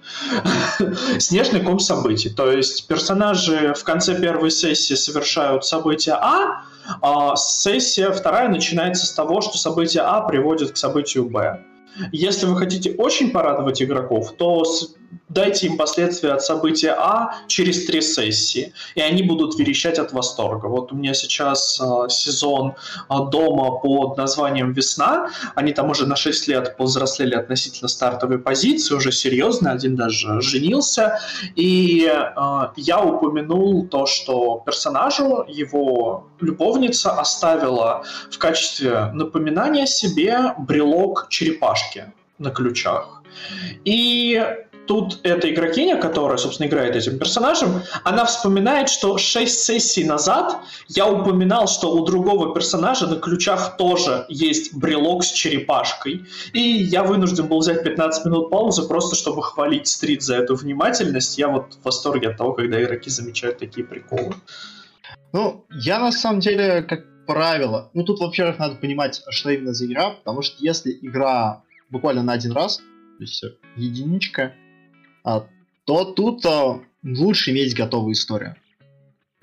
«Снежный 1.21 1.61
ком 1.61 1.79
событий». 1.79 2.31
То 2.31 2.51
есть 2.51 2.89
персонажи 2.89 3.75
в 3.75 3.85
конце 3.85 4.21
первой 4.21 4.51
сессии 4.51 4.95
совершают 4.95 5.65
событие 5.65 6.17
А, 6.17 6.65
а 7.01 7.37
сессия 7.37 8.11
вторая 8.11 8.49
начинается 8.49 9.07
с 9.07 9.13
того, 9.13 9.41
что 9.41 9.57
событие 9.57 10.03
А 10.03 10.21
приводит 10.23 10.73
к 10.73 10.77
событию 10.77 11.31
Б. 11.31 11.61
Если 12.11 12.45
вы 12.45 12.57
хотите 12.57 12.97
очень 12.99 13.31
порадовать 13.31 13.81
игроков, 13.81 14.35
то 14.37 14.65
дайте 15.29 15.67
им 15.67 15.77
последствия 15.77 16.33
от 16.33 16.43
события 16.43 16.93
А 16.93 17.35
через 17.47 17.87
три 17.87 18.01
сессии, 18.01 18.73
и 18.95 19.01
они 19.01 19.23
будут 19.23 19.59
верещать 19.59 19.99
от 19.99 20.13
восторга. 20.13 20.67
Вот 20.67 20.93
у 20.93 20.97
меня 20.97 21.15
сейчас 21.15 21.81
а, 21.81 22.09
сезон 22.09 22.75
а, 23.09 23.25
дома 23.25 23.79
под 23.79 24.17
названием 24.17 24.73
«Весна». 24.73 25.31
Они 25.55 25.73
там 25.73 25.91
уже 25.91 26.07
на 26.07 26.17
6 26.17 26.49
лет 26.49 26.77
повзрослели 26.77 27.35
относительно 27.35 27.89
стартовой 27.89 28.39
позиции, 28.39 28.95
уже 28.95 29.13
серьезно, 29.13 29.73
один 29.73 29.97
даже 29.97 30.41
женился. 30.41 31.21
И 31.57 32.07
э, 32.09 32.69
я 32.77 33.01
упомянул 33.01 33.87
то, 33.87 34.07
что 34.07 34.63
персонажу 34.65 35.45
его 35.49 36.29
любовница 36.41 37.13
оставила 37.13 38.05
в 38.31 38.39
качестве 38.39 39.11
напоминания 39.13 39.87
себе 39.87 40.55
брелок 40.59 41.27
черепашки 41.29 42.13
на 42.39 42.51
ключах. 42.51 43.23
И 43.85 44.43
тут 44.89 45.21
эта 45.23 45.51
игрокиня, 45.53 46.01
которая, 46.01 46.39
собственно, 46.39 46.67
играет 46.67 46.97
этим 46.97 47.19
персонажем, 47.19 47.83
она 48.05 48.25
вспоминает, 48.25 48.89
что 48.89 49.19
6 49.19 49.59
сессий 49.59 50.05
назад 50.05 50.57
я 50.89 51.07
упоминал, 51.07 51.69
что 51.69 51.93
у 51.93 52.05
другого 52.05 52.55
персонажа 52.55 53.07
на 53.07 53.17
ключах 53.17 53.77
тоже 53.77 54.25
есть 54.29 54.75
брелок 54.75 55.23
с 55.23 55.31
черепашкой. 55.31 56.25
И 56.53 56.61
я 56.61 57.05
вынужден 57.05 57.47
был 57.47 57.59
взять 57.61 57.85
15 57.85 58.25
минут 58.27 58.51
паузы 58.51 58.89
просто, 58.89 59.15
чтобы 59.15 59.43
хвалить 59.43 59.87
стрит 59.87 60.23
за 60.23 60.37
эту 60.37 60.57
внимательность. 60.57 61.39
Я 61.39 61.49
вот 61.49 61.75
в 61.75 61.85
восторге 61.85 62.31
от 62.31 62.39
того, 62.39 62.55
когда 62.55 62.83
игроки 62.83 63.11
замечают 63.11 63.59
такие 63.59 63.87
приколы. 63.87 64.35
Ну, 65.33 65.67
я 65.71 65.99
на 65.99 66.11
самом 66.11 66.41
деле, 66.41 66.83
как 66.83 67.05
правило, 67.27 67.91
ну 67.93 68.05
тут, 68.05 68.21
во-первых, 68.21 68.59
надо 68.59 68.77
понимать, 68.77 69.21
что 69.29 69.51
именно 69.51 69.75
за 69.75 69.85
игра, 69.85 70.11
потому 70.11 70.41
что 70.41 70.57
если 70.61 70.99
игра 71.03 71.63
буквально 71.91 72.23
на 72.23 72.33
один 72.33 72.53
раз, 72.53 72.79
то 72.79 73.25
есть 73.25 73.45
единичка, 73.77 74.55
то 75.85 76.05
тут 76.05 76.45
а, 76.47 76.81
лучше 77.03 77.51
иметь 77.51 77.75
готовую 77.75 78.13
историю. 78.13 78.57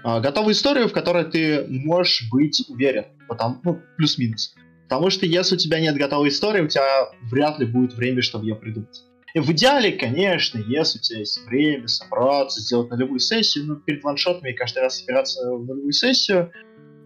А, 0.04 0.20
готовую 0.20 0.54
историю, 0.54 0.88
в 0.88 0.94
которой 0.94 1.26
ты 1.26 1.66
можешь 1.68 2.30
быть 2.32 2.64
уверен, 2.70 3.06
потому, 3.28 3.60
ну, 3.64 3.82
плюс-минус. 3.98 4.56
Потому 4.84 5.10
что 5.10 5.26
если 5.26 5.56
у 5.56 5.58
тебя 5.58 5.80
нет 5.80 5.96
готовой 5.96 6.30
истории, 6.30 6.62
у 6.62 6.68
тебя 6.68 7.10
вряд 7.32 7.58
ли 7.60 7.66
будет 7.66 7.94
время, 7.94 8.22
чтобы 8.22 8.46
ее 8.46 8.56
придумать. 8.56 9.04
И 9.34 9.40
в 9.40 9.52
идеале, 9.52 9.92
конечно, 9.92 10.60
если 10.60 11.00
у 11.00 11.02
тебя 11.02 11.20
есть 11.20 11.46
время 11.46 11.88
собраться, 11.88 12.62
сделать 12.62 12.90
нулевую 12.90 13.20
сессию, 13.20 13.66
ну, 13.66 13.76
перед 13.78 14.04
ваншотами 14.04 14.54
каждый 14.54 14.84
раз 14.84 15.00
собираться 15.00 15.42
в 15.52 15.66
нулевую 15.66 15.92
сессию, 15.92 16.52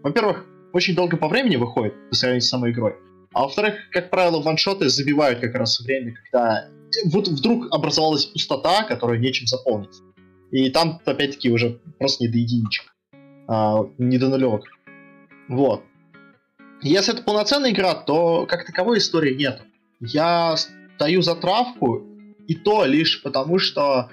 во-первых, 0.02 0.44
очень 0.72 0.94
долго 0.94 1.16
по 1.16 1.28
времени 1.28 1.56
выходит 1.56 1.94
по 2.08 2.14
сравнению 2.14 2.42
с 2.42 2.48
самой 2.48 2.70
игрой. 2.72 2.94
А 3.32 3.42
во-вторых, 3.42 3.74
как 3.90 4.10
правило, 4.10 4.40
ваншоты 4.42 4.88
забивают 4.88 5.40
как 5.40 5.54
раз 5.54 5.80
время, 5.80 6.14
когда 6.14 6.68
вот 7.06 7.28
вдруг 7.28 7.72
образовалась 7.72 8.26
пустота, 8.26 8.84
которую 8.84 9.20
нечем 9.20 9.46
заполнить. 9.46 9.96
И 10.50 10.70
там, 10.70 11.00
опять-таки, 11.04 11.50
уже 11.50 11.80
просто 11.98 12.24
не 12.24 12.28
до 12.28 12.38
единичек, 12.38 12.94
а, 13.46 13.88
не 13.98 14.18
до 14.18 14.28
нулевок. 14.28 14.64
Вот. 15.48 15.84
Если 16.82 17.14
это 17.14 17.22
полноценная 17.22 17.72
игра, 17.72 17.94
то 17.94 18.46
как 18.46 18.66
таковой 18.66 18.98
истории 18.98 19.34
нет. 19.34 19.62
Я 20.00 20.56
стою 20.56 21.22
за 21.22 21.34
травку, 21.34 22.06
и 22.46 22.54
то 22.54 22.84
лишь 22.84 23.22
потому, 23.22 23.58
что 23.58 24.10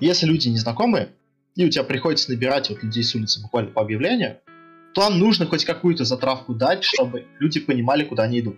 если 0.00 0.26
люди 0.26 0.48
незнакомые, 0.48 1.10
и 1.56 1.64
у 1.64 1.68
тебя 1.68 1.84
приходится 1.84 2.30
набирать 2.30 2.70
вот 2.70 2.82
людей 2.82 3.02
с 3.02 3.14
улицы 3.14 3.42
буквально 3.42 3.70
по 3.70 3.82
объявлению, 3.82 4.38
то 4.94 5.08
нужно 5.10 5.46
хоть 5.46 5.64
какую-то 5.64 6.04
затравку 6.04 6.54
дать, 6.54 6.84
чтобы 6.84 7.26
люди 7.38 7.60
понимали, 7.60 8.04
куда 8.04 8.24
они 8.24 8.40
идут. 8.40 8.56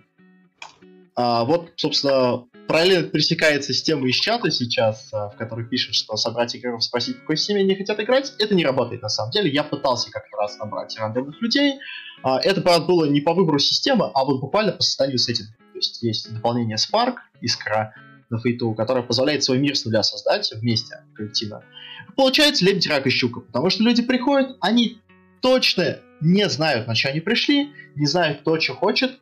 А, 1.15 1.43
вот, 1.43 1.71
собственно, 1.75 2.45
параллельно 2.67 3.07
пересекается 3.07 3.73
с 3.73 3.83
темой 3.83 4.09
из 4.11 4.15
чата 4.15 4.49
сейчас, 4.49 5.09
а, 5.13 5.29
в 5.29 5.35
которой 5.35 5.65
пишут, 5.65 5.95
что 5.95 6.15
собрать 6.17 6.55
игроков 6.55 6.83
спросить, 6.83 7.17
в 7.17 7.19
какой 7.21 7.37
семье 7.37 7.63
они 7.63 7.75
хотят 7.75 7.99
играть. 7.99 8.33
Это 8.39 8.55
не 8.55 8.65
работает 8.65 9.01
на 9.01 9.09
самом 9.09 9.31
деле. 9.31 9.51
Я 9.51 9.63
пытался 9.63 10.11
как-то 10.11 10.35
раз 10.37 10.57
набрать 10.57 10.97
рандомных 10.97 11.41
людей. 11.41 11.79
А, 12.23 12.39
это, 12.39 12.61
правда, 12.61 12.87
было 12.87 13.05
не 13.05 13.21
по 13.21 13.33
выбору 13.33 13.59
системы, 13.59 14.09
а 14.13 14.25
вот 14.25 14.39
буквально 14.39 14.71
по 14.71 14.81
состоянию 14.81 15.19
сеттинга. 15.19 15.53
То 15.73 15.77
есть 15.77 16.01
есть 16.01 16.33
дополнение 16.33 16.77
Spark, 16.77 17.15
Искра 17.41 17.93
на 18.29 18.39
фейту, 18.39 18.73
которое 18.73 19.03
позволяет 19.03 19.43
свой 19.43 19.59
мир 19.59 19.75
с 19.75 19.85
нуля 19.85 20.01
создать 20.01 20.51
вместе, 20.53 21.03
коллективно. 21.13 21.63
Получается 22.15 22.65
лебедь, 22.65 22.87
рак 22.87 23.05
и 23.05 23.09
щука, 23.09 23.41
потому 23.41 23.69
что 23.69 23.83
люди 23.83 24.01
приходят, 24.01 24.57
они 24.61 24.99
точно 25.41 25.99
не 26.21 26.47
знают, 26.49 26.87
на 26.87 26.95
что 26.95 27.09
они 27.09 27.19
пришли, 27.19 27.71
не 27.95 28.07
знают, 28.07 28.41
кто 28.41 28.59
что 28.59 28.73
хочет 28.75 29.19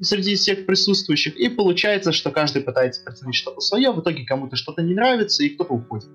среди 0.00 0.34
всех 0.34 0.66
присутствующих, 0.66 1.36
и 1.36 1.48
получается, 1.48 2.12
что 2.12 2.30
каждый 2.30 2.62
пытается 2.62 3.02
представить 3.02 3.34
что-то 3.34 3.60
свое, 3.60 3.90
в 3.92 4.00
итоге 4.00 4.24
кому-то 4.24 4.56
что-то 4.56 4.82
не 4.82 4.94
нравится, 4.94 5.42
и 5.42 5.50
кто-то 5.50 5.74
уходит. 5.74 6.08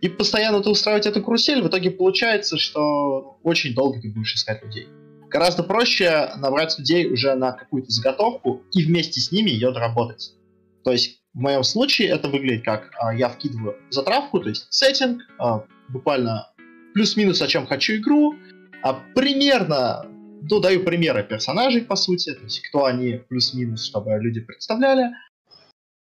И 0.00 0.08
постоянно 0.08 0.62
ты 0.62 0.70
устраивать 0.70 1.06
эту 1.06 1.22
карусель, 1.22 1.62
в 1.62 1.68
итоге 1.68 1.90
получается, 1.90 2.56
что 2.56 3.38
очень 3.42 3.74
долго 3.74 4.00
ты 4.00 4.10
будешь 4.10 4.34
искать 4.34 4.62
людей. 4.62 4.88
Гораздо 5.28 5.62
проще 5.62 6.30
набрать 6.36 6.78
людей 6.78 7.06
уже 7.06 7.34
на 7.34 7.52
какую-то 7.52 7.90
заготовку 7.90 8.62
и 8.72 8.84
вместе 8.84 9.20
с 9.20 9.32
ними 9.32 9.50
ее 9.50 9.72
доработать. 9.72 10.32
То 10.84 10.92
есть 10.92 11.20
в 11.34 11.40
моем 11.40 11.64
случае 11.64 12.08
это 12.08 12.28
выглядит 12.28 12.64
как 12.64 12.90
а, 12.98 13.14
я 13.14 13.28
вкидываю 13.28 13.76
затравку, 13.90 14.40
то 14.40 14.48
есть 14.48 14.66
сеттинг, 14.70 15.22
а, 15.38 15.64
буквально 15.88 16.48
плюс-минус 16.94 17.42
о 17.42 17.46
чем 17.46 17.66
хочу 17.66 17.96
игру, 17.96 18.34
а 18.82 18.94
примерно, 19.14 20.06
ну, 20.42 20.60
даю 20.60 20.84
примеры 20.84 21.22
персонажей, 21.22 21.82
по 21.82 21.96
сути, 21.96 22.34
то 22.34 22.44
есть 22.44 22.60
кто 22.68 22.84
они 22.84 23.20
плюс-минус, 23.28 23.84
чтобы 23.84 24.10
люди 24.18 24.40
представляли. 24.40 25.10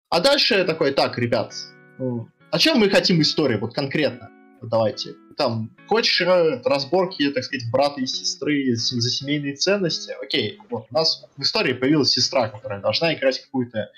А 0.10 0.20
дальше 0.22 0.64
такой, 0.64 0.92
так, 0.92 1.18
ребят, 1.18 1.54
ну, 1.98 2.30
о 2.52 2.60
чем 2.60 2.80
мы 2.80 2.90
хотим 2.90 3.22
истории, 3.22 3.58
вот 3.58 3.74
конкретно? 3.74 4.30
Давайте. 4.62 5.16
Там, 5.36 5.70
хочешь 5.88 6.22
разборки, 6.66 7.30
так 7.30 7.44
сказать, 7.44 7.70
брата 7.72 8.02
и 8.02 8.06
сестры 8.06 8.74
за 8.76 9.10
семейные 9.10 9.56
ценности? 9.56 10.14
Окей, 10.24 10.60
вот 10.70 10.88
у 10.90 10.94
нас 10.94 11.26
в 11.36 11.42
истории 11.42 11.74
появилась 11.74 12.10
сестра, 12.10 12.50
которая 12.50 12.82
должна 12.82 13.14
играть 13.14 13.42
какую-то 13.44 13.92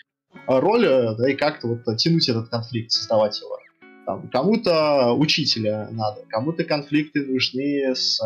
роль, 0.48 0.86
э, 0.86 1.16
да, 1.16 1.32
и 1.32 1.36
как-то 1.36 1.68
вот 1.68 1.98
тянуть 1.98 2.28
этот 2.28 2.50
конфликт, 2.50 2.92
создавать 2.92 3.40
его. 3.40 3.58
Там, 4.06 4.28
кому-то 4.30 5.14
учителя 5.14 5.88
надо, 5.92 6.24
кому-то 6.30 6.64
конфликты 6.64 7.26
нужны 7.26 7.96
с 7.96 8.20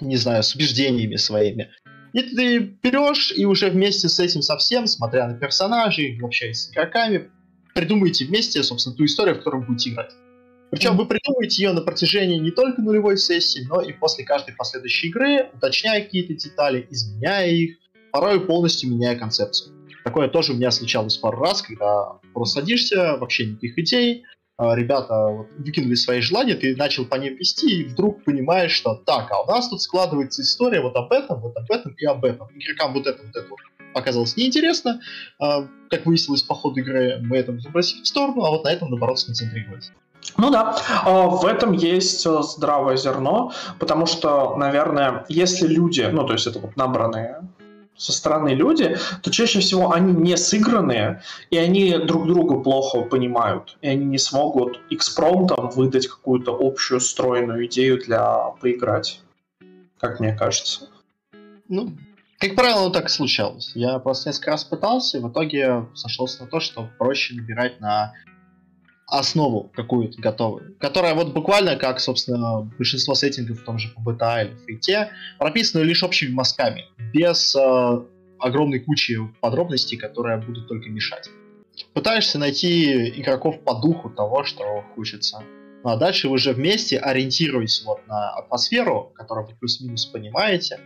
не 0.00 0.16
знаю, 0.16 0.42
с 0.42 0.54
убеждениями 0.54 1.16
своими. 1.16 1.70
И 2.12 2.22
ты 2.22 2.58
берешь 2.58 3.32
и 3.36 3.44
уже 3.44 3.70
вместе 3.70 4.08
с 4.08 4.20
этим 4.20 4.42
совсем, 4.42 4.86
смотря 4.86 5.26
на 5.26 5.34
персонажей, 5.34 6.18
общаясь 6.22 6.60
с 6.60 6.70
игроками, 6.70 7.30
придумаете 7.74 8.24
вместе, 8.24 8.62
собственно, 8.62 8.96
ту 8.96 9.04
историю, 9.04 9.34
в 9.34 9.38
которую 9.38 9.62
вы 9.62 9.68
будете 9.68 9.90
играть. 9.90 10.12
Причем 10.70 10.96
вы 10.96 11.06
придумываете 11.06 11.62
ее 11.62 11.72
на 11.72 11.82
протяжении 11.82 12.38
не 12.38 12.50
только 12.50 12.82
нулевой 12.82 13.16
сессии, 13.16 13.66
но 13.68 13.80
и 13.80 13.92
после 13.92 14.24
каждой 14.24 14.54
последующей 14.54 15.08
игры, 15.08 15.50
уточняя 15.54 16.00
какие-то 16.00 16.34
детали, 16.34 16.86
изменяя 16.90 17.48
их, 17.48 17.76
порой 18.12 18.40
полностью 18.40 18.90
меняя 18.90 19.16
концепцию. 19.16 19.74
Такое 20.04 20.28
тоже 20.28 20.52
у 20.52 20.56
меня 20.56 20.70
случалось 20.70 21.16
пару 21.16 21.38
раз, 21.38 21.62
когда 21.62 22.18
просто 22.32 22.60
садишься, 22.60 23.16
вообще 23.16 23.46
никаких 23.46 23.78
идей, 23.78 24.24
ребята 24.58 25.26
вот, 25.28 25.48
выкинули 25.58 25.94
свои 25.94 26.20
желания, 26.20 26.54
ты 26.54 26.76
начал 26.76 27.04
по 27.04 27.16
ним 27.16 27.36
вести, 27.36 27.80
и 27.80 27.84
вдруг 27.84 28.24
понимаешь, 28.24 28.72
что 28.72 28.94
так, 28.94 29.30
а 29.30 29.42
у 29.42 29.46
нас 29.46 29.68
тут 29.68 29.82
складывается 29.82 30.42
история 30.42 30.80
вот 30.80 30.94
об 30.96 31.12
этом, 31.12 31.40
вот 31.40 31.56
об 31.56 31.70
этом 31.70 31.92
и 31.94 32.04
об 32.04 32.24
этом. 32.24 32.48
Игрокам 32.56 32.94
вот 32.94 33.06
это, 33.06 33.22
вот 33.22 33.36
это 33.36 33.48
оказалось 33.94 34.36
неинтересно. 34.36 35.00
А, 35.40 35.66
как 35.88 36.06
выяснилось 36.06 36.42
по 36.42 36.54
ходу 36.54 36.80
игры, 36.80 37.18
мы 37.22 37.36
это 37.38 37.58
забросили 37.58 38.02
в 38.02 38.06
сторону, 38.06 38.44
а 38.44 38.50
вот 38.50 38.64
на 38.64 38.68
этом, 38.68 38.90
наоборот, 38.90 39.18
сконцентрировались. 39.18 39.92
Ну 40.36 40.50
да, 40.50 40.76
а, 41.04 41.26
в 41.28 41.44
этом 41.44 41.72
есть 41.72 42.24
э, 42.26 42.42
здравое 42.42 42.96
зерно, 42.96 43.52
потому 43.78 44.06
что, 44.06 44.56
наверное, 44.56 45.26
если 45.28 45.66
люди, 45.66 46.00
ну 46.10 46.24
то 46.26 46.32
есть 46.32 46.46
это 46.46 46.58
вот 46.60 46.76
набранные 46.76 47.46
со 47.96 48.12
стороны 48.12 48.50
люди, 48.50 48.96
то 49.22 49.30
чаще 49.30 49.60
всего 49.60 49.92
они 49.92 50.12
не 50.12 50.36
сыгранные, 50.36 51.22
и 51.50 51.56
они 51.56 51.96
друг 51.98 52.26
друга 52.26 52.58
плохо 52.58 53.02
понимают, 53.02 53.76
и 53.82 53.88
они 53.88 54.04
не 54.04 54.18
смогут 54.18 54.80
экспромтом 54.90 55.70
выдать 55.70 56.08
какую-то 56.08 56.56
общую 56.58 57.00
стройную 57.00 57.66
идею 57.66 57.98
для 58.02 58.50
поиграть, 58.60 59.20
как 60.00 60.20
мне 60.20 60.34
кажется. 60.36 60.88
Ну, 61.68 61.92
как 62.38 62.56
правило, 62.56 62.90
так 62.90 63.06
и 63.06 63.08
случалось. 63.08 63.72
Я 63.74 63.98
просто 63.98 64.28
несколько 64.28 64.50
раз 64.50 64.64
пытался, 64.64 65.18
и 65.18 65.20
в 65.20 65.30
итоге 65.30 65.86
сошелся 65.94 66.42
на 66.42 66.50
то, 66.50 66.60
что 66.60 66.88
проще 66.98 67.34
набирать 67.34 67.80
на 67.80 68.12
основу 69.18 69.70
какую-то 69.74 70.20
готовую, 70.20 70.76
которая 70.78 71.14
вот 71.14 71.32
буквально, 71.32 71.76
как, 71.76 72.00
собственно, 72.00 72.60
большинство 72.76 73.14
сеттингов 73.14 73.60
в 73.60 73.64
том 73.64 73.78
же 73.78 73.92
PBTA 73.96 74.46
или 74.46 74.56
Фейте, 74.66 75.10
прописаны 75.38 75.82
лишь 75.82 76.02
общими 76.02 76.32
мазками, 76.32 76.84
без 77.12 77.54
э, 77.54 78.00
огромной 78.38 78.80
кучи 78.80 79.18
подробностей, 79.40 79.96
которые 79.96 80.38
будут 80.38 80.68
только 80.68 80.88
мешать. 80.90 81.28
Пытаешься 81.92 82.38
найти 82.38 83.08
игроков 83.20 83.60
по 83.64 83.74
духу 83.74 84.10
того, 84.10 84.44
что 84.44 84.84
хочется. 84.94 85.42
Ну 85.82 85.90
а 85.90 85.96
дальше 85.96 86.28
вы 86.28 86.34
уже 86.34 86.52
вместе, 86.52 86.98
ориентируясь 86.98 87.82
вот 87.84 88.06
на 88.06 88.30
атмосферу, 88.30 89.12
которую 89.14 89.48
вы 89.48 89.54
плюс-минус 89.54 90.06
понимаете, 90.06 90.80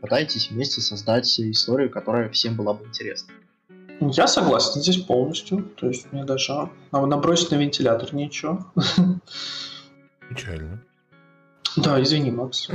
пытаетесь 0.00 0.50
вместе 0.50 0.80
создать 0.80 1.28
историю, 1.38 1.90
которая 1.90 2.30
всем 2.30 2.56
была 2.56 2.74
бы 2.74 2.86
интересна. 2.86 3.32
Я 4.00 4.26
согласен 4.26 4.80
здесь 4.80 4.98
полностью. 4.98 5.62
То 5.76 5.88
есть 5.88 6.10
мне 6.12 6.24
даже 6.24 6.70
набросить 6.92 7.50
на 7.50 7.56
вентилятор 7.56 8.14
нечего. 8.14 8.72
Печально. 10.28 10.82
Да, 11.76 12.02
извини, 12.02 12.30
Макс. 12.30 12.68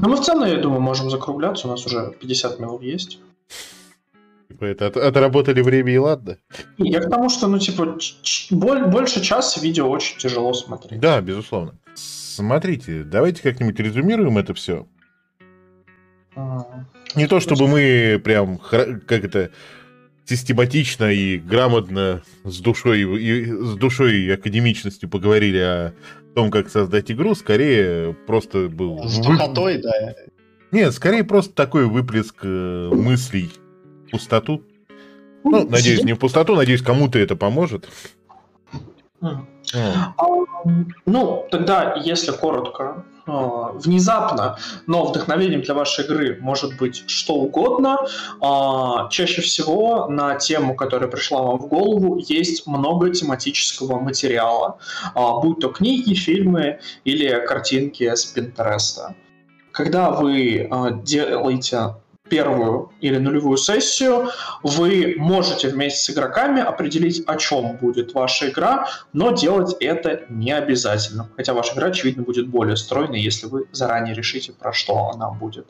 Но 0.00 0.08
мы 0.08 0.16
в 0.16 0.20
целом, 0.20 0.48
я 0.48 0.58
думаю, 0.58 0.80
можем 0.80 1.10
закругляться. 1.10 1.66
У 1.66 1.70
нас 1.70 1.84
уже 1.84 2.14
50 2.20 2.60
минут 2.60 2.82
есть. 2.82 3.18
Типа 4.48 4.64
это 4.66 4.86
от, 4.86 4.96
отработали 4.96 5.60
время 5.62 5.92
и 5.92 5.98
ладно. 5.98 6.38
Я 6.78 7.00
к 7.00 7.10
тому, 7.10 7.28
что, 7.28 7.48
ну, 7.48 7.58
типа, 7.58 7.98
боль, 8.50 8.84
больше 8.84 9.22
часа 9.22 9.60
видео 9.60 9.90
очень 9.90 10.18
тяжело 10.18 10.52
смотреть. 10.52 11.00
Да, 11.00 11.20
безусловно. 11.20 11.74
Смотрите, 11.94 13.02
давайте 13.02 13.42
как-нибудь 13.42 13.78
резюмируем 13.80 14.38
это 14.38 14.54
все. 14.54 14.86
А, 16.36 16.84
Не 17.14 17.26
то, 17.26 17.40
чтобы 17.40 17.66
мы 17.66 18.20
прям, 18.22 18.58
как 18.58 19.24
это, 19.24 19.50
систематично 20.24 21.12
и 21.12 21.38
грамотно 21.38 22.22
с 22.44 22.60
душой 22.60 23.02
и 23.20 23.44
с 23.44 23.74
душой 23.74 24.16
и 24.22 24.30
академичностью 24.30 25.08
поговорили 25.08 25.58
о 25.58 25.94
том, 26.34 26.50
как 26.50 26.70
создать 26.70 27.10
игру, 27.10 27.34
скорее 27.34 28.14
просто 28.26 28.68
был... 28.68 29.06
С 29.06 29.18
духотой, 29.18 29.76
вы... 29.76 29.82
да. 29.82 30.14
Нет, 30.70 30.94
скорее 30.94 31.24
просто 31.24 31.54
такой 31.54 31.86
выплеск 31.86 32.36
э, 32.42 32.90
мыслей 32.92 33.50
в 34.06 34.12
пустоту. 34.12 34.62
Ну, 35.44 35.68
надеюсь, 35.68 36.04
не 36.04 36.14
в 36.14 36.18
пустоту, 36.18 36.54
надеюсь, 36.54 36.82
кому-то 36.82 37.18
это 37.18 37.36
поможет. 37.36 37.88
Ну, 41.06 41.46
тогда, 41.50 41.94
если 41.96 42.30
коротко, 42.30 43.04
а, 43.24 43.72
внезапно, 43.74 44.58
но 44.86 45.04
вдохновением 45.04 45.62
для 45.62 45.74
вашей 45.74 46.04
игры 46.04 46.38
может 46.40 46.76
быть 46.76 47.04
что 47.08 47.34
угодно. 47.34 47.98
А, 48.40 49.08
чаще 49.10 49.42
всего 49.42 50.08
на 50.08 50.34
тему, 50.34 50.74
которая 50.74 51.08
пришла 51.08 51.42
вам 51.42 51.58
в 51.58 51.68
голову, 51.68 52.18
есть 52.18 52.66
много 52.66 53.10
тематического 53.10 54.00
материала, 54.00 54.78
а, 55.14 55.38
будь 55.38 55.60
то 55.60 55.68
книги, 55.68 56.14
фильмы 56.14 56.80
или 57.04 57.28
картинки 57.46 58.12
с 58.12 58.24
Пинтереста. 58.24 59.14
Когда 59.70 60.10
вы 60.10 60.68
делаете 61.02 61.94
первую 62.32 62.90
или 63.02 63.18
нулевую 63.18 63.58
сессию, 63.58 64.30
вы 64.62 65.16
можете 65.18 65.68
вместе 65.68 66.00
с 66.00 66.10
игроками 66.14 66.62
определить, 66.62 67.22
о 67.26 67.36
чем 67.36 67.76
будет 67.76 68.14
ваша 68.14 68.48
игра, 68.48 68.88
но 69.12 69.32
делать 69.32 69.76
это 69.80 70.22
не 70.30 70.50
обязательно. 70.50 71.28
Хотя 71.36 71.52
ваша 71.52 71.74
игра, 71.74 71.88
очевидно, 71.88 72.22
будет 72.22 72.48
более 72.48 72.78
стройной, 72.78 73.20
если 73.20 73.48
вы 73.48 73.66
заранее 73.70 74.14
решите, 74.14 74.52
про 74.52 74.72
что 74.72 75.10
она 75.10 75.28
будет. 75.28 75.66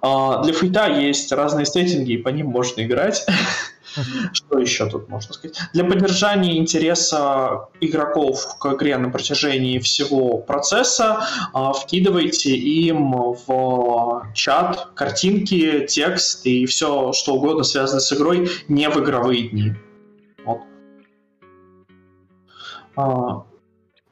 А, 0.00 0.42
для 0.42 0.54
фейта 0.54 0.86
есть 0.86 1.30
разные 1.30 1.66
сеттинги, 1.66 2.12
и 2.12 2.16
по 2.16 2.30
ним 2.30 2.46
можно 2.46 2.80
играть. 2.80 3.26
Что 4.32 4.58
еще 4.58 4.88
тут 4.88 5.08
можно 5.08 5.32
сказать? 5.32 5.58
Для 5.72 5.84
поддержания 5.84 6.58
интереса 6.58 7.68
игроков 7.80 8.58
к 8.58 8.66
игре 8.74 8.96
на 8.98 9.10
протяжении 9.10 9.78
всего 9.78 10.38
процесса 10.38 11.24
а, 11.52 11.72
вкидывайте 11.72 12.54
им 12.54 13.12
в 13.46 14.32
чат 14.34 14.90
картинки, 14.94 15.86
текст 15.86 16.46
и 16.46 16.66
все, 16.66 17.12
что 17.12 17.34
угодно 17.34 17.64
связано 17.64 18.00
с 18.00 18.12
игрой 18.12 18.50
не 18.68 18.88
в 18.88 18.98
игровые 19.00 19.48
дни. 19.48 19.74
Вот. 20.44 20.60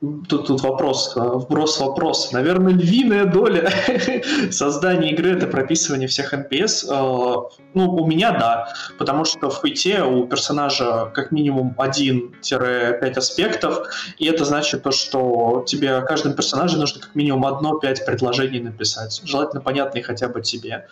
Тут, 0.01 0.47
тут 0.47 0.61
вопрос, 0.61 1.17
э, 1.17 1.21
вброс 1.21 1.81
вопрос. 1.81 2.31
Наверное, 2.31 2.75
львиная 2.75 3.25
доля 3.25 3.71
создания 4.51 5.13
игры 5.13 5.31
это 5.31 5.47
прописывание 5.47 6.07
всех 6.07 6.35
NPS. 6.35 6.85
Э, 6.87 7.49
ну, 7.73 7.91
у 7.91 8.07
меня 8.07 8.33
да, 8.33 8.75
потому 8.99 9.25
что 9.25 9.49
в 9.49 9.63
хейте 9.63 10.03
у 10.03 10.27
персонажа 10.27 11.11
как 11.15 11.33
минимум 11.33 11.75
1-5 11.79 13.19
аспектов, 13.19 13.89
и 14.19 14.27
это 14.27 14.45
значит 14.45 14.83
то, 14.83 14.91
что 14.91 15.65
тебе 15.67 15.95
о 15.95 16.03
каждом 16.03 16.35
персонаже 16.35 16.77
нужно 16.77 17.01
как 17.01 17.15
минимум 17.15 17.47
одно-пять 17.47 18.05
предложений 18.05 18.61
написать. 18.61 19.23
Желательно 19.25 19.63
понятные 19.63 20.05
хотя 20.05 20.29
бы 20.29 20.43
тебе. 20.43 20.89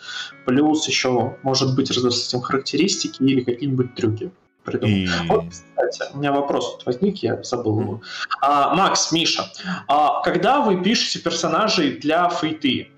Плюс 0.47 0.87
еще, 0.87 1.35
может 1.43 1.75
быть, 1.75 1.91
разностоим 1.91 2.41
характеристики 2.41 3.21
или 3.21 3.43
какие-нибудь 3.43 3.93
трюки 3.93 4.31
придумал. 4.65 4.95
И... 4.95 5.07
Вот, 5.27 5.45
кстати, 5.49 6.11
у 6.13 6.17
меня 6.17 6.33
вопрос 6.33 6.79
возник, 6.85 7.17
я 7.23 7.41
забыл 7.43 7.79
его. 7.79 8.01
А, 8.41 8.75
Макс, 8.75 9.11
Миша, 9.11 9.51
а, 9.87 10.21
когда 10.21 10.61
вы 10.61 10.83
пишете 10.83 11.19
персонажей 11.19 11.97
для 11.97 12.27
фейты, 12.29 12.89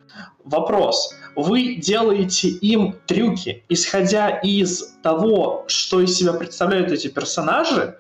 вопрос, 0.44 1.14
вы 1.36 1.76
делаете 1.76 2.48
им 2.48 2.96
трюки, 3.06 3.64
исходя 3.70 4.30
из 4.30 4.96
того, 5.04 5.66
что 5.68 6.02
из 6.02 6.16
себя 6.16 6.34
представляют 6.34 6.92
эти 6.92 7.08
персонажи, 7.08 7.98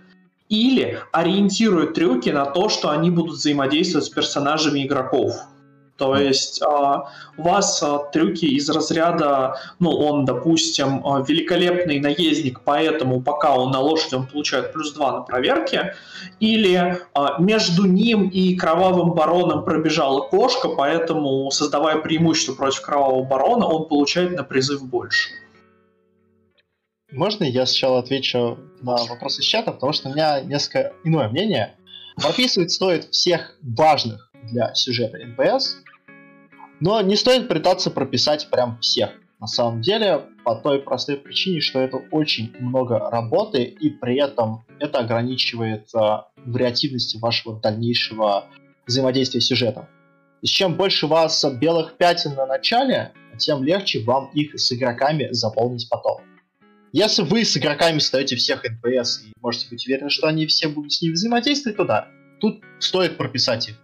или 0.50 1.00
ориентируют 1.12 1.94
трюки 1.94 2.30
на 2.30 2.46
то, 2.46 2.70
что 2.70 2.90
они 2.90 3.12
будут 3.12 3.36
взаимодействовать 3.36 4.06
с 4.06 4.10
персонажами 4.10 4.86
игроков? 4.86 5.36
То 5.98 6.16
есть 6.16 6.62
э, 6.62 6.66
у 7.38 7.42
вас 7.42 7.82
э, 7.82 7.98
трюки 8.14 8.46
из 8.46 8.70
разряда, 8.70 9.56
ну, 9.80 9.90
он, 9.90 10.26
допустим, 10.26 11.04
э, 11.04 11.24
великолепный 11.28 12.00
наездник, 12.00 12.62
поэтому 12.64 13.22
пока 13.22 13.56
он 13.56 13.72
на 13.72 13.80
лошади, 13.80 14.16
он 14.16 14.28
получает 14.28 14.74
плюс 14.74 14.94
2 14.94 15.12
на 15.12 15.22
проверке, 15.22 15.96
или 16.40 17.02
между 17.40 17.86
ним 17.86 18.30
и 18.30 18.56
кровавым 18.56 19.14
бароном 19.14 19.66
пробежала 19.66 20.22
кошка, 20.22 20.70
поэтому, 20.70 21.50
создавая 21.50 21.98
преимущество 21.98 22.54
против 22.54 22.82
кровавого 22.82 23.24
барона, 23.24 23.66
он 23.66 23.88
получает 23.88 24.36
на 24.36 24.44
призыв 24.44 24.88
больше. 24.88 25.30
Можно 27.12 27.46
я 27.46 27.66
сначала 27.66 28.00
отвечу 28.00 28.60
на 28.82 28.98
вопросы 29.06 29.42
чата, 29.42 29.72
потому 29.72 29.94
что 29.94 30.10
у 30.10 30.12
меня 30.12 30.42
несколько 30.42 30.94
иное 31.04 31.30
мнение. 31.30 31.76
Прописывать 32.18 32.72
стоит 32.72 33.06
всех 33.12 33.56
важных 33.62 34.28
для 34.44 34.74
сюжета 34.74 35.18
НПС, 35.18 35.78
но 36.80 37.02
не 37.02 37.16
стоит 37.16 37.48
пытаться 37.48 37.92
прописать 37.92 38.50
прям 38.50 38.80
всех. 38.80 39.12
На 39.40 39.48
самом 39.48 39.82
деле, 39.82 40.26
по 40.44 40.56
той 40.56 40.80
простой 40.80 41.18
причине, 41.18 41.62
что 41.62 41.80
это 41.80 41.98
очень 42.12 42.52
много 42.60 42.98
работы, 42.98 43.64
и 43.64 43.90
при 43.90 44.20
этом 44.20 44.66
это 44.80 45.00
ограничивает 45.00 45.90
а, 45.94 46.30
вариативности 46.38 47.18
вашего 47.18 47.60
дальнейшего 47.60 48.46
взаимодействия 48.88 49.42
с 49.42 49.46
сюжетом. 49.46 49.86
И 50.42 50.48
чем 50.48 50.76
больше 50.76 51.06
у 51.06 51.10
вас 51.10 51.46
белых 51.60 51.98
пятен 51.98 52.34
на 52.36 52.48
начале, 52.48 53.14
тем 53.38 53.64
легче 53.64 54.04
вам 54.04 54.32
их 54.34 54.60
с 54.60 54.72
игроками 54.72 55.28
заполнить 55.32 55.88
потом. 55.90 56.22
Если 56.92 57.22
вы 57.22 57.46
с 57.46 57.56
игроками 57.58 58.00
создаете 58.00 58.36
всех 58.38 58.66
NPS 58.66 59.28
и 59.28 59.34
можете 59.42 59.68
быть 59.70 59.86
уверены, 59.86 60.10
что 60.10 60.28
они 60.28 60.48
все 60.48 60.68
будут 60.68 60.94
с 60.94 61.02
ними 61.02 61.14
взаимодействовать, 61.14 61.78
то 61.78 61.86
да, 61.86 62.08
тут 62.40 62.64
стоит 62.80 63.18
прописать 63.18 63.70
их. 63.70 63.76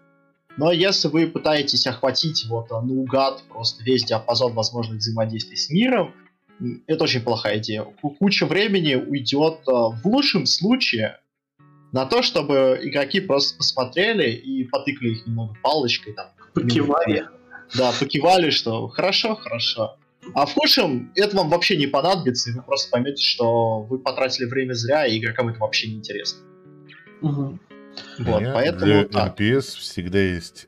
Но 0.58 0.72
если 0.72 1.08
вы 1.08 1.28
пытаетесь 1.28 1.88
охватить 1.88 2.45
вот 2.47 2.72
э, 2.72 2.76
наугад 2.76 3.43
просто 3.49 3.84
весь 3.84 4.04
диапазон 4.04 4.54
возможных 4.54 4.99
взаимодействий 4.99 5.58
с 5.58 5.70
миром, 5.70 6.14
это 6.88 7.06
очень 7.06 7.22
плохая 7.22 7.58
идея. 7.58 7.84
Куча 8.20 8.45
времени 8.45 8.95
уйдет 8.95 9.62
э, 9.68 9.72
в 9.72 10.01
лучшем 10.06 10.45
случае 10.45 11.20
на 11.91 12.06
то, 12.06 12.22
чтобы 12.22 12.80
игроки 12.82 13.20
просто 13.20 13.58
посмотрели 13.58 14.32
и 14.32 14.64
потыкали 14.66 15.12
их 15.12 15.28
немного 15.28 15.56
палочкой 15.62 16.14
там. 16.14 16.28
Покивали. 16.54 17.28
Да, 17.76 17.91
покивали, 17.99 18.51
что 18.51 18.88
хорошо, 18.88 19.36
хорошо. 19.36 19.97
А 20.34 20.45
в 20.45 20.54
худшем 20.54 21.12
это 21.16 21.36
вам 21.36 21.49
вообще 21.49 21.76
не 21.76 21.88
понадобится, 21.88 22.49
и 22.49 22.54
вы 22.54 22.62
просто 22.62 22.89
поймете, 22.91 23.24
что 23.24 23.82
вы 23.82 23.99
потратили 23.99 24.45
время 24.45 24.74
зря, 24.74 25.06
и 25.06 25.20
игрокам 25.20 25.49
это 25.49 25.60
вообще 25.60 25.88
не 25.88 25.95
интересно. 25.95 26.39
Угу. 27.22 27.60
Вот, 28.20 28.41
Нет, 28.41 28.54
поэтому 28.54 28.86
для 28.86 29.06
так. 29.06 29.39
NPS 29.39 29.62
всегда 29.62 30.20
есть... 30.20 30.68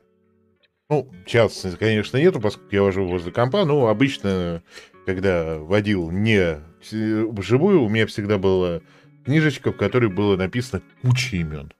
Ну, 0.88 1.10
сейчас, 1.26 1.66
конечно, 1.78 2.16
нету, 2.16 2.40
поскольку 2.40 2.74
я 2.74 2.82
вожу 2.82 3.06
возле 3.06 3.32
компа, 3.32 3.64
но 3.64 3.88
обычно, 3.88 4.62
когда 5.04 5.58
водил 5.58 6.10
не 6.10 6.60
вживую, 6.90 7.82
у 7.82 7.88
меня 7.88 8.06
всегда 8.06 8.38
была 8.38 8.80
книжечка, 9.24 9.72
в 9.72 9.76
которой 9.76 10.08
было 10.08 10.36
написано 10.36 10.82
куча 11.02 11.36
имен. 11.36 11.72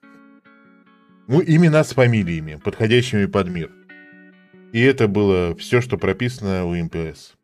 Ну, 1.29 1.43
имена 1.43 1.85
с 1.85 1.93
фамилиями, 1.93 2.61
подходящими 2.63 3.27
под 3.27 3.49
мир. 3.49 3.71
И 4.73 4.81
это 4.81 5.07
было 5.07 5.55
все, 5.57 5.81
что 5.81 5.97
прописано 5.97 6.67
у 6.67 6.75
МПС. 6.75 7.36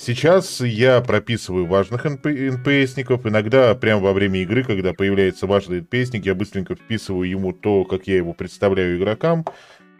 Сейчас 0.00 0.60
я 0.60 1.00
прописываю 1.00 1.66
важных 1.66 2.04
НПСников. 2.04 3.26
Иногда 3.26 3.74
прямо 3.74 4.02
во 4.02 4.12
время 4.12 4.40
игры, 4.42 4.62
когда 4.62 4.92
появляется 4.92 5.46
важный 5.46 5.80
НПСник, 5.80 6.24
я 6.24 6.34
быстренько 6.34 6.76
вписываю 6.76 7.28
ему 7.28 7.52
то, 7.52 7.84
как 7.84 8.06
я 8.06 8.16
его 8.16 8.32
представляю 8.32 8.96
игрокам, 8.96 9.44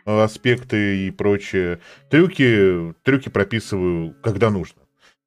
э, 0.07 0.21
аспекты 0.21 1.07
и 1.07 1.11
прочее. 1.11 1.81
Трюки, 2.11 2.95
трюки 3.03 3.29
прописываю, 3.29 4.15
когда 4.23 4.51
нужно. 4.51 4.78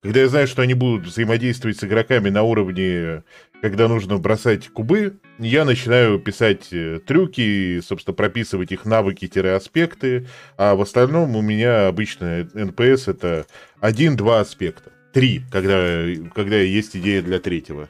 Когда 0.02 0.22
я 0.22 0.30
знаю, 0.30 0.48
что 0.48 0.64
они 0.64 0.74
будут 0.74 1.06
взаимодействовать 1.06 1.78
с 1.78 1.84
игроками 1.84 2.30
на 2.30 2.42
уровне, 2.42 3.24
когда 3.62 3.88
нужно 3.88 4.18
бросать 4.18 4.68
кубы, 4.70 5.20
я 5.38 5.64
начинаю 5.64 6.18
писать 6.18 6.70
э, 6.74 7.00
трюки, 7.06 7.80
собственно, 7.82 8.16
прописывать 8.16 8.72
их 8.72 8.86
навыки-аспекты, 8.86 10.28
а 10.58 10.74
в 10.74 10.82
остальном 10.82 11.36
у 11.36 11.42
меня 11.42 11.88
обычно 11.88 12.50
НПС 12.52 13.10
это 13.10 13.46
один-два 13.80 14.40
аспекта. 14.40 14.92
Три, 15.14 15.44
когда, 15.52 16.04
когда 16.34 16.56
есть 16.56 16.98
идея 16.98 17.22
для 17.22 17.40
третьего. 17.40 17.88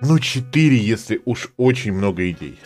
Ну, 0.00 0.18
четыре, 0.18 0.76
если 0.76 1.22
уж 1.24 1.52
очень 1.56 1.92
много 1.92 2.28
идей. 2.30 2.58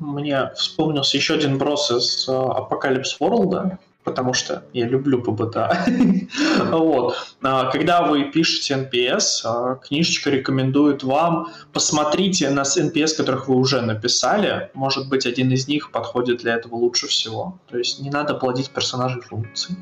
Мне 0.00 0.50
вспомнился 0.56 1.16
еще 1.16 1.34
один 1.34 1.58
бросок 1.58 1.92
из 1.92 2.28
Apocalypse 2.28 3.20
World'а, 3.20 3.78
потому 4.10 4.34
что 4.34 4.64
я 4.72 4.86
люблю 4.86 5.22
PbtA. 5.22 5.86
вот. 6.70 7.16
А, 7.42 7.70
когда 7.70 8.02
вы 8.02 8.24
пишете 8.24 8.74
NPC, 8.74 9.40
а, 9.44 9.76
книжечка 9.76 10.30
рекомендует 10.30 11.02
вам 11.02 11.48
посмотрите 11.72 12.50
на 12.50 12.62
NPC, 12.62 13.16
которых 13.16 13.48
вы 13.48 13.56
уже 13.56 13.80
написали. 13.80 14.70
Может 14.74 15.08
быть, 15.08 15.26
один 15.26 15.50
из 15.52 15.68
них 15.68 15.92
подходит 15.92 16.38
для 16.38 16.54
этого 16.54 16.74
лучше 16.74 17.06
всего. 17.06 17.58
То 17.70 17.78
есть 17.78 18.00
не 18.00 18.10
надо 18.10 18.34
плодить 18.34 18.70
персонажей 18.70 19.22
функций. 19.22 19.76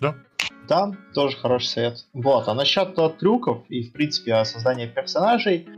Да. 0.00 0.14
Да, 0.68 0.92
тоже 1.12 1.36
хороший 1.36 1.66
совет. 1.66 2.06
Вот, 2.14 2.48
а 2.48 2.54
насчет 2.54 2.96
uh, 2.96 3.14
трюков 3.18 3.64
и, 3.68 3.82
в 3.82 3.92
принципе, 3.92 4.44
создания 4.44 4.86
персонажей, 4.86 5.68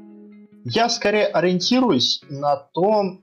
я 0.64 0.88
скорее 0.88 1.26
ориентируюсь 1.26 2.22
на 2.28 2.56
то, 2.56 3.18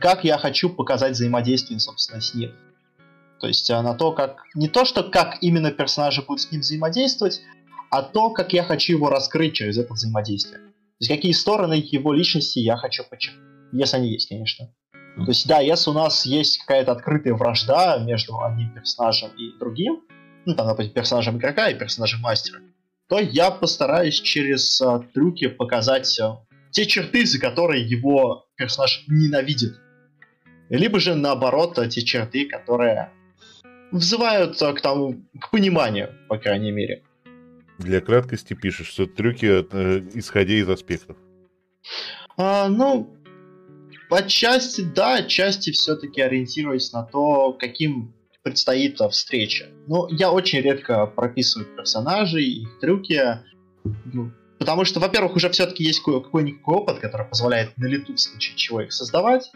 как 0.00 0.24
я 0.24 0.36
хочу 0.38 0.68
показать 0.68 1.12
взаимодействие, 1.12 1.78
собственно, 1.78 2.20
с 2.20 2.34
ним. 2.34 2.52
То 3.40 3.48
есть 3.48 3.70
а, 3.70 3.82
на 3.82 3.94
то, 3.94 4.12
как... 4.12 4.42
Не 4.54 4.68
то, 4.68 4.84
что 4.84 5.02
как 5.02 5.38
именно 5.42 5.70
персонажи 5.70 6.22
будут 6.22 6.42
с 6.42 6.50
ним 6.50 6.60
взаимодействовать, 6.60 7.42
а 7.90 8.02
то, 8.02 8.30
как 8.30 8.52
я 8.52 8.62
хочу 8.62 8.94
его 8.94 9.08
раскрыть 9.08 9.54
через 9.54 9.78
это 9.78 9.92
взаимодействие. 9.94 10.58
То 10.58 11.00
есть 11.00 11.12
какие 11.12 11.32
стороны 11.32 11.74
его 11.74 12.12
личности 12.12 12.58
я 12.58 12.76
хочу 12.76 13.04
подчеркнуть. 13.04 13.44
Если 13.72 13.96
они 13.96 14.12
есть, 14.12 14.28
конечно. 14.28 14.72
То 15.16 15.28
есть, 15.28 15.46
да, 15.46 15.60
если 15.60 15.90
у 15.90 15.94
нас 15.94 16.26
есть 16.26 16.58
какая-то 16.58 16.92
открытая 16.92 17.34
вражда 17.34 17.98
между 17.98 18.38
одним 18.42 18.74
персонажем 18.74 19.30
и 19.30 19.58
другим, 19.58 20.02
ну, 20.44 20.54
там, 20.54 20.66
допустим, 20.66 20.92
персонажем 20.92 21.38
игрока 21.38 21.70
и 21.70 21.78
персонажем 21.78 22.20
мастера, 22.20 22.60
то 23.08 23.18
я 23.18 23.50
постараюсь 23.50 24.20
через 24.20 24.80
а, 24.80 25.00
трюки 25.14 25.48
показать 25.48 26.18
а, 26.20 26.44
те 26.70 26.84
черты, 26.86 27.24
за 27.24 27.40
которые 27.40 27.86
его 27.86 28.46
персонаж 28.56 29.04
ненавидит. 29.08 29.76
Либо 30.68 31.00
же, 31.00 31.14
наоборот, 31.14 31.78
те 31.88 32.02
черты, 32.02 32.46
которые 32.46 33.10
взывают 33.96 34.58
к 34.58 34.80
тому, 34.80 35.22
к 35.40 35.50
пониманию, 35.50 36.14
по 36.28 36.38
крайней 36.38 36.70
мере. 36.70 37.02
Для 37.78 38.00
краткости 38.00 38.54
пишешь, 38.54 38.88
что 38.88 39.06
трюки, 39.06 39.46
э, 39.46 40.02
исходя 40.14 40.54
из 40.54 40.68
аспектов. 40.68 41.16
А, 42.36 42.68
ну, 42.68 43.14
отчасти 44.10 44.82
да, 44.82 45.16
отчасти 45.16 45.70
все-таки 45.72 46.20
ориентируясь 46.20 46.92
на 46.92 47.02
то, 47.02 47.52
каким 47.52 48.14
предстоит 48.42 49.00
встреча. 49.10 49.66
Но 49.88 50.08
я 50.10 50.30
очень 50.30 50.60
редко 50.60 51.06
прописываю 51.06 51.66
персонажей, 51.76 52.44
их 52.44 52.78
трюки, 52.80 53.40
ну, 54.12 54.30
потому 54.58 54.84
что, 54.84 55.00
во-первых, 55.00 55.36
уже 55.36 55.50
все-таки 55.50 55.82
есть 55.82 56.00
какой-никакой 56.00 56.76
опыт, 56.76 56.98
который 57.00 57.26
позволяет 57.26 57.76
на 57.76 57.86
лету 57.86 58.14
в 58.14 58.20
случае 58.20 58.56
чего 58.56 58.80
их 58.80 58.92
создавать. 58.92 59.50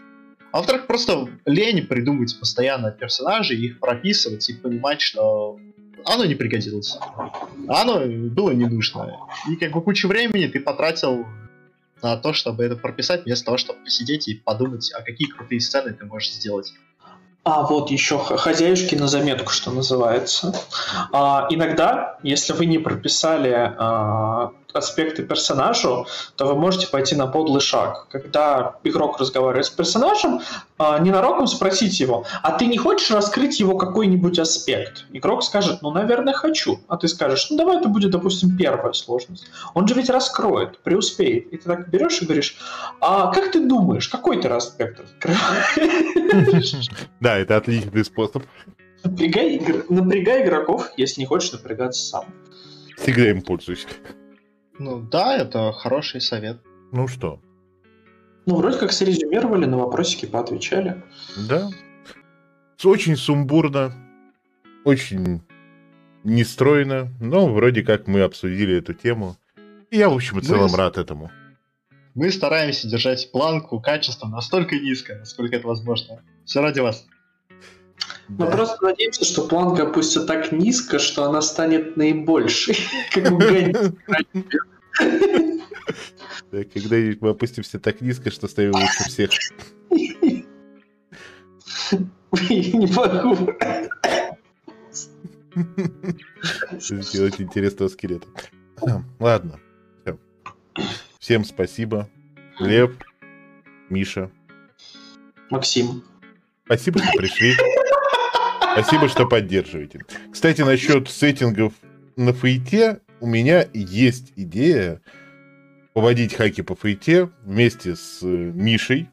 А 0.52 0.58
во-вторых, 0.58 0.86
просто 0.86 1.28
лень 1.46 1.86
придумывать 1.86 2.38
постоянно 2.38 2.90
персонажей, 2.90 3.56
их 3.58 3.78
прописывать 3.78 4.48
и 4.48 4.54
понимать, 4.54 5.00
что 5.00 5.58
оно 6.04 6.24
не 6.24 6.34
пригодилось. 6.34 6.98
Оно 7.68 8.00
было 8.00 8.50
не 8.50 8.66
нужно. 8.66 9.16
И 9.48 9.56
как 9.56 9.72
бы 9.72 9.82
кучу 9.82 10.08
времени 10.08 10.46
ты 10.46 10.60
потратил 10.60 11.26
на 12.02 12.16
то, 12.16 12.32
чтобы 12.32 12.64
это 12.64 12.76
прописать, 12.76 13.24
вместо 13.24 13.46
того, 13.46 13.58
чтобы 13.58 13.80
посидеть 13.84 14.26
и 14.28 14.34
подумать, 14.34 14.90
а 14.96 15.02
какие 15.02 15.28
крутые 15.28 15.60
сцены 15.60 15.92
ты 15.92 16.04
можешь 16.06 16.32
сделать. 16.32 16.72
А 17.42 17.62
вот 17.62 17.90
еще 17.90 18.18
хозяюшки 18.18 18.94
на 18.94 19.08
заметку, 19.08 19.50
что 19.50 19.70
называется. 19.70 20.54
А, 21.10 21.46
иногда, 21.50 22.18
если 22.22 22.52
вы 22.52 22.66
не 22.66 22.78
прописали 22.78 23.74
а, 23.78 24.52
аспекты 24.74 25.22
персонажу, 25.22 26.06
то 26.36 26.46
вы 26.46 26.54
можете 26.54 26.86
пойти 26.86 27.14
на 27.14 27.26
подлый 27.26 27.60
шаг. 27.60 28.06
Когда 28.10 28.76
игрок 28.84 29.18
разговаривает 29.18 29.66
с 29.66 29.70
персонажем, 29.70 30.40
а, 30.78 30.98
ненароком 30.98 31.46
спросить 31.46 32.00
его, 32.00 32.24
а 32.42 32.52
ты 32.52 32.66
не 32.66 32.78
хочешь 32.78 33.10
раскрыть 33.10 33.60
его 33.60 33.76
какой-нибудь 33.76 34.38
аспект? 34.38 35.04
Игрок 35.12 35.42
скажет, 35.42 35.82
ну, 35.82 35.90
наверное, 35.90 36.32
хочу. 36.32 36.80
А 36.88 36.96
ты 36.96 37.08
скажешь, 37.08 37.48
ну, 37.50 37.56
давай 37.56 37.78
это 37.78 37.88
будет, 37.88 38.10
допустим, 38.10 38.56
первая 38.56 38.92
сложность. 38.92 39.46
Он 39.74 39.86
же 39.86 39.94
ведь 39.94 40.10
раскроет, 40.10 40.78
преуспеет. 40.78 41.52
И 41.52 41.56
ты 41.56 41.64
так 41.64 41.90
берешь 41.90 42.22
и 42.22 42.24
говоришь, 42.24 42.56
а 43.00 43.32
как 43.32 43.52
ты 43.52 43.60
думаешь, 43.66 44.08
какой 44.08 44.40
ты 44.40 44.48
аспект 44.48 45.00
раскрываешь? 45.00 46.74
Да, 47.20 47.36
это 47.36 47.56
отличный 47.56 48.04
способ. 48.04 48.44
Напрягай, 49.02 49.60
напрягай 49.88 50.42
игроков, 50.44 50.90
если 50.96 51.20
не 51.20 51.26
хочешь 51.26 51.52
напрягаться 51.52 52.02
сам. 52.02 52.24
Всегда 52.96 53.30
им 53.30 53.42
пользуюсь. 53.42 53.86
Ну 54.80 54.98
да, 54.98 55.36
это 55.36 55.72
хороший 55.72 56.22
совет. 56.22 56.58
Ну 56.90 57.06
что? 57.06 57.38
Ну, 58.46 58.56
вроде 58.56 58.78
как 58.78 58.92
срезюмировали, 58.92 59.66
на 59.66 59.76
вопросики 59.76 60.24
поотвечали. 60.24 61.02
Да. 61.36 61.68
Очень 62.82 63.16
сумбурно, 63.16 63.92
очень 64.84 65.42
нестройно, 66.24 67.12
но 67.20 67.46
вроде 67.52 67.82
как 67.82 68.06
мы 68.06 68.22
обсудили 68.22 68.78
эту 68.78 68.94
тему. 68.94 69.36
И 69.90 69.98
я, 69.98 70.08
в 70.08 70.14
общем 70.14 70.38
и 70.38 70.42
целом, 70.42 70.70
мы, 70.70 70.78
рад 70.78 70.96
этому. 70.96 71.30
Мы 72.14 72.32
стараемся 72.32 72.88
держать 72.88 73.30
планку 73.32 73.80
качества 73.80 74.28
настолько 74.28 74.76
низко, 74.76 75.16
насколько 75.16 75.56
это 75.56 75.68
возможно. 75.68 76.22
Все 76.46 76.62
ради 76.62 76.80
вас. 76.80 77.06
Мы 78.28 78.46
да. 78.46 78.52
просто 78.52 78.84
надеемся, 78.84 79.24
что 79.24 79.46
планка 79.48 79.82
опустится 79.84 80.24
так 80.24 80.52
низко, 80.52 80.98
что 80.98 81.24
она 81.24 81.42
станет 81.42 81.96
наибольшей. 81.96 82.76
Как 83.12 83.32
у 83.32 83.38
Когда-нибудь 86.50 87.20
мы 87.20 87.30
опустимся 87.30 87.78
так 87.80 88.00
низко, 88.00 88.30
что 88.30 88.46
ставим 88.48 88.74
лучше 88.74 89.04
всех. 89.08 89.30
Не 92.48 92.86
могу. 92.94 93.52
Сделать 96.78 97.40
интересного 97.40 97.88
скелета. 97.88 98.26
Ладно. 99.18 99.58
Всем 101.18 101.44
спасибо. 101.44 102.08
Лев, 102.58 102.96
Миша. 103.88 104.30
Максим. 105.50 106.02
Спасибо, 106.64 107.00
что 107.00 107.18
пришли. 107.18 107.54
Спасибо, 108.72 109.08
что 109.08 109.26
поддерживаете. 109.26 110.00
Кстати, 110.32 110.62
насчет 110.62 111.08
сеттингов 111.08 111.72
на 112.16 112.32
фейте 112.32 113.00
у 113.20 113.26
меня 113.26 113.66
есть 113.74 114.32
идея 114.36 115.00
поводить 115.92 116.34
хаки 116.34 116.62
по 116.62 116.74
фейте 116.74 117.30
вместе 117.44 117.96
с 117.96 118.22
э, 118.22 118.26
Мишей, 118.26 119.10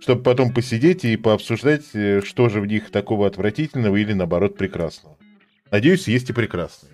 чтобы 0.00 0.22
потом 0.22 0.52
посидеть 0.52 1.04
и 1.04 1.16
пообсуждать, 1.16 1.84
э, 1.94 2.20
что 2.22 2.48
же 2.48 2.60
в 2.60 2.66
них 2.66 2.90
такого 2.90 3.26
отвратительного 3.26 3.96
или, 3.96 4.12
наоборот, 4.12 4.56
прекрасного. 4.56 5.16
Надеюсь, 5.70 6.08
есть 6.08 6.30
и 6.30 6.32
прекрасные. 6.32 6.92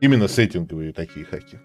Именно 0.00 0.28
сеттинговые 0.28 0.92
такие 0.92 1.26
хаки. 1.26 1.58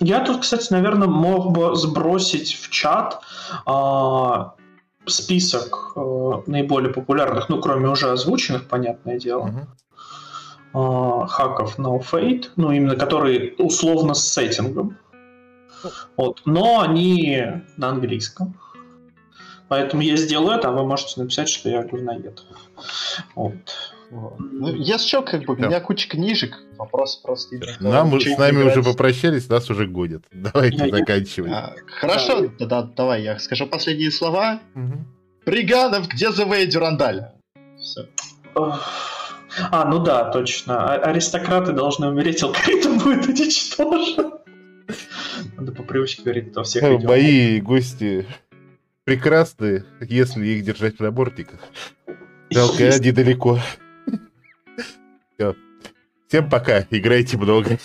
Я 0.00 0.20
тут, 0.20 0.42
кстати, 0.42 0.72
наверное, 0.72 1.08
мог 1.08 1.52
бы 1.52 1.74
сбросить 1.74 2.54
в 2.54 2.70
чат 2.70 3.20
а, 3.66 4.54
список 5.08 5.92
э, 5.96 6.32
наиболее 6.46 6.92
популярных, 6.92 7.48
ну, 7.48 7.60
кроме 7.60 7.88
уже 7.88 8.10
озвученных, 8.10 8.68
понятное 8.68 9.18
дело, 9.18 9.66
э, 10.74 11.26
хаков 11.28 11.78
No 11.78 12.00
Fate, 12.00 12.50
ну, 12.56 12.72
именно 12.72 12.96
которые 12.96 13.54
условно 13.58 14.14
с 14.14 14.28
сеттингом. 14.28 14.96
Вот. 16.16 16.42
Но 16.44 16.80
они 16.80 17.44
на 17.76 17.90
английском. 17.90 18.54
Поэтому 19.68 20.02
я 20.02 20.16
сделаю 20.16 20.58
это, 20.58 20.68
а 20.68 20.72
вы 20.72 20.84
можете 20.84 21.20
написать, 21.20 21.48
что 21.48 21.68
я 21.68 21.82
говноед. 21.82 22.42
Вот. 23.34 23.54
Вот. 24.10 24.36
Ну, 24.38 24.74
если 24.74 25.06
что, 25.06 25.22
как 25.22 25.44
бы, 25.44 25.56
да. 25.56 25.66
у 25.66 25.68
меня 25.68 25.80
куча 25.80 26.08
книжек, 26.08 26.56
вопрос 26.78 27.16
просто... 27.16 27.56
Нам, 27.80 28.18
с 28.18 28.38
нами 28.38 28.62
играть. 28.62 28.76
уже 28.76 28.82
попрощались, 28.82 29.48
нас 29.48 29.68
уже 29.68 29.86
гонят. 29.86 30.24
Давайте 30.32 30.86
я, 30.86 30.96
заканчивать. 30.96 31.52
А, 31.52 31.74
хорошо, 31.86 32.48
да. 32.58 32.66
да, 32.66 32.82
давай, 32.82 33.22
я 33.22 33.38
скажу 33.38 33.66
последние 33.66 34.10
слова. 34.10 34.60
Угу. 34.74 35.04
Бриганов, 35.44 36.08
где 36.08 36.30
ЗВ 36.30 36.66
Дюрандаль? 36.66 37.32
Все. 37.78 38.08
А, 39.70 39.84
ну 39.84 39.98
да, 39.98 40.30
точно. 40.30 40.94
А 40.94 40.96
аристократы 40.96 41.72
должны 41.72 42.08
умереть, 42.08 42.42
алгоритм 42.42 42.98
будет 42.98 43.26
уничтожен. 43.26 44.32
Надо 45.56 45.72
по 45.72 45.82
привычке 45.82 46.22
говорить 46.22 46.48
это 46.48 46.60
во 46.60 46.64
всех 46.64 46.82
видео. 46.82 47.08
Мои 47.08 47.60
гости 47.60 48.26
прекрасны, 49.04 49.84
если 50.00 50.46
их 50.46 50.64
держать 50.64 50.98
на 51.00 51.10
бортиках. 51.10 51.60
Жалко, 52.50 52.88
они 52.88 53.12
далеко. 53.12 53.58
Всем 56.28 56.50
пока, 56.50 56.86
играйте 56.90 57.36
много. 57.38 57.78